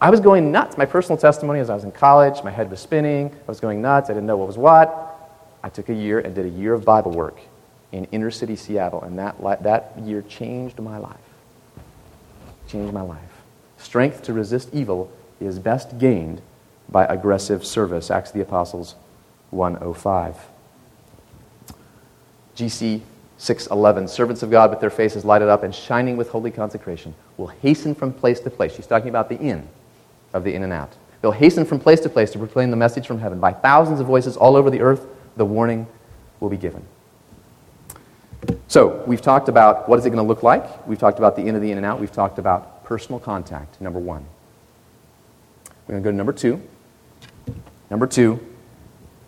I 0.00 0.10
was 0.10 0.20
going 0.20 0.52
nuts. 0.52 0.78
My 0.78 0.86
personal 0.86 1.18
testimony 1.18 1.60
is 1.60 1.68
I 1.68 1.74
was 1.74 1.84
in 1.84 1.92
college, 1.92 2.42
my 2.42 2.50
head 2.50 2.70
was 2.70 2.80
spinning, 2.80 3.30
I 3.34 3.46
was 3.46 3.60
going 3.60 3.82
nuts, 3.82 4.08
I 4.10 4.14
didn't 4.14 4.26
know 4.26 4.36
what 4.36 4.46
was 4.46 4.58
what. 4.58 5.07
I 5.62 5.68
took 5.68 5.88
a 5.88 5.94
year 5.94 6.18
and 6.18 6.34
did 6.34 6.46
a 6.46 6.50
year 6.50 6.74
of 6.74 6.84
Bible 6.84 7.10
work 7.10 7.38
in 7.92 8.04
inner 8.12 8.30
city 8.30 8.56
Seattle, 8.56 9.02
and 9.02 9.18
that, 9.18 9.40
that 9.62 9.98
year 10.02 10.22
changed 10.22 10.78
my 10.78 10.98
life. 10.98 11.16
Changed 12.68 12.92
my 12.92 13.02
life. 13.02 13.20
Strength 13.78 14.22
to 14.24 14.32
resist 14.32 14.68
evil 14.72 15.10
is 15.40 15.58
best 15.58 15.98
gained 15.98 16.42
by 16.88 17.06
aggressive 17.06 17.64
service. 17.64 18.10
Acts 18.10 18.30
of 18.30 18.34
the 18.34 18.42
Apostles 18.42 18.94
105. 19.50 20.36
GC 22.56 23.02
6:11 23.38 24.08
Servants 24.08 24.42
of 24.42 24.50
God 24.50 24.70
with 24.70 24.80
their 24.80 24.90
faces 24.90 25.24
lighted 25.24 25.48
up 25.48 25.62
and 25.62 25.74
shining 25.74 26.16
with 26.16 26.30
holy 26.30 26.50
consecration 26.50 27.14
will 27.36 27.46
hasten 27.46 27.94
from 27.94 28.12
place 28.12 28.40
to 28.40 28.50
place. 28.50 28.74
She's 28.74 28.86
talking 28.86 29.08
about 29.08 29.28
the 29.28 29.38
in 29.38 29.68
of 30.34 30.44
the 30.44 30.54
in 30.54 30.64
and 30.64 30.72
out. 30.72 30.94
They'll 31.22 31.32
hasten 31.32 31.64
from 31.64 31.78
place 31.78 32.00
to 32.00 32.08
place 32.08 32.32
to 32.32 32.38
proclaim 32.38 32.70
the 32.70 32.76
message 32.76 33.06
from 33.06 33.20
heaven. 33.20 33.38
By 33.38 33.52
thousands 33.52 34.00
of 34.00 34.06
voices 34.06 34.36
all 34.36 34.56
over 34.56 34.70
the 34.70 34.80
earth, 34.80 35.06
the 35.38 35.44
warning 35.46 35.86
will 36.40 36.50
be 36.50 36.56
given. 36.56 36.84
So, 38.66 39.02
we've 39.06 39.22
talked 39.22 39.48
about 39.48 39.88
what 39.88 39.98
is 39.98 40.04
it 40.04 40.10
going 40.10 40.22
to 40.22 40.28
look 40.28 40.42
like. 40.42 40.86
We've 40.86 40.98
talked 40.98 41.18
about 41.18 41.36
the 41.36 41.42
in 41.42 41.56
of 41.56 41.62
the 41.62 41.70
in 41.70 41.78
and 41.78 41.86
out. 41.86 41.98
We've 41.98 42.12
talked 42.12 42.38
about 42.38 42.84
personal 42.84 43.18
contact, 43.18 43.80
number 43.80 43.98
one. 43.98 44.26
We're 45.86 45.92
going 45.92 46.02
to 46.02 46.06
go 46.06 46.10
to 46.10 46.16
number 46.16 46.32
two. 46.32 46.60
Number 47.90 48.06
two 48.06 48.38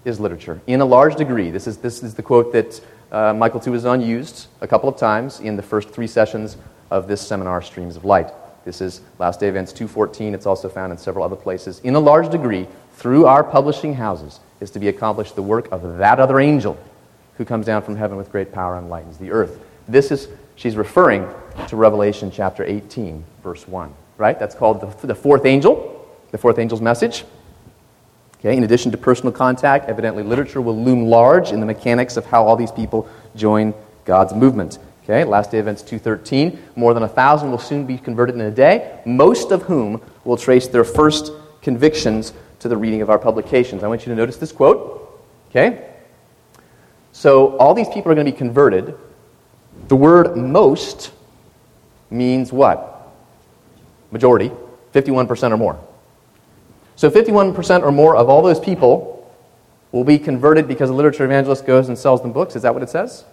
is 0.05 0.21
literature. 0.21 0.61
In 0.67 0.81
a 0.81 0.85
large 0.85 1.17
degree, 1.17 1.51
this 1.51 1.67
is, 1.67 1.79
this 1.79 2.03
is 2.03 2.15
the 2.15 2.23
quote 2.23 2.53
that 2.53 2.81
uh, 3.11 3.33
Michael 3.33 3.61
Tuazon 3.61 4.05
used 4.05 4.49
a 4.61 4.69
couple 4.69 4.89
of 4.89 4.97
times 4.97 5.41
in 5.41 5.57
the 5.57 5.63
first 5.63 5.91
three 5.91 6.07
sessions 6.07 6.57
of 6.91 7.09
this 7.09 7.21
seminar, 7.21 7.63
Streams 7.63 7.97
of 7.97 8.05
Light. 8.05 8.31
This 8.65 8.81
is 8.81 9.01
Last 9.19 9.41
Day 9.41 9.49
Events 9.49 9.73
214. 9.73 10.35
It's 10.35 10.47
also 10.47 10.69
found 10.69 10.93
in 10.93 10.99
several 10.99 11.25
other 11.25 11.37
places. 11.37 11.81
In 11.81 11.95
a 11.95 12.01
large 12.01 12.31
degree, 12.31 12.69
through 12.93 13.27
our 13.27 13.43
publishing 13.43 13.95
houses, 13.95 14.41
is 14.61 14.71
to 14.73 14.79
be 14.79 14.89
accomplished 14.89 15.35
the 15.35 15.43
work 15.43 15.71
of 15.73 15.99
that 15.99 16.21
other 16.21 16.39
angel 16.39 16.79
who 17.37 17.45
comes 17.45 17.67
down 17.67 17.83
from 17.83 17.97
heaven 17.97 18.17
with 18.17 18.31
great 18.31 18.53
power 18.53 18.77
and 18.77 18.91
lightens 18.91 19.17
the 19.17 19.31
earth. 19.31 19.59
This 19.89 20.11
is, 20.11 20.29
she's 20.57 20.77
referring 20.77 21.27
to 21.69 21.77
Revelation 21.77 22.31
chapter 22.31 22.65
18, 22.65 23.25
verse 23.43 23.67
1, 23.67 23.93
right? 24.19 24.39
That's 24.39 24.55
called 24.55 24.81
the, 24.81 25.07
the 25.07 25.15
fourth 25.15 25.47
angel, 25.47 26.07
the 26.31 26.39
fourth 26.39 26.59
angel's 26.59 26.81
message. 26.83 27.25
Okay, 28.39 28.57
in 28.57 28.65
addition 28.65 28.91
to 28.93 28.99
personal 28.99 29.33
contact, 29.33 29.89
evidently 29.89 30.23
literature 30.23 30.61
will 30.63 30.77
loom 30.77 31.07
large 31.07 31.51
in 31.51 31.61
the 31.61 31.67
mechanics 31.67 32.17
of 32.17 32.25
how 32.25 32.47
all 32.47 32.57
these 32.57 32.73
people 32.73 33.09
join 33.37 33.75
God's 34.05 34.33
movement. 34.33 34.79
Okay, 35.05 35.25
last 35.25 35.51
day 35.51 35.59
events 35.59 35.83
213. 35.83 36.59
More 36.77 36.95
than 36.95 37.03
a 37.03 37.09
thousand 37.09 37.51
will 37.51 37.59
soon 37.59 37.85
be 37.85 37.99
converted 37.99 38.35
in 38.35 38.41
a 38.43 38.51
day, 38.51 39.01
most 39.05 39.51
of 39.51 39.63
whom 39.63 40.01
will 40.25 40.37
trace 40.37 40.69
their 40.69 40.85
first 40.85 41.33
convictions 41.63 42.33
to 42.61 42.69
the 42.69 42.77
reading 42.77 43.03
of 43.03 43.11
our 43.11 43.19
publications. 43.19 43.83
I 43.83 43.89
want 43.89 44.03
you 44.03 44.13
to 44.13 44.17
notice 44.17 44.37
this 44.37 44.53
quote. 44.53 45.21
Okay? 45.51 45.87
So 47.13 47.57
all 47.57 47.75
these 47.75 47.89
people 47.89 48.13
are 48.13 48.15
going 48.15 48.27
to 48.27 48.33
be 48.33 48.39
converted. 48.39 48.95
The 49.89 49.97
word 49.97 50.37
most 50.37 51.13
means 52.11 52.53
what? 52.53 53.09
Majority, 54.11 54.51
51% 54.95 55.53
or 55.53 55.57
more. 55.57 55.81
So 56.97 57.11
51% 57.11 57.83
or 57.83 57.93
more 57.93 58.17
of 58.17 58.29
all 58.29 58.43
those 58.43 58.61
people 58.61 59.33
will 59.93 60.05
be 60.05 60.19
converted 60.19 60.69
because 60.69 60.91
a 60.91 60.93
literature 60.93 61.25
evangelist 61.25 61.67
goes 61.67 61.89
and 61.89 61.99
sells 61.99 62.23
them 62.23 62.33
books. 62.33 62.57
Is 62.57 62.63
that 62.63 62.75
what 62.75 62.83
it 62.83 62.91
says? 62.91 63.25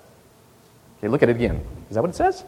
Okay, 0.98 1.08
look 1.08 1.22
at 1.22 1.30
it 1.30 1.36
again. 1.36 1.64
Is 1.90 1.96
that 1.96 2.02
what 2.02 2.10
it 2.10 2.16
says? 2.16 2.44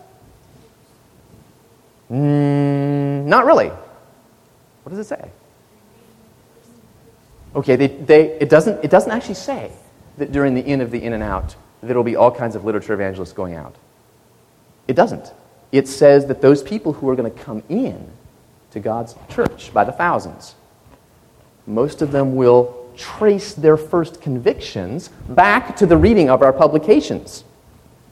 Mm, 2.10 3.26
not 3.26 3.46
really. 3.46 3.68
What 4.84 4.90
does 4.90 5.00
it 5.00 5.06
say? 5.06 5.30
Okay, 7.60 7.76
they, 7.76 7.88
they, 7.88 8.39
it, 8.39 8.49
doesn't, 8.49 8.82
it 8.86 8.89
doesn't 8.89 9.12
actually 9.12 9.34
say 9.36 9.70
that 10.18 10.32
during 10.32 10.55
the 10.55 10.66
in 10.66 10.80
of 10.80 10.91
the 10.91 11.03
in 11.03 11.12
and 11.12 11.22
out, 11.22 11.57
there 11.84 11.93
will 11.93 12.05
be 12.05 12.16
all 12.16 12.32
kinds 12.32 12.55
of 12.55 12.64
literature 12.64 12.93
evangelists 12.93 13.34
going 13.34 13.53
out. 13.53 13.76
It 14.88 14.95
doesn't. 14.95 15.34
It 15.74 15.86
says 15.86 16.26
that 16.28 16.41
those 16.41 16.64
people 16.64 16.93
who 16.93 17.10
are 17.10 17.18
going 17.18 17.30
to 17.30 17.38
come 17.38 17.62
in 17.68 18.10
to 18.72 18.80
God's 18.80 19.14
church 19.28 19.74
by 19.74 19.84
the 19.84 19.91
thousands, 19.91 20.55
most 21.68 22.01
of 22.01 22.14
them 22.14 22.38
will 22.38 22.89
trace 22.95 23.53
their 23.53 23.76
first 23.76 24.22
convictions 24.22 25.10
back 25.28 25.76
to 25.76 25.86
the 25.86 25.97
reading 25.97 26.30
of 26.30 26.41
our 26.41 26.53
publications. 26.53 27.43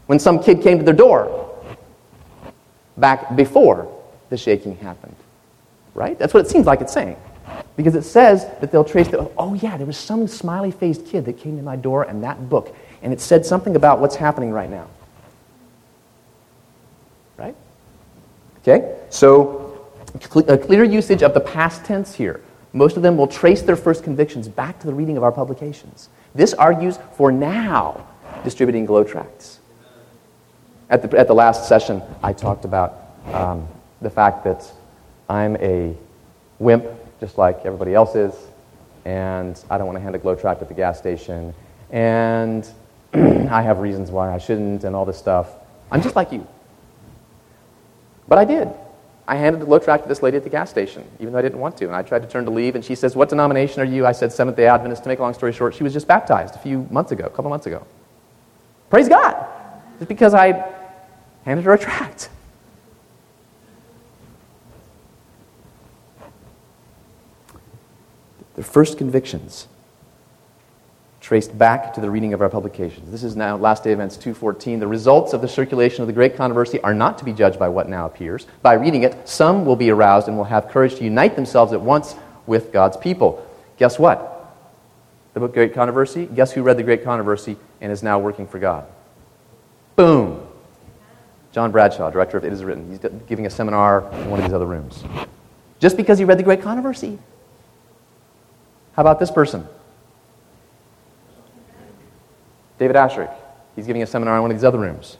When 0.07 0.19
some 0.19 0.43
kid 0.43 0.61
came 0.61 0.77
to 0.77 0.83
their 0.83 0.93
door, 0.93 1.57
back 2.97 3.33
before 3.37 3.89
the 4.27 4.35
shaking 4.35 4.75
happened. 4.75 5.15
Right? 5.93 6.19
That's 6.19 6.33
what 6.33 6.45
it 6.45 6.49
seems 6.49 6.65
like 6.65 6.81
it's 6.81 6.91
saying. 6.91 7.15
Because 7.77 7.95
it 7.95 8.01
says 8.01 8.45
that 8.59 8.71
they'll 8.71 8.83
trace 8.83 9.07
the, 9.07 9.31
oh 9.37 9.53
yeah, 9.53 9.77
there 9.77 9.85
was 9.85 9.97
some 9.97 10.27
smiley 10.27 10.71
faced 10.71 11.05
kid 11.05 11.23
that 11.25 11.37
came 11.37 11.55
to 11.57 11.63
my 11.63 11.75
door 11.75 12.03
and 12.03 12.23
that 12.23 12.49
book, 12.49 12.75
and 13.03 13.13
it 13.13 13.21
said 13.21 13.45
something 13.45 13.75
about 13.75 13.99
what's 13.99 14.15
happening 14.15 14.51
right 14.51 14.69
now. 14.69 14.87
Right? 17.37 17.55
Okay? 18.61 18.97
So, 19.11 19.85
a 20.47 20.57
clear 20.57 20.83
usage 20.83 21.21
of 21.21 21.35
the 21.35 21.39
past 21.39 21.85
tense 21.85 22.15
here. 22.15 22.41
Most 22.73 22.97
of 22.97 23.03
them 23.03 23.15
will 23.15 23.27
trace 23.27 23.61
their 23.61 23.75
first 23.75 24.03
convictions 24.03 24.47
back 24.47 24.79
to 24.79 24.87
the 24.87 24.93
reading 24.93 25.15
of 25.15 25.23
our 25.23 25.31
publications. 25.31 26.09
This 26.33 26.55
argues 26.55 26.97
for 27.13 27.31
now 27.31 28.07
distributing 28.43 28.85
glow 28.87 29.03
tracts. 29.03 29.59
At 30.89 31.03
the, 31.03 31.17
at 31.17 31.27
the 31.27 31.35
last 31.35 31.67
session, 31.67 32.01
I 32.23 32.33
talked 32.33 32.65
about 32.65 33.11
um, 33.31 33.67
the 34.01 34.09
fact 34.09 34.43
that 34.45 34.71
I'm 35.29 35.57
a 35.57 35.95
wimp 36.59 36.85
just 37.19 37.37
like 37.37 37.65
everybody 37.65 37.93
else 37.93 38.15
is, 38.15 38.33
and 39.05 39.61
I 39.69 39.77
don't 39.77 39.87
want 39.87 39.97
to 39.97 40.01
hand 40.01 40.15
a 40.15 40.19
glow 40.19 40.35
tract 40.35 40.61
at 40.61 40.67
the 40.67 40.73
gas 40.73 40.97
station, 40.97 41.53
and 41.91 42.67
I 43.13 43.61
have 43.61 43.79
reasons 43.79 44.11
why 44.11 44.33
I 44.33 44.37
shouldn't, 44.37 44.83
and 44.83 44.95
all 44.95 45.05
this 45.05 45.17
stuff. 45.17 45.49
I'm 45.91 46.01
just 46.01 46.15
like 46.15 46.31
you. 46.31 46.45
But 48.27 48.37
I 48.37 48.45
did. 48.45 48.69
I 49.27 49.35
handed 49.35 49.61
the 49.61 49.65
glow 49.65 49.79
tract 49.79 50.03
to 50.03 50.09
this 50.09 50.23
lady 50.23 50.37
at 50.37 50.43
the 50.43 50.49
gas 50.49 50.69
station, 50.69 51.03
even 51.19 51.33
though 51.33 51.39
I 51.39 51.41
didn't 51.41 51.59
want 51.59 51.75
to. 51.77 51.85
And 51.85 51.95
I 51.95 52.01
tried 52.01 52.21
to 52.21 52.27
turn 52.27 52.45
to 52.45 52.51
leave, 52.51 52.75
and 52.75 52.83
she 52.83 52.95
says, 52.95 53.15
What 53.15 53.29
denomination 53.29 53.81
are 53.81 53.85
you? 53.85 54.05
I 54.05 54.13
said, 54.13 54.31
Seventh 54.31 54.55
day 54.55 54.67
Adventist. 54.67 55.03
To 55.03 55.09
make 55.09 55.19
a 55.19 55.21
long 55.21 55.33
story 55.33 55.51
short, 55.51 55.75
she 55.75 55.83
was 55.83 55.91
just 55.91 56.07
baptized 56.07 56.55
a 56.55 56.59
few 56.59 56.87
months 56.89 57.11
ago, 57.11 57.25
a 57.25 57.29
couple 57.29 57.49
months 57.49 57.65
ago. 57.65 57.85
Praise 58.89 59.09
God! 59.09 59.45
Just 59.99 60.07
because 60.07 60.33
I 60.33 60.73
handed 61.43 61.65
her 61.65 61.73
a 61.73 61.79
tract. 61.79 62.29
Their 68.57 68.63
first 68.63 68.97
convictions 68.97 69.67
traced 71.21 71.55
back 71.55 71.93
to 71.93 72.01
the 72.01 72.09
reading 72.09 72.33
of 72.33 72.41
our 72.41 72.49
publications. 72.49 73.11
This 73.11 73.23
is 73.23 73.35
now 73.35 73.55
Last 73.55 73.83
Day 73.83 73.91
Events 73.91 74.17
2.14. 74.17 74.79
The 74.79 74.87
results 74.87 75.33
of 75.33 75.41
the 75.41 75.47
circulation 75.47 76.01
of 76.01 76.07
the 76.07 76.13
great 76.13 76.35
controversy 76.35 76.81
are 76.81 76.93
not 76.93 77.19
to 77.19 77.25
be 77.25 77.33
judged 77.33 77.59
by 77.59 77.69
what 77.69 77.87
now 77.87 78.07
appears. 78.07 78.47
By 78.63 78.73
reading 78.73 79.03
it, 79.03 79.29
some 79.29 79.63
will 79.63 79.75
be 79.75 79.91
aroused 79.91 80.27
and 80.27 80.37
will 80.37 80.45
have 80.45 80.69
courage 80.69 80.95
to 80.95 81.03
unite 81.03 81.35
themselves 81.35 81.71
at 81.71 81.81
once 81.81 82.15
with 82.47 82.71
God's 82.71 82.97
people. 82.97 83.47
Guess 83.77 83.99
what? 83.99 84.33
The 85.35 85.39
book 85.39 85.53
Great 85.53 85.75
Controversy, 85.75 86.25
guess 86.25 86.51
who 86.51 86.63
read 86.63 86.77
the 86.77 86.83
Great 86.83 87.03
Controversy 87.03 87.57
and 87.79 87.91
is 87.91 88.01
now 88.01 88.17
working 88.17 88.47
for 88.47 88.57
God? 88.57 88.87
Boom! 89.95 90.47
John 91.51 91.71
Bradshaw, 91.71 92.09
director 92.09 92.37
of 92.37 92.45
It 92.45 92.53
Is 92.53 92.63
Written. 92.63 92.89
He's 92.89 92.99
giving 93.27 93.45
a 93.45 93.51
seminar 93.51 94.11
in 94.13 94.31
one 94.31 94.39
of 94.39 94.45
these 94.45 94.53
other 94.53 94.65
rooms. 94.65 95.03
Just 95.79 95.95
because 95.95 96.17
he 96.17 96.25
read 96.25 96.39
the 96.39 96.43
Great 96.43 96.63
Controversy. 96.63 97.19
How 98.97 99.01
about 99.01 99.19
this 99.19 99.29
person? 99.29 99.65
David 102.79 102.95
Asscherick. 102.95 103.31
He's 103.75 103.85
giving 103.85 104.01
a 104.01 104.07
seminar 104.07 104.35
in 104.37 104.41
one 104.41 104.49
of 104.49 104.57
these 104.57 104.63
other 104.63 104.79
rooms. 104.79 105.17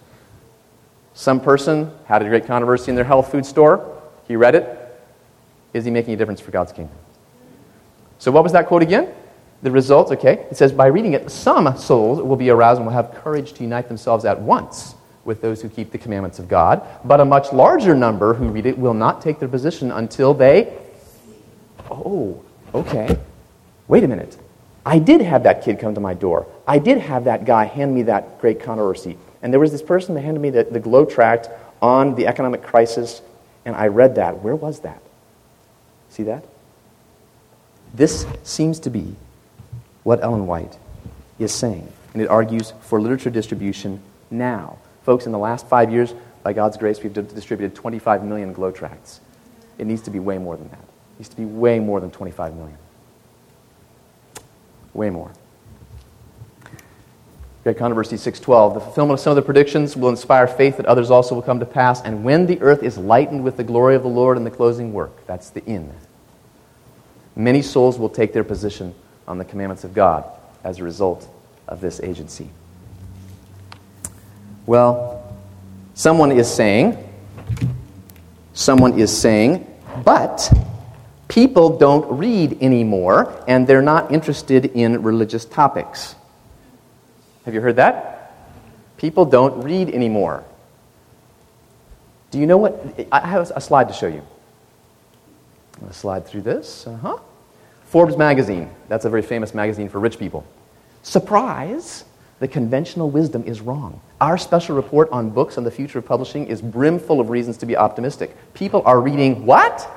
Some 1.14 1.40
person 1.40 1.92
had 2.08 2.24
a 2.24 2.26
great 2.26 2.48
controversy 2.48 2.90
in 2.90 2.96
their 2.96 3.06
health 3.06 3.32
food 3.32 3.46
store. 3.46 4.02
He 4.28 4.36
read 4.36 4.56
it. 4.56 5.00
Is 5.74 5.86
he 5.86 5.92
making 5.92 6.16
a 6.16 6.18
difference 6.18 6.42
for 6.42 6.50
God's 6.50 6.72
kingdom? 6.72 6.96
So, 8.18 8.32
what 8.32 8.42
was 8.42 8.52
that 8.54 8.66
quote 8.66 8.82
again? 8.82 9.14
The 9.62 9.70
result, 9.70 10.12
okay, 10.12 10.48
it 10.50 10.58
says, 10.58 10.72
by 10.72 10.88
reading 10.88 11.14
it, 11.14 11.30
some 11.30 11.78
souls 11.78 12.20
will 12.20 12.36
be 12.36 12.50
aroused 12.50 12.80
and 12.80 12.88
will 12.88 12.94
have 12.94 13.14
courage 13.14 13.54
to 13.54 13.64
unite 13.64 13.88
themselves 13.88 14.26
at 14.26 14.42
once 14.42 14.96
with 15.24 15.42
those 15.42 15.62
who 15.62 15.70
keep 15.70 15.92
the 15.92 15.98
commandments 16.00 16.40
of 16.40 16.48
God. 16.48 16.82
But 17.06 17.20
a 17.20 17.26
much 17.26 17.54
larger 17.54 17.96
number 17.96 18.34
who 18.34 18.48
read 18.48 18.66
it 18.66 18.78
will 18.78 18.96
not 18.96 19.22
take 19.22 19.38
their 19.38 19.50
position 19.50 19.92
until 19.92 20.34
they. 20.34 20.76
Oh, 21.92 22.44
okay 22.74 23.18
wait 23.88 24.04
a 24.04 24.08
minute. 24.08 24.38
I 24.86 25.00
did 25.00 25.22
have 25.22 25.44
that 25.44 25.64
kid 25.64 25.80
come 25.80 25.96
to 25.96 26.02
my 26.02 26.14
door. 26.14 26.48
I 26.66 26.80
did 26.80 26.98
have 27.00 27.26
that 27.26 27.46
guy 27.46 27.66
hand 27.66 27.94
me 27.94 28.04
that 28.04 28.40
great 28.40 28.62
controversy. 28.62 29.18
And 29.42 29.52
there 29.52 29.60
was 29.60 29.72
this 29.72 29.82
person 29.82 30.16
that 30.16 30.22
handed 30.22 30.40
me 30.40 30.50
the, 30.50 30.64
the 30.64 30.80
glow 30.80 31.06
tract 31.06 31.50
on 31.82 32.16
the 32.16 32.28
economic 32.28 32.64
crisis, 32.64 33.22
and 33.66 33.76
I 33.76 33.88
read 33.88 34.16
that. 34.16 34.42
Where 34.42 34.56
was 34.56 34.80
that? 34.82 35.02
See 36.10 36.24
that? 36.24 36.46
This 37.94 38.26
seems 38.44 38.80
to 38.82 38.90
be 38.90 39.16
what 40.04 40.24
Ellen 40.24 40.48
White 40.48 40.78
is 41.38 41.54
saying, 41.54 41.92
and 42.14 42.22
it 42.22 42.30
argues 42.30 42.74
for 42.82 43.02
literature 43.02 43.30
distribution 43.30 44.02
now. 44.32 44.78
Folks, 45.04 45.26
in 45.26 45.32
the 45.32 45.38
last 45.38 45.68
five 45.68 45.92
years, 45.92 46.14
by 46.44 46.54
God's 46.54 46.78
grace, 46.78 47.02
we've 47.04 47.14
distributed 47.14 47.76
25 47.76 48.24
million 48.24 48.54
glow 48.54 48.72
tracts. 48.72 49.20
It 49.78 49.86
needs 49.86 50.02
to 50.04 50.12
be 50.12 50.20
way 50.20 50.38
more 50.38 50.56
than 50.56 50.70
that. 50.70 50.80
It 50.80 51.20
needs 51.20 51.30
to 51.30 51.36
be 51.36 51.46
way 51.46 51.80
more 51.80 52.00
than 52.00 52.10
25 52.10 52.56
million. 52.56 52.78
Way 54.98 55.12
more. 55.12 55.32
Great 57.64 57.78
Controversy 57.78 58.16
6.12. 58.16 58.74
The 58.74 58.80
fulfillment 58.80 59.20
of 59.20 59.24
some 59.24 59.32
of 59.32 59.36
the 59.36 59.44
predictions 59.44 59.96
will 59.96 60.10
inspire 60.10 60.48
faith 60.48 60.78
that 60.78 60.88
others 60.88 61.12
also 61.12 61.36
will 61.36 61.44
come 61.44 61.60
to 61.60 61.68
pass. 61.68 62.02
And 62.02 62.24
when 62.24 62.48
the 62.48 62.60
earth 62.62 62.82
is 62.82 62.98
lightened 62.98 63.44
with 63.44 63.58
the 63.58 63.64
glory 63.64 63.94
of 63.94 64.02
the 64.02 64.10
Lord 64.10 64.38
in 64.38 64.44
the 64.44 64.50
closing 64.50 64.94
work, 64.94 65.28
that's 65.28 65.52
the 65.52 65.64
in. 65.66 65.94
Many 67.36 67.62
souls 67.62 68.00
will 68.00 68.10
take 68.10 68.34
their 68.34 68.44
position 68.44 68.96
on 69.28 69.38
the 69.38 69.46
commandments 69.46 69.84
of 69.84 69.94
God 69.94 70.26
as 70.64 70.80
a 70.80 70.84
result 70.84 71.28
of 71.68 71.80
this 71.80 72.00
agency. 72.00 72.50
Well, 74.66 75.38
someone 75.94 76.32
is 76.32 76.52
saying, 76.52 76.98
someone 78.54 78.98
is 78.98 79.16
saying, 79.16 79.72
but 80.04 80.52
people 81.38 81.78
don't 81.78 82.18
read 82.18 82.64
anymore 82.64 83.32
and 83.48 83.68
they're 83.68 83.84
not 83.84 84.12
interested 84.12 84.66
in 84.66 85.04
religious 85.04 85.46
topics. 85.46 86.16
Have 87.46 87.54
you 87.54 87.62
heard 87.62 87.76
that? 87.76 88.34
People 88.98 89.24
don't 89.24 89.62
read 89.62 89.92
anymore. 89.92 90.44
Do 92.32 92.40
you 92.40 92.48
know 92.48 92.58
what? 92.58 93.08
I 93.12 93.20
have 93.20 93.52
a 93.52 93.62
slide 93.62 93.88
to 93.90 93.94
show 93.94 94.08
you. 94.08 94.24
I'm 95.76 95.82
going 95.82 95.92
to 95.92 95.98
slide 95.98 96.26
through 96.26 96.42
this. 96.42 96.88
Uh 96.88 96.98
huh. 96.98 97.18
Forbes 97.86 98.18
magazine. 98.18 98.72
That's 98.88 99.06
a 99.06 99.10
very 99.12 99.22
famous 99.22 99.54
magazine 99.54 99.90
for 99.90 100.00
rich 100.00 100.18
people. 100.18 100.44
Surprise! 101.04 102.04
The 102.40 102.48
conventional 102.48 103.12
wisdom 103.12 103.44
is 103.44 103.62
wrong. 103.62 104.02
Our 104.20 104.40
special 104.40 104.76
report 104.76 105.08
on 105.12 105.30
books 105.30 105.58
and 105.58 105.68
the 105.68 105.72
future 105.72 106.00
of 106.00 106.06
publishing 106.06 106.48
is 106.48 106.64
brimful 106.64 107.20
of 107.20 107.30
reasons 107.30 107.58
to 107.58 107.68
be 107.68 107.78
optimistic. 107.78 108.36
People 108.56 108.82
are 108.88 109.00
reading 109.00 109.46
what? 109.46 109.88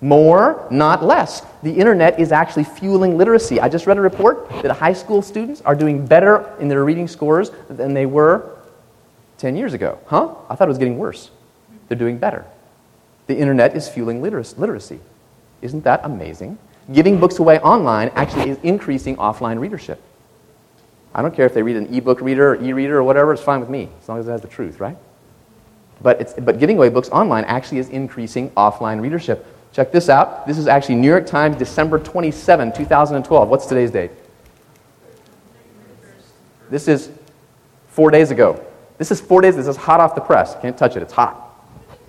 More, 0.00 0.66
not 0.70 1.02
less. 1.02 1.42
The 1.62 1.72
internet 1.72 2.20
is 2.20 2.30
actually 2.30 2.64
fueling 2.64 3.16
literacy. 3.16 3.60
I 3.60 3.68
just 3.68 3.86
read 3.86 3.96
a 3.96 4.00
report 4.00 4.48
that 4.62 4.70
high 4.70 4.92
school 4.92 5.22
students 5.22 5.62
are 5.62 5.74
doing 5.74 6.04
better 6.04 6.54
in 6.60 6.68
their 6.68 6.84
reading 6.84 7.08
scores 7.08 7.50
than 7.68 7.94
they 7.94 8.06
were 8.06 8.56
10 9.38 9.56
years 9.56 9.72
ago. 9.72 9.98
Huh? 10.06 10.34
I 10.50 10.54
thought 10.54 10.68
it 10.68 10.68
was 10.68 10.78
getting 10.78 10.98
worse. 10.98 11.30
They're 11.88 11.98
doing 11.98 12.18
better. 12.18 12.44
The 13.26 13.36
internet 13.36 13.74
is 13.74 13.88
fueling 13.88 14.20
literacy. 14.22 15.00
Isn't 15.62 15.84
that 15.84 16.00
amazing? 16.04 16.58
Giving 16.92 17.18
books 17.18 17.38
away 17.38 17.58
online 17.60 18.10
actually 18.14 18.50
is 18.50 18.58
increasing 18.62 19.16
offline 19.16 19.58
readership. 19.58 20.00
I 21.14 21.22
don't 21.22 21.34
care 21.34 21.46
if 21.46 21.54
they 21.54 21.62
read 21.62 21.76
an 21.76 21.92
ebook 21.92 22.20
reader 22.20 22.50
or 22.50 22.62
e 22.62 22.72
reader 22.72 22.98
or 22.98 23.02
whatever, 23.02 23.32
it's 23.32 23.42
fine 23.42 23.60
with 23.60 23.70
me, 23.70 23.88
as 24.00 24.08
long 24.08 24.18
as 24.18 24.28
it 24.28 24.30
has 24.30 24.42
the 24.42 24.48
truth, 24.48 24.78
right? 24.78 24.96
But, 26.02 26.44
but 26.44 26.60
giving 26.60 26.76
away 26.76 26.90
books 26.90 27.08
online 27.08 27.44
actually 27.44 27.78
is 27.78 27.88
increasing 27.88 28.50
offline 28.50 29.00
readership. 29.00 29.46
Check 29.76 29.92
this 29.92 30.08
out. 30.08 30.46
This 30.46 30.56
is 30.56 30.68
actually 30.68 30.94
New 30.94 31.06
York 31.06 31.26
Times, 31.26 31.54
December 31.58 31.98
27, 31.98 32.72
2012. 32.72 33.48
What's 33.50 33.66
today's 33.66 33.90
date? 33.90 34.10
This 36.70 36.88
is 36.88 37.10
four 37.88 38.10
days 38.10 38.30
ago. 38.30 38.64
This 38.96 39.10
is 39.10 39.20
four 39.20 39.42
days. 39.42 39.54
This 39.54 39.66
is 39.66 39.76
hot 39.76 40.00
off 40.00 40.14
the 40.14 40.22
press. 40.22 40.56
Can't 40.62 40.78
touch 40.78 40.96
it. 40.96 41.02
It's 41.02 41.12
hot. 41.12 41.60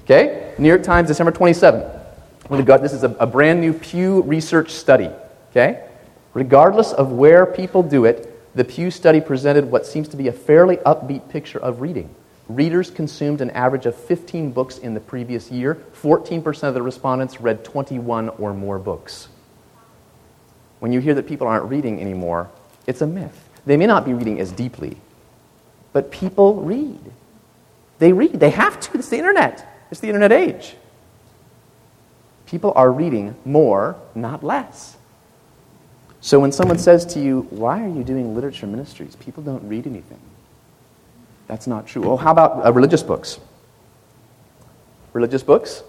Okay? 0.04 0.54
New 0.58 0.70
York 0.70 0.82
Times, 0.82 1.10
December 1.10 1.34
27. 1.34 1.84
This 2.50 2.94
is 2.94 3.04
a, 3.04 3.10
a 3.20 3.28
brand 3.28 3.60
new 3.60 3.74
Pew 3.74 4.22
Research 4.22 4.70
study. 4.70 5.10
Okay? 5.52 5.90
Regardless 6.34 6.94
of 6.94 7.12
where 7.12 7.46
people 7.46 7.84
do 7.84 8.06
it, 8.06 8.56
the 8.56 8.64
Pew 8.64 8.90
study 8.90 9.20
presented 9.20 9.70
what 9.70 9.86
seems 9.86 10.08
to 10.08 10.16
be 10.16 10.30
a 10.30 10.32
fairly 10.32 10.78
upbeat 10.78 11.28
picture 11.28 11.60
of 11.60 11.82
reading. 11.82 12.16
Readers 12.50 12.90
consumed 12.90 13.42
an 13.42 13.50
average 13.52 13.86
of 13.86 13.96
15 13.96 14.52
books 14.52 14.78
in 14.78 14.94
the 14.94 15.00
previous 15.00 15.52
year. 15.52 15.76
14% 16.02 16.64
of 16.64 16.74
the 16.74 16.82
respondents 16.82 17.42
read 17.42 17.64
21 17.66 18.30
or 18.30 18.54
more 18.54 18.80
books. 18.80 19.28
When 20.80 20.94
you 20.94 21.02
hear 21.02 21.14
that 21.16 21.28
people 21.28 21.48
aren't 21.48 21.66
reading 21.66 22.00
anymore, 22.00 22.50
it's 22.86 23.02
a 23.02 23.08
myth. 23.08 23.50
They 23.66 23.76
may 23.76 23.86
not 23.86 24.06
be 24.06 24.14
reading 24.14 24.40
as 24.40 24.52
deeply, 24.52 24.98
but 25.92 26.10
people 26.10 26.62
read. 26.62 27.00
They 28.00 28.14
read. 28.14 28.40
They 28.40 28.52
have 28.52 28.80
to. 28.80 28.98
It's 28.98 29.10
the 29.10 29.18
internet. 29.18 29.68
It's 29.92 30.00
the 30.00 30.08
internet 30.08 30.32
age. 30.32 30.76
People 32.46 32.72
are 32.76 32.92
reading 32.92 33.36
more, 33.44 33.98
not 34.16 34.44
less. 34.44 34.96
So 36.22 36.40
when 36.40 36.52
someone 36.52 36.78
says 36.78 37.06
to 37.08 37.20
you, 37.20 37.48
Why 37.50 37.84
are 37.84 37.90
you 37.90 38.04
doing 38.04 38.34
literature 38.36 38.68
ministries? 38.68 39.16
People 39.18 39.44
don't 39.44 39.68
read 39.68 39.86
anything. 39.86 40.20
That's 41.48 41.68
not 41.68 41.88
true. 41.88 42.04
Oh, 42.06 42.18
how 42.18 42.32
about 42.32 42.66
uh, 42.66 42.72
religious 42.74 43.04
books? 43.04 43.40
Religious 45.14 45.44
books? 45.44 45.84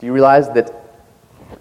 Do 0.00 0.06
you 0.06 0.12
realize 0.12 0.48
that 0.50 0.72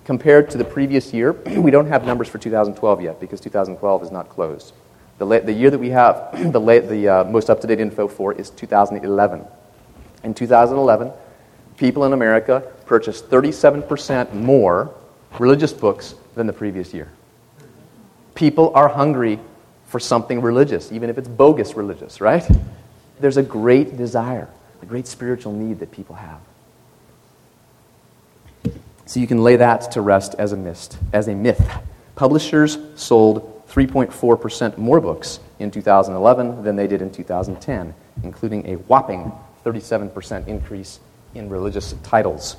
compared 0.06 0.50
to 0.52 0.58
the 0.58 0.64
previous 0.64 1.14
year, 1.14 1.34
we 1.58 1.72
don't 1.72 1.88
have 1.88 2.06
numbers 2.06 2.28
for 2.28 2.38
2012 2.38 3.02
yet 3.02 3.20
because 3.20 3.40
2012 3.42 4.04
is 4.04 4.12
not 4.12 4.30
closed. 4.30 4.74
The, 5.18 5.26
la- 5.26 5.40
the 5.40 5.54
year 5.54 5.70
that 5.70 5.80
we 5.80 5.90
have 5.90 6.30
the, 6.52 6.60
la- 6.60 6.80
the 6.80 7.08
uh, 7.08 7.24
most 7.26 7.50
up 7.50 7.62
to 7.62 7.68
date 7.68 7.80
info 7.80 8.08
for 8.08 8.34
is 8.34 8.50
2011. 8.52 9.46
In 10.24 10.34
2011, 10.34 11.12
people 11.78 12.06
in 12.06 12.14
America 12.14 12.64
purchased 12.86 13.30
37% 13.30 14.34
more 14.34 14.94
religious 15.38 15.74
books 15.74 16.16
than 16.36 16.48
the 16.48 16.54
previous 16.54 16.94
year. 16.94 17.12
People 18.34 18.72
are 18.74 18.88
hungry 18.88 19.40
for 19.86 20.00
something 20.00 20.42
religious, 20.42 20.92
even 20.92 21.10
if 21.10 21.18
it's 21.18 21.28
bogus 21.28 21.76
religious, 21.76 22.20
right? 22.20 22.46
There's 23.20 23.38
a 23.38 23.44
great 23.44 23.98
desire, 23.98 24.50
a 24.82 24.86
great 24.86 25.08
spiritual 25.08 25.54
need 25.54 25.80
that 25.80 25.92
people 25.92 26.16
have. 26.16 26.40
So 29.06 29.20
you 29.20 29.28
can 29.28 29.44
lay 29.44 29.56
that 29.56 29.92
to 29.92 30.02
rest 30.02 30.36
as 30.40 30.52
a 30.52 30.58
myth. 30.58 30.98
As 31.14 31.28
a 31.28 31.36
myth. 31.36 31.72
Publishers 32.16 32.78
sold 32.96 33.64
3.4% 33.70 34.78
more 34.78 35.00
books 35.00 35.40
in 35.60 35.70
2011 35.70 36.64
than 36.64 36.76
they 36.76 36.88
did 36.88 37.02
in 37.02 37.12
2010, 37.12 37.94
including 38.24 38.68
a 38.68 38.76
whopping 38.76 39.32
37% 39.66 40.48
increase 40.48 41.00
in 41.34 41.50
religious 41.50 41.94
titles. 42.04 42.58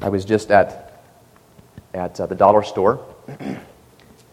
I 0.00 0.08
was 0.08 0.24
just 0.24 0.50
at, 0.50 1.02
at 1.92 2.20
uh, 2.20 2.26
the 2.26 2.34
dollar 2.34 2.62
store, 2.62 3.04
and 3.28 3.58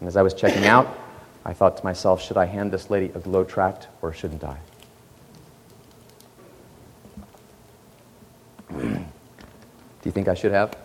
as 0.02 0.16
I 0.16 0.22
was 0.22 0.32
checking 0.32 0.66
out, 0.66 0.98
I 1.46 1.52
thought 1.52 1.76
to 1.76 1.84
myself, 1.84 2.20
should 2.20 2.36
I 2.36 2.46
hand 2.46 2.72
this 2.72 2.90
lady 2.90 3.12
a 3.14 3.20
glow 3.20 3.44
tract 3.44 3.86
or 4.02 4.12
shouldn't 4.12 4.42
I? 4.42 4.56
Do 8.76 9.06
you 10.04 10.10
think 10.10 10.26
I 10.26 10.34
should 10.34 10.50
have? 10.50 10.76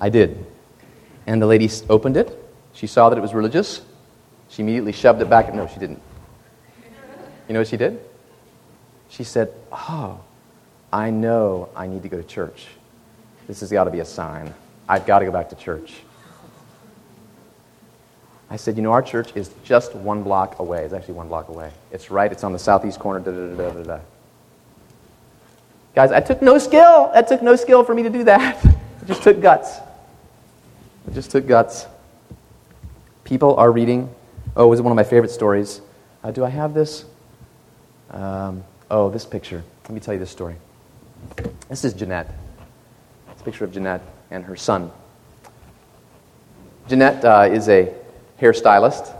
I 0.00 0.08
did. 0.08 0.46
And 1.26 1.42
the 1.42 1.46
lady 1.46 1.68
opened 1.90 2.16
it. 2.16 2.30
She 2.74 2.86
saw 2.86 3.08
that 3.08 3.18
it 3.18 3.20
was 3.20 3.34
religious. 3.34 3.82
She 4.50 4.62
immediately 4.62 4.92
shoved 4.92 5.20
it 5.20 5.28
back. 5.28 5.52
No, 5.52 5.66
she 5.66 5.80
didn't. 5.80 6.00
You 7.48 7.54
know 7.54 7.60
what 7.60 7.68
she 7.68 7.76
did? 7.76 7.98
She 9.08 9.24
said, 9.24 9.52
Oh, 9.72 10.20
I 10.92 11.10
know 11.10 11.70
I 11.74 11.88
need 11.88 12.04
to 12.04 12.08
go 12.08 12.18
to 12.18 12.22
church. 12.22 12.68
This 13.48 13.58
has 13.60 13.72
got 13.72 13.84
to 13.84 13.90
be 13.90 13.98
a 13.98 14.04
sign. 14.04 14.54
I've 14.88 15.06
got 15.06 15.18
to 15.18 15.24
go 15.24 15.32
back 15.32 15.48
to 15.48 15.56
church. 15.56 15.92
I 18.48 18.56
said, 18.56 18.76
You 18.76 18.82
know, 18.82 18.92
our 18.92 19.02
church 19.02 19.32
is 19.34 19.50
just 19.64 19.94
one 19.94 20.22
block 20.22 20.58
away. 20.58 20.84
It's 20.84 20.94
actually 20.94 21.14
one 21.14 21.28
block 21.28 21.48
away. 21.48 21.70
It's 21.90 22.10
right, 22.10 22.30
it's 22.30 22.44
on 22.44 22.52
the 22.52 22.58
southeast 22.58 22.98
corner. 22.98 23.20
Da, 23.20 23.30
da, 23.32 23.56
da, 23.56 23.70
da, 23.70 23.82
da. 23.82 24.00
Guys, 25.94 26.12
I 26.12 26.20
took 26.20 26.42
no 26.42 26.58
skill. 26.58 27.10
That 27.14 27.26
took 27.26 27.42
no 27.42 27.56
skill 27.56 27.82
for 27.82 27.94
me 27.94 28.02
to 28.02 28.10
do 28.10 28.24
that. 28.24 28.64
It 29.02 29.10
just 29.10 29.22
took 29.22 29.40
guts. 29.40 29.76
It 31.06 31.14
just 31.14 31.30
took 31.30 31.46
guts. 31.46 31.86
People 33.22 33.54
are 33.54 33.70
reading. 33.70 34.12
Oh, 34.56 34.64
it 34.64 34.68
was 34.68 34.82
one 34.82 34.90
of 34.90 34.96
my 34.96 35.04
favorite 35.04 35.30
stories. 35.30 35.80
Uh, 36.24 36.32
do 36.32 36.44
I 36.44 36.48
have 36.48 36.74
this? 36.74 37.04
Um, 38.10 38.64
oh, 38.90 39.08
this 39.10 39.24
picture. 39.24 39.62
Let 39.84 39.90
me 39.92 40.00
tell 40.00 40.12
you 40.12 40.18
this 40.18 40.32
story. 40.32 40.56
This 41.68 41.84
is 41.84 41.94
Jeanette. 41.94 42.34
It's 43.30 43.42
a 43.42 43.44
picture 43.44 43.64
of 43.64 43.70
Jeanette 43.70 44.02
and 44.32 44.44
her 44.44 44.56
son. 44.56 44.90
Jeanette 46.88 47.24
uh, 47.24 47.48
is 47.48 47.68
a 47.68 47.94
hairstylist, 48.40 49.14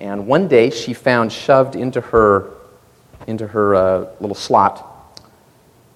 and 0.00 0.26
one 0.26 0.48
day 0.48 0.70
she 0.70 0.92
found 0.92 1.32
shoved 1.32 1.76
into 1.76 2.00
her 2.00 2.50
into 3.26 3.46
her 3.46 3.74
uh, 3.74 4.06
little 4.20 4.34
slot 4.34 4.86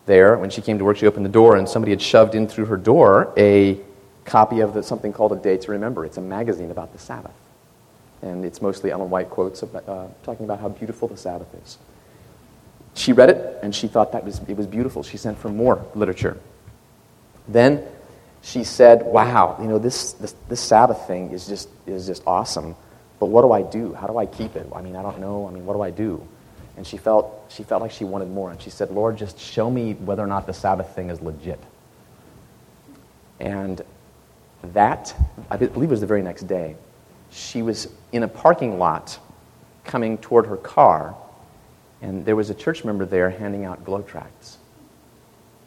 there 0.06 0.36
when 0.36 0.50
she 0.50 0.60
came 0.60 0.78
to 0.78 0.84
work. 0.84 0.96
She 0.96 1.06
opened 1.06 1.24
the 1.24 1.30
door, 1.30 1.56
and 1.56 1.68
somebody 1.68 1.90
had 1.90 2.02
shoved 2.02 2.34
in 2.34 2.46
through 2.46 2.66
her 2.66 2.76
door 2.76 3.32
a 3.36 3.80
copy 4.24 4.60
of 4.60 4.74
the, 4.74 4.82
something 4.82 5.12
called 5.12 5.32
A 5.32 5.36
Day 5.36 5.56
to 5.56 5.70
Remember. 5.72 6.04
It's 6.04 6.16
a 6.16 6.22
magazine 6.22 6.70
about 6.70 6.92
the 6.92 6.98
Sabbath. 6.98 7.34
And 8.22 8.44
it's 8.44 8.62
mostly 8.62 8.90
Ellen 8.90 9.10
White 9.10 9.28
quotes 9.30 9.62
about, 9.62 9.88
uh, 9.88 10.06
talking 10.22 10.44
about 10.44 10.60
how 10.60 10.68
beautiful 10.68 11.08
the 11.08 11.16
Sabbath 11.16 11.48
is. 11.62 11.78
She 12.94 13.12
read 13.12 13.30
it, 13.30 13.58
and 13.62 13.74
she 13.74 13.88
thought 13.88 14.12
that 14.12 14.24
was, 14.24 14.40
it 14.46 14.56
was 14.56 14.66
beautiful. 14.66 15.02
She 15.02 15.16
sent 15.16 15.36
for 15.38 15.48
more 15.48 15.84
literature. 15.94 16.38
Then 17.48 17.86
she 18.44 18.62
said, 18.62 19.02
wow, 19.02 19.56
you 19.58 19.66
know, 19.66 19.78
this, 19.78 20.12
this, 20.12 20.34
this 20.50 20.60
Sabbath 20.60 21.06
thing 21.06 21.30
is 21.30 21.46
just, 21.46 21.70
is 21.86 22.06
just 22.06 22.22
awesome. 22.26 22.76
But 23.18 23.26
what 23.26 23.40
do 23.40 23.52
I 23.52 23.62
do? 23.62 23.94
How 23.94 24.06
do 24.06 24.18
I 24.18 24.26
keep 24.26 24.54
it? 24.54 24.68
I 24.74 24.82
mean, 24.82 24.96
I 24.96 25.02
don't 25.02 25.18
know. 25.18 25.48
I 25.48 25.50
mean, 25.50 25.64
what 25.64 25.72
do 25.72 25.80
I 25.80 25.90
do? 25.90 26.26
And 26.76 26.86
she 26.86 26.98
felt, 26.98 27.46
she 27.48 27.62
felt 27.62 27.80
like 27.80 27.90
she 27.90 28.04
wanted 28.04 28.28
more. 28.28 28.50
And 28.50 28.60
she 28.60 28.68
said, 28.68 28.90
Lord, 28.90 29.16
just 29.16 29.38
show 29.38 29.70
me 29.70 29.94
whether 29.94 30.22
or 30.22 30.26
not 30.26 30.46
the 30.46 30.52
Sabbath 30.52 30.94
thing 30.94 31.08
is 31.08 31.22
legit. 31.22 31.58
And 33.40 33.80
that, 34.74 35.14
I 35.48 35.56
believe 35.56 35.88
it 35.88 35.92
was 35.92 36.02
the 36.02 36.06
very 36.06 36.22
next 36.22 36.42
day, 36.42 36.76
she 37.30 37.62
was 37.62 37.88
in 38.12 38.24
a 38.24 38.28
parking 38.28 38.78
lot 38.78 39.18
coming 39.84 40.18
toward 40.18 40.46
her 40.46 40.58
car, 40.58 41.16
and 42.02 42.26
there 42.26 42.36
was 42.36 42.50
a 42.50 42.54
church 42.54 42.84
member 42.84 43.06
there 43.06 43.30
handing 43.30 43.64
out 43.64 43.84
glow 43.86 44.02
tracts. 44.02 44.58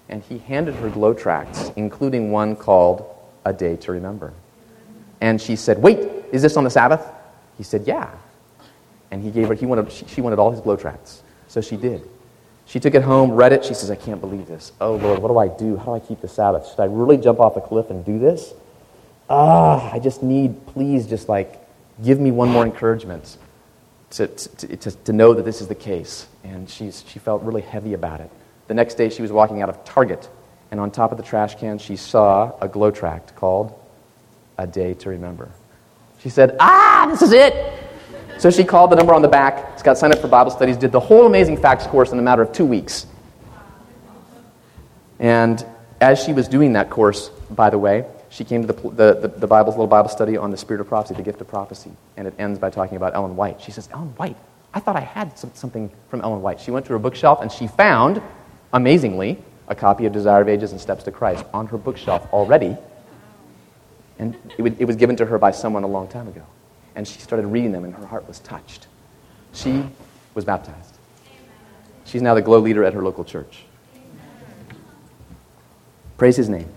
And 0.09 0.23
he 0.23 0.37
handed 0.39 0.75
her 0.75 0.89
glow 0.89 1.13
tracts, 1.13 1.71
including 1.75 2.31
one 2.31 2.55
called 2.55 3.05
A 3.45 3.53
Day 3.53 3.75
to 3.77 3.91
Remember. 3.91 4.33
And 5.21 5.41
she 5.41 5.55
said, 5.55 5.81
Wait, 5.81 5.99
is 6.31 6.41
this 6.41 6.57
on 6.57 6.63
the 6.63 6.69
Sabbath? 6.69 7.05
He 7.57 7.63
said, 7.63 7.87
Yeah. 7.87 8.11
And 9.11 9.23
he 9.23 9.31
gave 9.31 9.47
her, 9.47 9.53
he 9.53 9.65
wanted, 9.65 9.91
she 9.91 10.21
wanted 10.21 10.39
all 10.39 10.51
his 10.51 10.61
glow 10.61 10.75
tracts. 10.75 11.23
So 11.47 11.61
she 11.61 11.77
did. 11.77 12.07
She 12.65 12.79
took 12.79 12.93
it 12.93 13.01
home, 13.01 13.31
read 13.31 13.53
it. 13.53 13.63
She 13.63 13.73
says, 13.73 13.89
I 13.89 13.95
can't 13.95 14.19
believe 14.19 14.47
this. 14.47 14.73
Oh, 14.81 14.95
Lord, 14.95 15.19
what 15.19 15.29
do 15.29 15.37
I 15.37 15.47
do? 15.47 15.77
How 15.77 15.85
do 15.85 15.93
I 15.93 15.99
keep 15.99 16.19
the 16.19 16.27
Sabbath? 16.27 16.67
Should 16.69 16.81
I 16.81 16.85
really 16.85 17.15
jump 17.17 17.39
off 17.39 17.55
a 17.55 17.61
cliff 17.61 17.89
and 17.89 18.03
do 18.03 18.19
this? 18.19 18.53
ah, 19.29 19.91
I 19.93 19.99
just 19.99 20.23
need, 20.23 20.65
please, 20.67 21.07
just 21.07 21.29
like, 21.29 21.59
give 22.03 22.19
me 22.19 22.31
one 22.31 22.49
more 22.49 22.65
encouragement 22.65 23.37
to, 24.11 24.27
to, 24.27 24.77
to, 24.77 24.91
to 24.91 25.13
know 25.13 25.33
that 25.33 25.43
this 25.43 25.61
is 25.61 25.67
the 25.67 25.75
case. 25.75 26.27
And 26.43 26.69
she's, 26.69 27.03
she 27.07 27.19
felt 27.19 27.43
really 27.43 27.61
heavy 27.61 27.93
about 27.93 28.21
it. 28.21 28.29
The 28.67 28.73
next 28.73 28.95
day, 28.95 29.09
she 29.09 29.21
was 29.21 29.31
walking 29.31 29.61
out 29.61 29.69
of 29.69 29.83
Target, 29.85 30.29
and 30.71 30.79
on 30.79 30.91
top 30.91 31.11
of 31.11 31.17
the 31.17 31.23
trash 31.23 31.55
can, 31.55 31.77
she 31.77 31.95
saw 31.95 32.53
a 32.59 32.67
glow 32.67 32.91
tract 32.91 33.35
called 33.35 33.77
A 34.57 34.67
Day 34.67 34.93
to 34.95 35.09
Remember. 35.09 35.49
She 36.19 36.29
said, 36.29 36.55
Ah, 36.59 37.07
this 37.09 37.21
is 37.21 37.31
it! 37.31 37.73
So 38.39 38.51
she 38.51 38.63
called 38.63 38.91
the 38.91 38.95
number 38.95 39.13
on 39.13 39.21
the 39.21 39.27
back, 39.27 39.81
got 39.83 39.97
signed 39.97 40.13
up 40.13 40.19
for 40.19 40.27
Bible 40.27 40.51
studies, 40.51 40.77
did 40.77 40.91
the 40.91 40.99
whole 40.99 41.25
Amazing 41.25 41.57
Facts 41.57 41.87
course 41.87 42.11
in 42.11 42.19
a 42.19 42.21
matter 42.21 42.41
of 42.41 42.51
two 42.51 42.65
weeks. 42.65 43.07
And 45.19 45.65
as 46.01 46.21
she 46.23 46.33
was 46.33 46.47
doing 46.47 46.73
that 46.73 46.89
course, 46.89 47.29
by 47.49 47.69
the 47.69 47.79
way, 47.79 48.05
she 48.29 48.43
came 48.43 48.67
to 48.67 48.73
the, 48.73 48.89
the, 48.89 49.13
the, 49.21 49.27
the 49.29 49.47
Bible's 49.47 49.75
little 49.75 49.87
Bible 49.87 50.09
study 50.09 50.37
on 50.37 50.51
the 50.51 50.57
spirit 50.57 50.81
of 50.81 50.87
prophecy, 50.87 51.15
the 51.15 51.23
gift 51.23 51.41
of 51.41 51.47
prophecy, 51.47 51.91
and 52.17 52.27
it 52.27 52.33
ends 52.37 52.59
by 52.59 52.69
talking 52.69 52.97
about 52.97 53.15
Ellen 53.15 53.35
White. 53.35 53.61
She 53.61 53.71
says, 53.71 53.89
Ellen 53.91 54.09
White, 54.17 54.37
I 54.73 54.79
thought 54.79 54.95
I 54.95 55.01
had 55.01 55.39
some, 55.39 55.51
something 55.53 55.89
from 56.09 56.21
Ellen 56.21 56.41
White. 56.41 56.59
She 56.59 56.69
went 56.69 56.85
to 56.87 56.93
her 56.93 56.99
bookshelf 56.99 57.41
and 57.41 57.51
she 57.51 57.67
found, 57.67 58.21
amazingly, 58.73 59.37
a 59.67 59.75
copy 59.75 60.05
of 60.05 60.13
Desire 60.13 60.41
of 60.41 60.49
Ages 60.49 60.71
and 60.71 60.79
Steps 60.79 61.03
to 61.03 61.11
Christ 61.11 61.45
on 61.53 61.67
her 61.67 61.77
bookshelf 61.77 62.27
already. 62.31 62.77
And 64.19 64.35
it, 64.57 64.85
was 64.85 64.95
given 64.95 65.15
to 65.17 65.25
her 65.25 65.37
by 65.37 65.51
someone 65.51 65.83
a 65.83 65.87
long 65.87 66.07
time 66.07 66.27
ago. 66.27 66.43
And 66.95 67.07
she 67.07 67.19
started 67.19 67.45
reading 67.47 67.71
them, 67.71 67.83
and 67.83 67.93
her 67.93 68.05
heart 68.05 68.27
was 68.27 68.39
touched. 68.39 68.87
She 69.53 69.83
was 70.33 70.43
baptized. 70.45 70.97
She's 72.05 72.21
now 72.21 72.33
the 72.33 72.41
glow 72.41 72.59
leader 72.59 72.83
at 72.83 72.93
her 72.93 73.03
local 73.03 73.23
church. 73.23 73.65
Praise 76.17 76.35
his 76.35 76.49
name. 76.49 76.69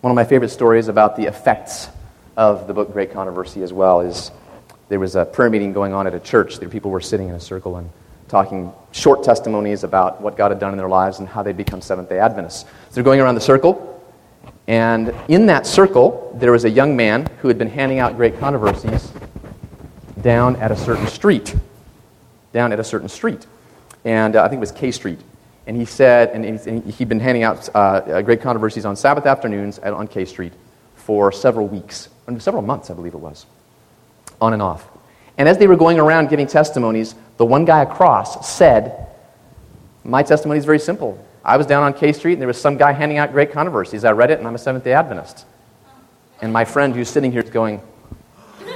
One 0.00 0.10
of 0.10 0.14
my 0.14 0.24
favorite 0.24 0.48
stories 0.48 0.88
about 0.88 1.16
the 1.16 1.24
effects 1.24 1.88
of 2.36 2.66
the 2.66 2.72
book 2.72 2.92
Great 2.92 3.12
Controversy 3.12 3.62
as 3.62 3.72
well 3.72 4.00
is 4.00 4.30
there 4.88 4.98
was 4.98 5.14
a 5.14 5.26
prayer 5.26 5.50
meeting 5.50 5.74
going 5.74 5.92
on 5.92 6.06
at 6.06 6.14
a 6.14 6.20
church. 6.20 6.58
There 6.58 6.70
people 6.70 6.90
were 6.90 7.02
sitting 7.02 7.28
in 7.28 7.34
a 7.34 7.40
circle 7.40 7.76
and 7.76 7.90
talking 8.30 8.72
short 8.92 9.22
testimonies 9.22 9.84
about 9.84 10.20
what 10.20 10.36
God 10.36 10.50
had 10.50 10.58
done 10.58 10.72
in 10.72 10.78
their 10.78 10.88
lives 10.88 11.18
and 11.18 11.28
how 11.28 11.42
they'd 11.42 11.56
become 11.56 11.80
Seventh 11.80 12.08
day 12.08 12.18
Adventists. 12.18 12.62
So 12.62 12.94
they're 12.94 13.04
going 13.04 13.20
around 13.20 13.34
the 13.34 13.40
circle, 13.40 14.02
and 14.66 15.12
in 15.28 15.46
that 15.46 15.66
circle, 15.66 16.34
there 16.38 16.52
was 16.52 16.64
a 16.64 16.70
young 16.70 16.96
man 16.96 17.26
who 17.40 17.48
had 17.48 17.58
been 17.58 17.68
handing 17.68 17.98
out 17.98 18.16
great 18.16 18.38
controversies 18.38 19.12
down 20.22 20.54
at 20.56 20.70
a 20.70 20.76
certain 20.76 21.08
street. 21.08 21.56
Down 22.52 22.72
at 22.72 22.78
a 22.78 22.84
certain 22.84 23.08
street. 23.08 23.46
And 24.04 24.36
uh, 24.36 24.44
I 24.44 24.48
think 24.48 24.58
it 24.58 24.60
was 24.60 24.72
K 24.72 24.92
Street. 24.92 25.18
And 25.66 25.76
he 25.76 25.84
said, 25.84 26.30
and 26.30 26.84
he'd 26.94 27.08
been 27.08 27.20
handing 27.20 27.42
out 27.42 27.68
uh, 27.74 27.78
uh, 27.78 28.22
great 28.22 28.40
controversies 28.40 28.84
on 28.84 28.96
Sabbath 28.96 29.26
afternoons 29.26 29.78
at, 29.80 29.92
on 29.92 30.08
K 30.08 30.24
Street 30.24 30.52
for 30.94 31.32
several 31.32 31.66
weeks, 31.68 32.08
several 32.38 32.62
months, 32.62 32.90
I 32.90 32.94
believe 32.94 33.14
it 33.14 33.20
was, 33.20 33.46
on 34.40 34.52
and 34.52 34.62
off. 34.62 34.88
And 35.40 35.48
as 35.48 35.56
they 35.56 35.66
were 35.66 35.76
going 35.76 35.98
around 35.98 36.28
giving 36.28 36.46
testimonies, 36.46 37.14
the 37.38 37.46
one 37.46 37.64
guy 37.64 37.80
across 37.80 38.46
said, 38.46 39.06
My 40.04 40.22
testimony 40.22 40.58
is 40.58 40.66
very 40.66 40.78
simple. 40.78 41.18
I 41.42 41.56
was 41.56 41.66
down 41.66 41.82
on 41.82 41.94
K 41.94 42.12
Street 42.12 42.34
and 42.34 42.42
there 42.42 42.46
was 42.46 42.60
some 42.60 42.76
guy 42.76 42.92
handing 42.92 43.16
out 43.16 43.32
great 43.32 43.50
controversies. 43.50 44.04
I 44.04 44.10
read 44.10 44.30
it 44.30 44.38
and 44.38 44.46
I'm 44.46 44.54
a 44.54 44.58
Seventh 44.58 44.84
day 44.84 44.92
Adventist. 44.92 45.46
And 46.42 46.52
my 46.52 46.66
friend 46.66 46.94
who's 46.94 47.08
sitting 47.08 47.32
here 47.32 47.40
is 47.40 47.48
going, 47.48 47.80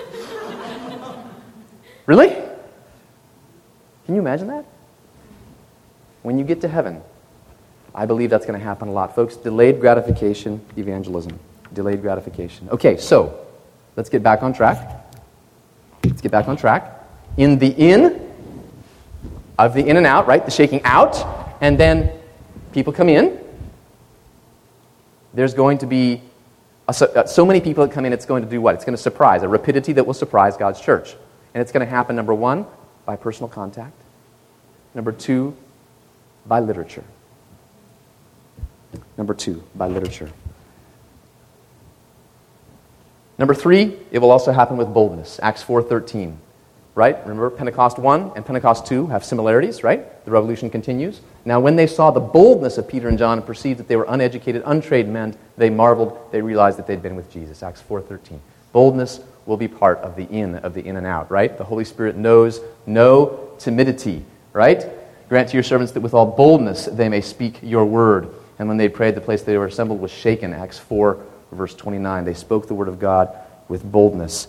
Really? 2.06 2.30
Can 4.06 4.14
you 4.14 4.22
imagine 4.22 4.46
that? 4.46 4.64
When 6.22 6.38
you 6.38 6.46
get 6.46 6.62
to 6.62 6.68
heaven, 6.68 7.02
I 7.94 8.06
believe 8.06 8.30
that's 8.30 8.46
going 8.46 8.58
to 8.58 8.64
happen 8.64 8.88
a 8.88 8.92
lot. 8.92 9.14
Folks, 9.14 9.36
delayed 9.36 9.82
gratification 9.82 10.64
evangelism. 10.78 11.38
Delayed 11.74 12.00
gratification. 12.00 12.70
Okay, 12.70 12.96
so 12.96 13.46
let's 13.96 14.08
get 14.08 14.22
back 14.22 14.42
on 14.42 14.54
track. 14.54 15.03
Let's 16.04 16.20
get 16.20 16.32
back 16.32 16.48
on 16.48 16.56
track. 16.56 17.04
In 17.36 17.58
the 17.58 17.68
in 17.68 18.20
of 19.58 19.74
the 19.74 19.86
in 19.86 19.96
and 19.96 20.06
out, 20.06 20.26
right? 20.26 20.44
The 20.44 20.50
shaking 20.50 20.82
out, 20.84 21.56
and 21.60 21.78
then 21.78 22.12
people 22.72 22.92
come 22.92 23.08
in. 23.08 23.38
There's 25.32 25.54
going 25.54 25.78
to 25.78 25.86
be 25.86 26.20
a, 26.86 26.90
uh, 26.90 27.26
so 27.26 27.46
many 27.46 27.60
people 27.60 27.86
that 27.86 27.92
come 27.92 28.04
in, 28.04 28.12
it's 28.12 28.26
going 28.26 28.42
to 28.44 28.48
do 28.48 28.60
what? 28.60 28.74
It's 28.74 28.84
going 28.84 28.96
to 28.96 29.02
surprise, 29.02 29.42
a 29.42 29.48
rapidity 29.48 29.92
that 29.94 30.06
will 30.06 30.14
surprise 30.14 30.56
God's 30.56 30.80
church. 30.80 31.14
And 31.54 31.62
it's 31.62 31.72
going 31.72 31.84
to 31.84 31.90
happen, 31.90 32.16
number 32.16 32.34
one, 32.34 32.66
by 33.06 33.16
personal 33.16 33.48
contact. 33.48 33.94
Number 34.94 35.12
two, 35.12 35.56
by 36.46 36.60
literature. 36.60 37.04
Number 39.16 39.34
two, 39.34 39.62
by 39.74 39.88
literature. 39.88 40.30
Number 43.38 43.54
three, 43.54 43.96
it 44.10 44.18
will 44.20 44.30
also 44.30 44.52
happen 44.52 44.76
with 44.76 44.92
boldness. 44.92 45.40
Acts 45.42 45.62
4.13, 45.62 46.36
right? 46.94 47.20
Remember, 47.22 47.50
Pentecost 47.50 47.98
1 47.98 48.32
and 48.36 48.46
Pentecost 48.46 48.86
2 48.86 49.08
have 49.08 49.24
similarities, 49.24 49.82
right? 49.82 50.24
The 50.24 50.30
revolution 50.30 50.70
continues. 50.70 51.20
Now, 51.44 51.58
when 51.58 51.74
they 51.74 51.86
saw 51.86 52.10
the 52.10 52.20
boldness 52.20 52.78
of 52.78 52.86
Peter 52.86 53.08
and 53.08 53.18
John 53.18 53.38
and 53.38 53.46
perceived 53.46 53.80
that 53.80 53.88
they 53.88 53.96
were 53.96 54.06
uneducated, 54.08 54.62
untrained 54.66 55.12
men, 55.12 55.36
they 55.56 55.68
marveled. 55.68 56.18
They 56.30 56.40
realized 56.40 56.78
that 56.78 56.86
they'd 56.86 57.02
been 57.02 57.16
with 57.16 57.30
Jesus. 57.30 57.62
Acts 57.62 57.82
4.13. 57.88 58.38
Boldness 58.72 59.20
will 59.46 59.56
be 59.56 59.68
part 59.68 59.98
of 59.98 60.16
the 60.16 60.24
in, 60.24 60.56
of 60.56 60.74
the 60.74 60.84
in 60.84 60.96
and 60.96 61.06
out, 61.06 61.30
right? 61.30 61.56
The 61.58 61.64
Holy 61.64 61.84
Spirit 61.84 62.16
knows 62.16 62.60
no 62.86 63.50
timidity, 63.58 64.24
right? 64.52 64.86
Grant 65.28 65.48
to 65.48 65.54
your 65.54 65.62
servants 65.62 65.92
that 65.92 66.00
with 66.00 66.14
all 66.14 66.26
boldness 66.26 66.86
they 66.86 67.08
may 67.08 67.20
speak 67.20 67.58
your 67.62 67.84
word. 67.84 68.28
And 68.58 68.68
when 68.68 68.76
they 68.76 68.88
prayed, 68.88 69.14
the 69.14 69.20
place 69.20 69.42
they 69.42 69.58
were 69.58 69.66
assembled 69.66 70.00
was 70.00 70.10
shaken. 70.10 70.52
Acts 70.52 70.78
4, 70.78 71.18
verse 71.54 71.74
29. 71.74 72.24
They 72.24 72.34
spoke 72.34 72.68
the 72.68 72.74
word 72.74 72.88
of 72.88 72.98
God 72.98 73.34
with 73.68 73.90
boldness. 73.90 74.48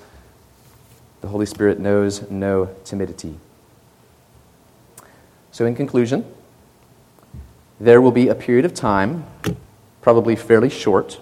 The 1.22 1.28
Holy 1.28 1.46
Spirit 1.46 1.80
knows 1.80 2.30
no 2.30 2.70
timidity. 2.84 3.40
So, 5.52 5.66
in 5.66 5.76
conclusion, 5.76 6.26
there 7.80 8.02
will 8.02 8.12
be 8.12 8.28
a 8.28 8.36
period 8.36 8.66
of 8.66 8.74
time, 8.74 9.26
probably 10.02 10.36
fairly 10.36 10.70
short, 10.70 11.22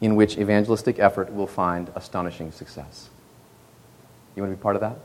in 0.00 0.16
which 0.16 0.38
evangelistic 0.38 0.98
effort 0.98 1.32
will 1.32 1.46
find 1.46 1.90
astonishing 1.94 2.52
success. 2.52 3.08
You 4.36 4.42
want 4.42 4.52
to 4.52 4.56
be 4.56 4.62
part 4.62 4.76
of 4.76 4.80
that? 4.80 4.98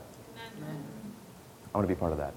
I 1.74 1.78
want 1.78 1.88
to 1.88 1.94
be 1.94 1.98
part 1.98 2.12
of 2.12 2.18
that. 2.18 2.34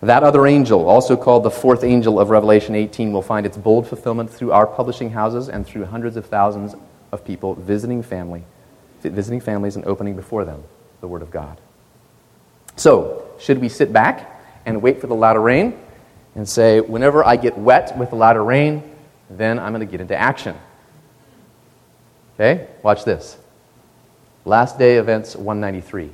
That 0.00 0.22
other 0.22 0.46
angel, 0.46 0.88
also 0.88 1.16
called 1.16 1.44
the 1.44 1.50
fourth 1.50 1.82
angel 1.82 2.20
of 2.20 2.30
Revelation 2.30 2.74
18, 2.74 3.12
will 3.12 3.22
find 3.22 3.46
its 3.46 3.56
bold 3.56 3.88
fulfillment 3.88 4.30
through 4.30 4.52
our 4.52 4.66
publishing 4.66 5.10
houses 5.10 5.48
and 5.48 5.66
through 5.66 5.86
hundreds 5.86 6.16
of 6.16 6.26
thousands 6.26 6.74
of 7.10 7.24
people 7.24 7.54
visiting 7.54 8.02
family, 8.02 8.44
visiting 9.00 9.40
families 9.40 9.76
and 9.76 9.84
opening 9.86 10.16
before 10.16 10.44
them 10.44 10.62
the 11.00 11.08
Word 11.08 11.22
of 11.22 11.30
God. 11.30 11.60
So, 12.76 13.26
should 13.38 13.58
we 13.58 13.68
sit 13.68 13.92
back 13.92 14.42
and 14.66 14.82
wait 14.82 15.00
for 15.00 15.06
the 15.06 15.14
latter 15.14 15.40
rain 15.40 15.78
and 16.34 16.48
say, 16.48 16.80
whenever 16.80 17.24
I 17.24 17.36
get 17.36 17.56
wet 17.56 17.96
with 17.96 18.10
the 18.10 18.16
latter 18.16 18.42
rain, 18.42 18.82
then 19.30 19.58
I'm 19.58 19.72
going 19.72 19.86
to 19.86 19.90
get 19.90 20.00
into 20.00 20.16
action? 20.16 20.56
Okay, 22.34 22.66
watch 22.82 23.04
this. 23.04 23.38
Last 24.44 24.78
day 24.78 24.96
events 24.96 25.36
193. 25.36 26.10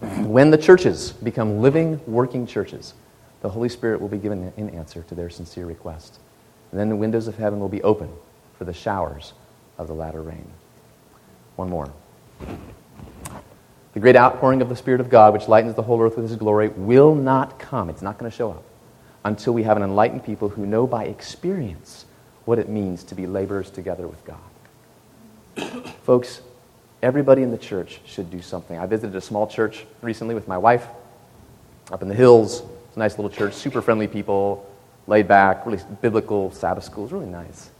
When 0.00 0.50
the 0.50 0.58
churches 0.58 1.12
become 1.12 1.60
living, 1.60 2.00
working 2.06 2.46
churches, 2.46 2.94
the 3.42 3.50
Holy 3.50 3.68
Spirit 3.68 4.00
will 4.00 4.08
be 4.08 4.18
given 4.18 4.52
in 4.56 4.70
answer 4.70 5.02
to 5.02 5.14
their 5.14 5.28
sincere 5.28 5.66
request. 5.66 6.18
And 6.70 6.80
then 6.80 6.88
the 6.88 6.96
windows 6.96 7.26
of 7.26 7.36
heaven 7.36 7.60
will 7.60 7.68
be 7.68 7.82
open 7.82 8.10
for 8.56 8.64
the 8.64 8.72
showers 8.72 9.34
of 9.76 9.88
the 9.88 9.94
latter 9.94 10.22
rain. 10.22 10.46
One 11.56 11.68
more. 11.68 11.90
The 13.92 14.00
great 14.00 14.16
outpouring 14.16 14.62
of 14.62 14.68
the 14.68 14.76
Spirit 14.76 15.00
of 15.00 15.10
God, 15.10 15.32
which 15.32 15.48
lightens 15.48 15.74
the 15.74 15.82
whole 15.82 16.00
earth 16.00 16.16
with 16.16 16.28
His 16.28 16.36
glory, 16.36 16.68
will 16.68 17.14
not 17.14 17.58
come. 17.58 17.90
It's 17.90 18.02
not 18.02 18.18
going 18.18 18.30
to 18.30 18.36
show 18.36 18.50
up 18.50 18.64
until 19.24 19.52
we 19.52 19.64
have 19.64 19.76
an 19.76 19.82
enlightened 19.82 20.24
people 20.24 20.48
who 20.48 20.64
know 20.64 20.86
by 20.86 21.04
experience 21.04 22.06
what 22.44 22.58
it 22.58 22.68
means 22.68 23.04
to 23.04 23.14
be 23.14 23.26
laborers 23.26 23.70
together 23.70 24.06
with 24.06 24.24
God. 24.24 25.92
Folks, 26.02 26.40
Everybody 27.02 27.42
in 27.42 27.50
the 27.50 27.58
church 27.58 28.00
should 28.04 28.30
do 28.30 28.42
something. 28.42 28.78
I 28.78 28.86
visited 28.86 29.16
a 29.16 29.20
small 29.20 29.46
church 29.46 29.86
recently 30.02 30.34
with 30.34 30.46
my 30.46 30.58
wife 30.58 30.86
up 31.90 32.02
in 32.02 32.08
the 32.08 32.14
hills. 32.14 32.62
It's 32.88 32.96
a 32.96 32.98
nice 32.98 33.16
little 33.16 33.30
church, 33.30 33.54
super 33.54 33.80
friendly 33.80 34.06
people, 34.06 34.70
laid 35.06 35.26
back, 35.26 35.64
really 35.64 35.82
biblical 36.02 36.52
Sabbath 36.52 36.84
school. 36.84 37.04
It 37.04 37.06
was 37.06 37.12
really 37.12 37.26
nice. 37.26 37.70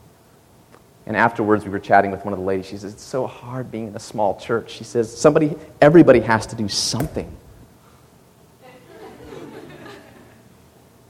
And 1.06 1.16
afterwards, 1.16 1.64
we 1.64 1.70
were 1.70 1.78
chatting 1.78 2.10
with 2.10 2.24
one 2.24 2.32
of 2.32 2.38
the 2.38 2.44
ladies. 2.44 2.66
She 2.66 2.76
says, 2.76 2.94
It's 2.94 3.02
so 3.02 3.26
hard 3.26 3.70
being 3.70 3.88
in 3.88 3.96
a 3.96 4.00
small 4.00 4.38
church. 4.38 4.70
She 4.70 4.84
says, 4.84 5.14
Somebody, 5.14 5.56
everybody 5.80 6.20
has 6.20 6.46
to 6.46 6.56
do 6.56 6.68
something. 6.68 7.36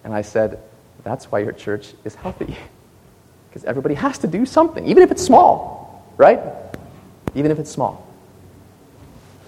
and 0.04 0.14
I 0.14 0.22
said, 0.22 0.60
That's 1.04 1.30
why 1.30 1.40
your 1.40 1.52
church 1.52 1.94
is 2.04 2.14
healthy. 2.14 2.56
Because 3.48 3.64
everybody 3.64 3.94
has 3.94 4.18
to 4.18 4.26
do 4.26 4.46
something, 4.46 4.86
even 4.86 5.02
if 5.02 5.10
it's 5.10 5.22
small, 5.22 6.14
right? 6.16 6.40
Even 7.34 7.50
if 7.50 7.58
it's 7.58 7.70
small. 7.70 8.06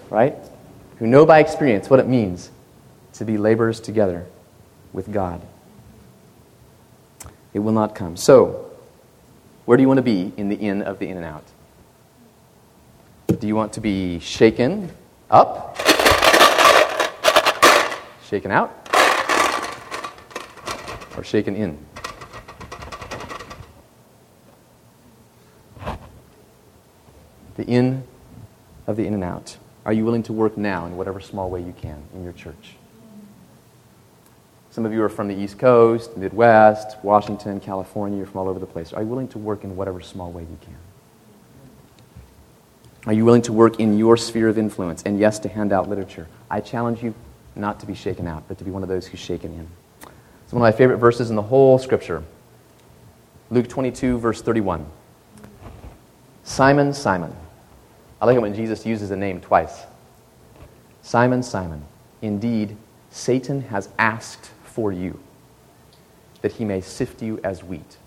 Right? 0.09 0.35
Who 0.99 1.07
know 1.07 1.25
by 1.25 1.39
experience 1.39 1.89
what 1.89 1.99
it 1.99 2.07
means 2.07 2.51
to 3.13 3.25
be 3.25 3.37
laborers 3.37 3.79
together 3.79 4.25
with 4.91 5.11
God. 5.11 5.41
It 7.53 7.59
will 7.59 7.71
not 7.71 7.95
come. 7.95 8.17
So, 8.17 8.71
where 9.65 9.77
do 9.77 9.81
you 9.81 9.87
want 9.87 9.99
to 9.99 10.03
be 10.03 10.33
in 10.35 10.49
the 10.49 10.55
in 10.55 10.81
of 10.81 10.99
the 10.99 11.07
in 11.07 11.17
and 11.17 11.25
out? 11.25 11.43
Do 13.27 13.47
you 13.47 13.55
want 13.55 13.73
to 13.73 13.81
be 13.81 14.19
shaken 14.19 14.91
up? 15.29 15.77
Shaken 18.25 18.51
out? 18.51 18.71
Or 21.15 21.23
shaken 21.23 21.55
in? 21.55 21.77
The 27.55 27.65
in 27.65 28.03
of 28.87 28.97
the 28.97 29.05
in 29.05 29.13
and 29.13 29.23
out? 29.23 29.57
Are 29.85 29.93
you 29.93 30.05
willing 30.05 30.23
to 30.23 30.33
work 30.33 30.57
now 30.57 30.85
in 30.85 30.95
whatever 30.95 31.19
small 31.19 31.49
way 31.49 31.61
you 31.61 31.73
can 31.77 32.01
in 32.13 32.23
your 32.23 32.33
church? 32.33 32.75
Some 34.71 34.85
of 34.85 34.93
you 34.93 35.03
are 35.03 35.09
from 35.09 35.27
the 35.27 35.35
East 35.35 35.59
Coast, 35.59 36.17
Midwest, 36.17 36.97
Washington, 37.03 37.59
California, 37.59 38.17
you're 38.17 38.25
from 38.25 38.39
all 38.39 38.49
over 38.49 38.59
the 38.59 38.65
place. 38.65 38.91
Are 38.91 39.03
you 39.03 39.07
willing 39.07 39.27
to 39.29 39.37
work 39.37 39.63
in 39.63 39.75
whatever 39.75 40.01
small 40.01 40.31
way 40.31 40.41
you 40.41 40.57
can? 40.61 40.77
Are 43.05 43.13
you 43.13 43.25
willing 43.25 43.41
to 43.43 43.53
work 43.53 43.79
in 43.79 43.97
your 43.97 44.15
sphere 44.17 44.47
of 44.47 44.57
influence? 44.57 45.03
And 45.03 45.19
yes, 45.19 45.37
to 45.39 45.49
hand 45.49 45.73
out 45.73 45.89
literature. 45.89 46.27
I 46.49 46.61
challenge 46.61 47.03
you 47.03 47.13
not 47.55 47.79
to 47.81 47.85
be 47.85 47.93
shaken 47.93 48.27
out, 48.27 48.45
but 48.47 48.57
to 48.57 48.63
be 48.63 48.71
one 48.71 48.81
of 48.81 48.89
those 48.89 49.05
who's 49.05 49.19
shaken 49.19 49.53
in. 49.53 49.67
It's 50.43 50.53
one 50.53 50.61
of 50.61 50.73
my 50.73 50.75
favorite 50.75 50.97
verses 50.97 51.29
in 51.29 51.35
the 51.35 51.41
whole 51.41 51.77
scripture. 51.77 52.23
Luke 53.51 53.67
22, 53.67 54.17
verse 54.17 54.41
31. 54.41 54.85
Simon, 56.43 56.93
Simon. 56.93 57.35
I 58.23 58.25
like 58.25 58.37
it 58.37 58.41
when 58.41 58.55
Jesus 58.55 58.85
uses 58.85 59.11
a 59.11 59.17
name 59.17 59.41
twice. 59.41 59.83
Simon, 61.01 61.43
Simon. 61.43 61.83
Indeed, 62.21 62.77
Satan 63.11 63.63
has 63.63 63.89
asked 63.99 64.49
for 64.63 64.93
you 64.93 65.19
that 66.41 66.53
he 66.53 66.63
may 66.63 66.79
sift 66.79 67.21
you 67.21 67.41
as 67.43 67.65
wheat. 67.65 67.97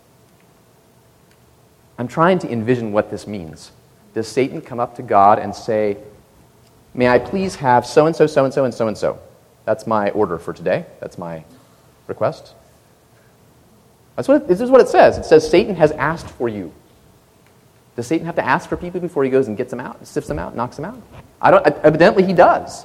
I'm 1.99 2.09
trying 2.09 2.39
to 2.39 2.51
envision 2.51 2.93
what 2.93 3.11
this 3.11 3.27
means. 3.27 3.73
Does 4.15 4.27
Satan 4.27 4.63
come 4.63 4.81
up 4.81 4.97
to 4.97 5.03
God 5.03 5.39
and 5.39 5.55
say, 5.55 5.99
May 6.95 7.09
I 7.09 7.19
please 7.19 7.57
have 7.57 7.85
so 7.85 8.07
and 8.07 8.17
so, 8.17 8.27
so 8.27 8.47
and 8.47 8.55
so, 8.55 8.65
and 8.65 8.73
so 8.73 8.89
and 8.89 8.97
so? 8.97 9.19
That's 9.67 9.87
my 9.87 10.09
order 10.13 10.39
for 10.39 10.55
today. 10.55 10.87
That's 10.99 11.19
my 11.19 11.45
request. 12.07 12.55
That's 14.15 14.29
what 14.29 14.41
it, 14.41 14.49
this 14.49 14.63
is 14.63 14.71
what 14.71 14.81
it 14.81 14.89
says. 14.89 15.19
It 15.19 15.27
says 15.27 15.47
Satan 15.47 15.75
has 15.75 15.93
asked 15.93 16.29
for 16.31 16.49
you. 16.49 16.73
Does 17.97 18.07
Satan 18.07 18.27
have 18.27 18.37
to 18.37 18.45
ask 18.45 18.69
for 18.69 18.77
people 18.77 19.01
before 19.01 19.25
he 19.25 19.31
goes 19.31 19.49
and 19.49 19.57
gets 19.57 19.71
them 19.71 19.81
out, 19.81 20.07
sifts 20.07 20.29
them 20.29 20.39
out, 20.39 20.55
knocks 20.55 20.77
them 20.77 20.85
out? 20.85 21.01
I 21.41 21.51
don't, 21.51 21.67
evidently, 21.67 22.25
he 22.25 22.35
does. 22.35 22.85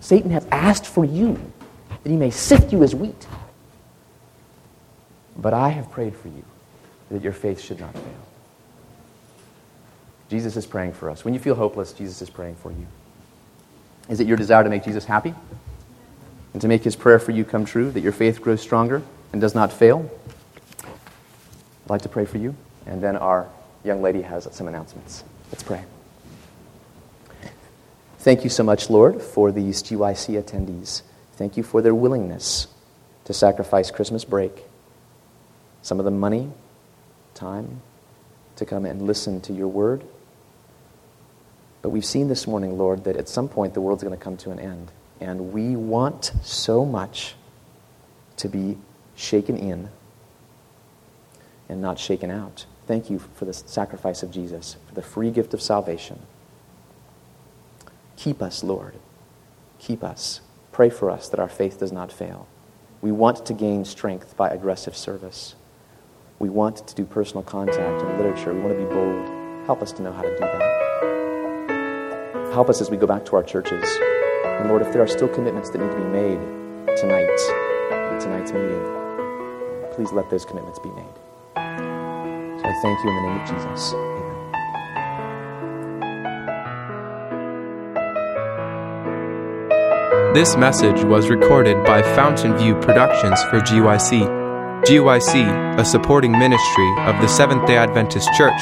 Satan 0.00 0.30
has 0.32 0.44
asked 0.50 0.86
for 0.86 1.04
you 1.04 1.40
that 2.02 2.10
he 2.10 2.16
may 2.16 2.30
sift 2.30 2.72
you 2.72 2.82
as 2.82 2.94
wheat. 2.94 3.26
But 5.36 5.54
I 5.54 5.70
have 5.70 5.90
prayed 5.90 6.16
for 6.16 6.28
you 6.28 6.44
that 7.10 7.22
your 7.22 7.32
faith 7.32 7.60
should 7.60 7.80
not 7.80 7.92
fail. 7.92 8.02
Jesus 10.28 10.56
is 10.56 10.66
praying 10.66 10.92
for 10.92 11.10
us. 11.10 11.24
When 11.24 11.32
you 11.32 11.40
feel 11.40 11.54
hopeless, 11.54 11.92
Jesus 11.92 12.20
is 12.20 12.30
praying 12.30 12.56
for 12.56 12.72
you. 12.72 12.86
Is 14.08 14.20
it 14.20 14.26
your 14.26 14.36
desire 14.36 14.64
to 14.64 14.70
make 14.70 14.84
Jesus 14.84 15.04
happy? 15.04 15.34
And 16.52 16.60
to 16.60 16.68
make 16.68 16.82
his 16.82 16.96
prayer 16.96 17.18
for 17.18 17.32
you 17.32 17.44
come 17.44 17.64
true, 17.64 17.90
that 17.92 18.00
your 18.00 18.12
faith 18.12 18.42
grows 18.42 18.60
stronger 18.60 19.02
and 19.32 19.40
does 19.40 19.54
not 19.54 19.72
fail? 19.72 20.10
I'd 21.84 21.90
like 21.90 22.02
to 22.02 22.08
pray 22.08 22.24
for 22.24 22.38
you. 22.38 22.54
And 22.86 23.02
then 23.02 23.16
our 23.16 23.48
young 23.84 24.02
lady 24.02 24.22
has 24.22 24.48
some 24.52 24.66
announcements. 24.66 25.24
Let's 25.52 25.62
pray. 25.62 25.84
Thank 28.18 28.42
you 28.42 28.50
so 28.50 28.62
much, 28.62 28.88
Lord, 28.88 29.20
for 29.20 29.52
these 29.52 29.82
GYC 29.82 30.42
attendees. 30.42 31.02
Thank 31.34 31.56
you 31.56 31.62
for 31.62 31.82
their 31.82 31.94
willingness 31.94 32.68
to 33.24 33.34
sacrifice 33.34 33.90
Christmas 33.90 34.24
break, 34.24 34.64
some 35.82 35.98
of 35.98 36.04
the 36.04 36.10
money, 36.10 36.50
time, 37.34 37.82
to 38.56 38.64
come 38.64 38.86
and 38.86 39.02
listen 39.02 39.40
to 39.42 39.52
your 39.52 39.68
word. 39.68 40.04
But 41.82 41.90
we've 41.90 42.04
seen 42.04 42.28
this 42.28 42.46
morning, 42.46 42.78
Lord, 42.78 43.04
that 43.04 43.16
at 43.16 43.28
some 43.28 43.48
point 43.48 43.74
the 43.74 43.80
world's 43.82 44.02
going 44.02 44.16
to 44.16 44.22
come 44.22 44.38
to 44.38 44.50
an 44.50 44.58
end. 44.58 44.90
And 45.20 45.52
we 45.52 45.76
want 45.76 46.32
so 46.42 46.84
much 46.86 47.34
to 48.38 48.48
be 48.48 48.78
shaken 49.16 49.58
in 49.58 49.90
and 51.68 51.82
not 51.82 51.98
shaken 51.98 52.30
out. 52.30 52.64
Thank 52.86 53.08
you 53.08 53.18
for 53.18 53.44
the 53.46 53.52
sacrifice 53.54 54.22
of 54.22 54.30
Jesus, 54.30 54.76
for 54.86 54.94
the 54.94 55.02
free 55.02 55.30
gift 55.30 55.54
of 55.54 55.62
salvation. 55.62 56.20
Keep 58.16 58.42
us, 58.42 58.62
Lord. 58.62 58.94
Keep 59.78 60.04
us. 60.04 60.40
Pray 60.72 60.90
for 60.90 61.10
us 61.10 61.28
that 61.28 61.40
our 61.40 61.48
faith 61.48 61.78
does 61.78 61.92
not 61.92 62.12
fail. 62.12 62.46
We 63.00 63.12
want 63.12 63.46
to 63.46 63.52
gain 63.52 63.84
strength 63.84 64.36
by 64.36 64.48
aggressive 64.48 64.96
service. 64.96 65.54
We 66.38 66.48
want 66.48 66.86
to 66.88 66.94
do 66.94 67.04
personal 67.04 67.42
contact 67.42 68.02
and 68.02 68.18
literature. 68.18 68.52
We 68.52 68.60
want 68.60 68.74
to 68.78 68.78
be 68.84 68.86
bold. 68.92 69.28
Help 69.66 69.82
us 69.82 69.92
to 69.92 70.02
know 70.02 70.12
how 70.12 70.22
to 70.22 70.30
do 70.30 70.40
that. 70.40 70.84
Help 72.52 72.68
us 72.68 72.80
as 72.80 72.90
we 72.90 72.96
go 72.96 73.06
back 73.06 73.24
to 73.26 73.36
our 73.36 73.42
churches. 73.42 73.84
And 74.44 74.68
Lord, 74.68 74.82
if 74.82 74.92
there 74.92 75.02
are 75.02 75.08
still 75.08 75.28
commitments 75.28 75.70
that 75.70 75.78
need 75.78 75.90
to 75.90 75.96
be 75.96 76.04
made 76.04 76.38
tonight, 76.96 77.36
tonight's 78.20 78.52
meeting, 78.52 78.84
please 79.92 80.12
let 80.12 80.28
those 80.30 80.44
commitments 80.44 80.78
be 80.78 80.90
made. 80.90 81.23
I 82.64 82.72
thank 82.80 83.04
you 83.04 83.10
in 83.10 83.16
the 83.16 83.22
name 83.22 83.40
of 83.40 83.48
Jesus. 83.48 83.92
Amen. 83.92 84.14
This 90.34 90.56
message 90.56 91.04
was 91.04 91.28
recorded 91.28 91.84
by 91.84 92.02
Fountain 92.02 92.56
View 92.56 92.74
Productions 92.80 93.40
for 93.44 93.60
GYC. 93.60 94.42
GYC, 94.84 95.78
a 95.78 95.84
supporting 95.84 96.32
ministry 96.32 96.90
of 97.00 97.20
the 97.20 97.28
Seventh 97.28 97.66
day 97.66 97.76
Adventist 97.76 98.32
Church, 98.32 98.60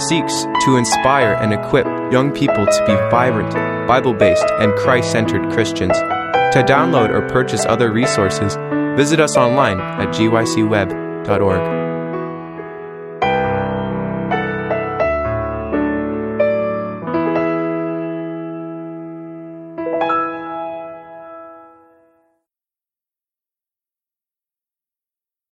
seeks 0.00 0.44
to 0.64 0.76
inspire 0.76 1.34
and 1.34 1.52
equip 1.52 1.86
young 2.10 2.32
people 2.32 2.66
to 2.66 2.84
be 2.86 2.94
vibrant, 3.10 3.52
Bible 3.86 4.14
based, 4.14 4.46
and 4.58 4.74
Christ 4.74 5.12
centered 5.12 5.52
Christians. 5.52 5.96
To 5.98 6.64
download 6.66 7.10
or 7.10 7.28
purchase 7.28 7.64
other 7.66 7.92
resources, 7.92 8.56
visit 8.96 9.20
us 9.20 9.36
online 9.36 9.80
at 9.80 10.08
gycweb.org. 10.08 11.83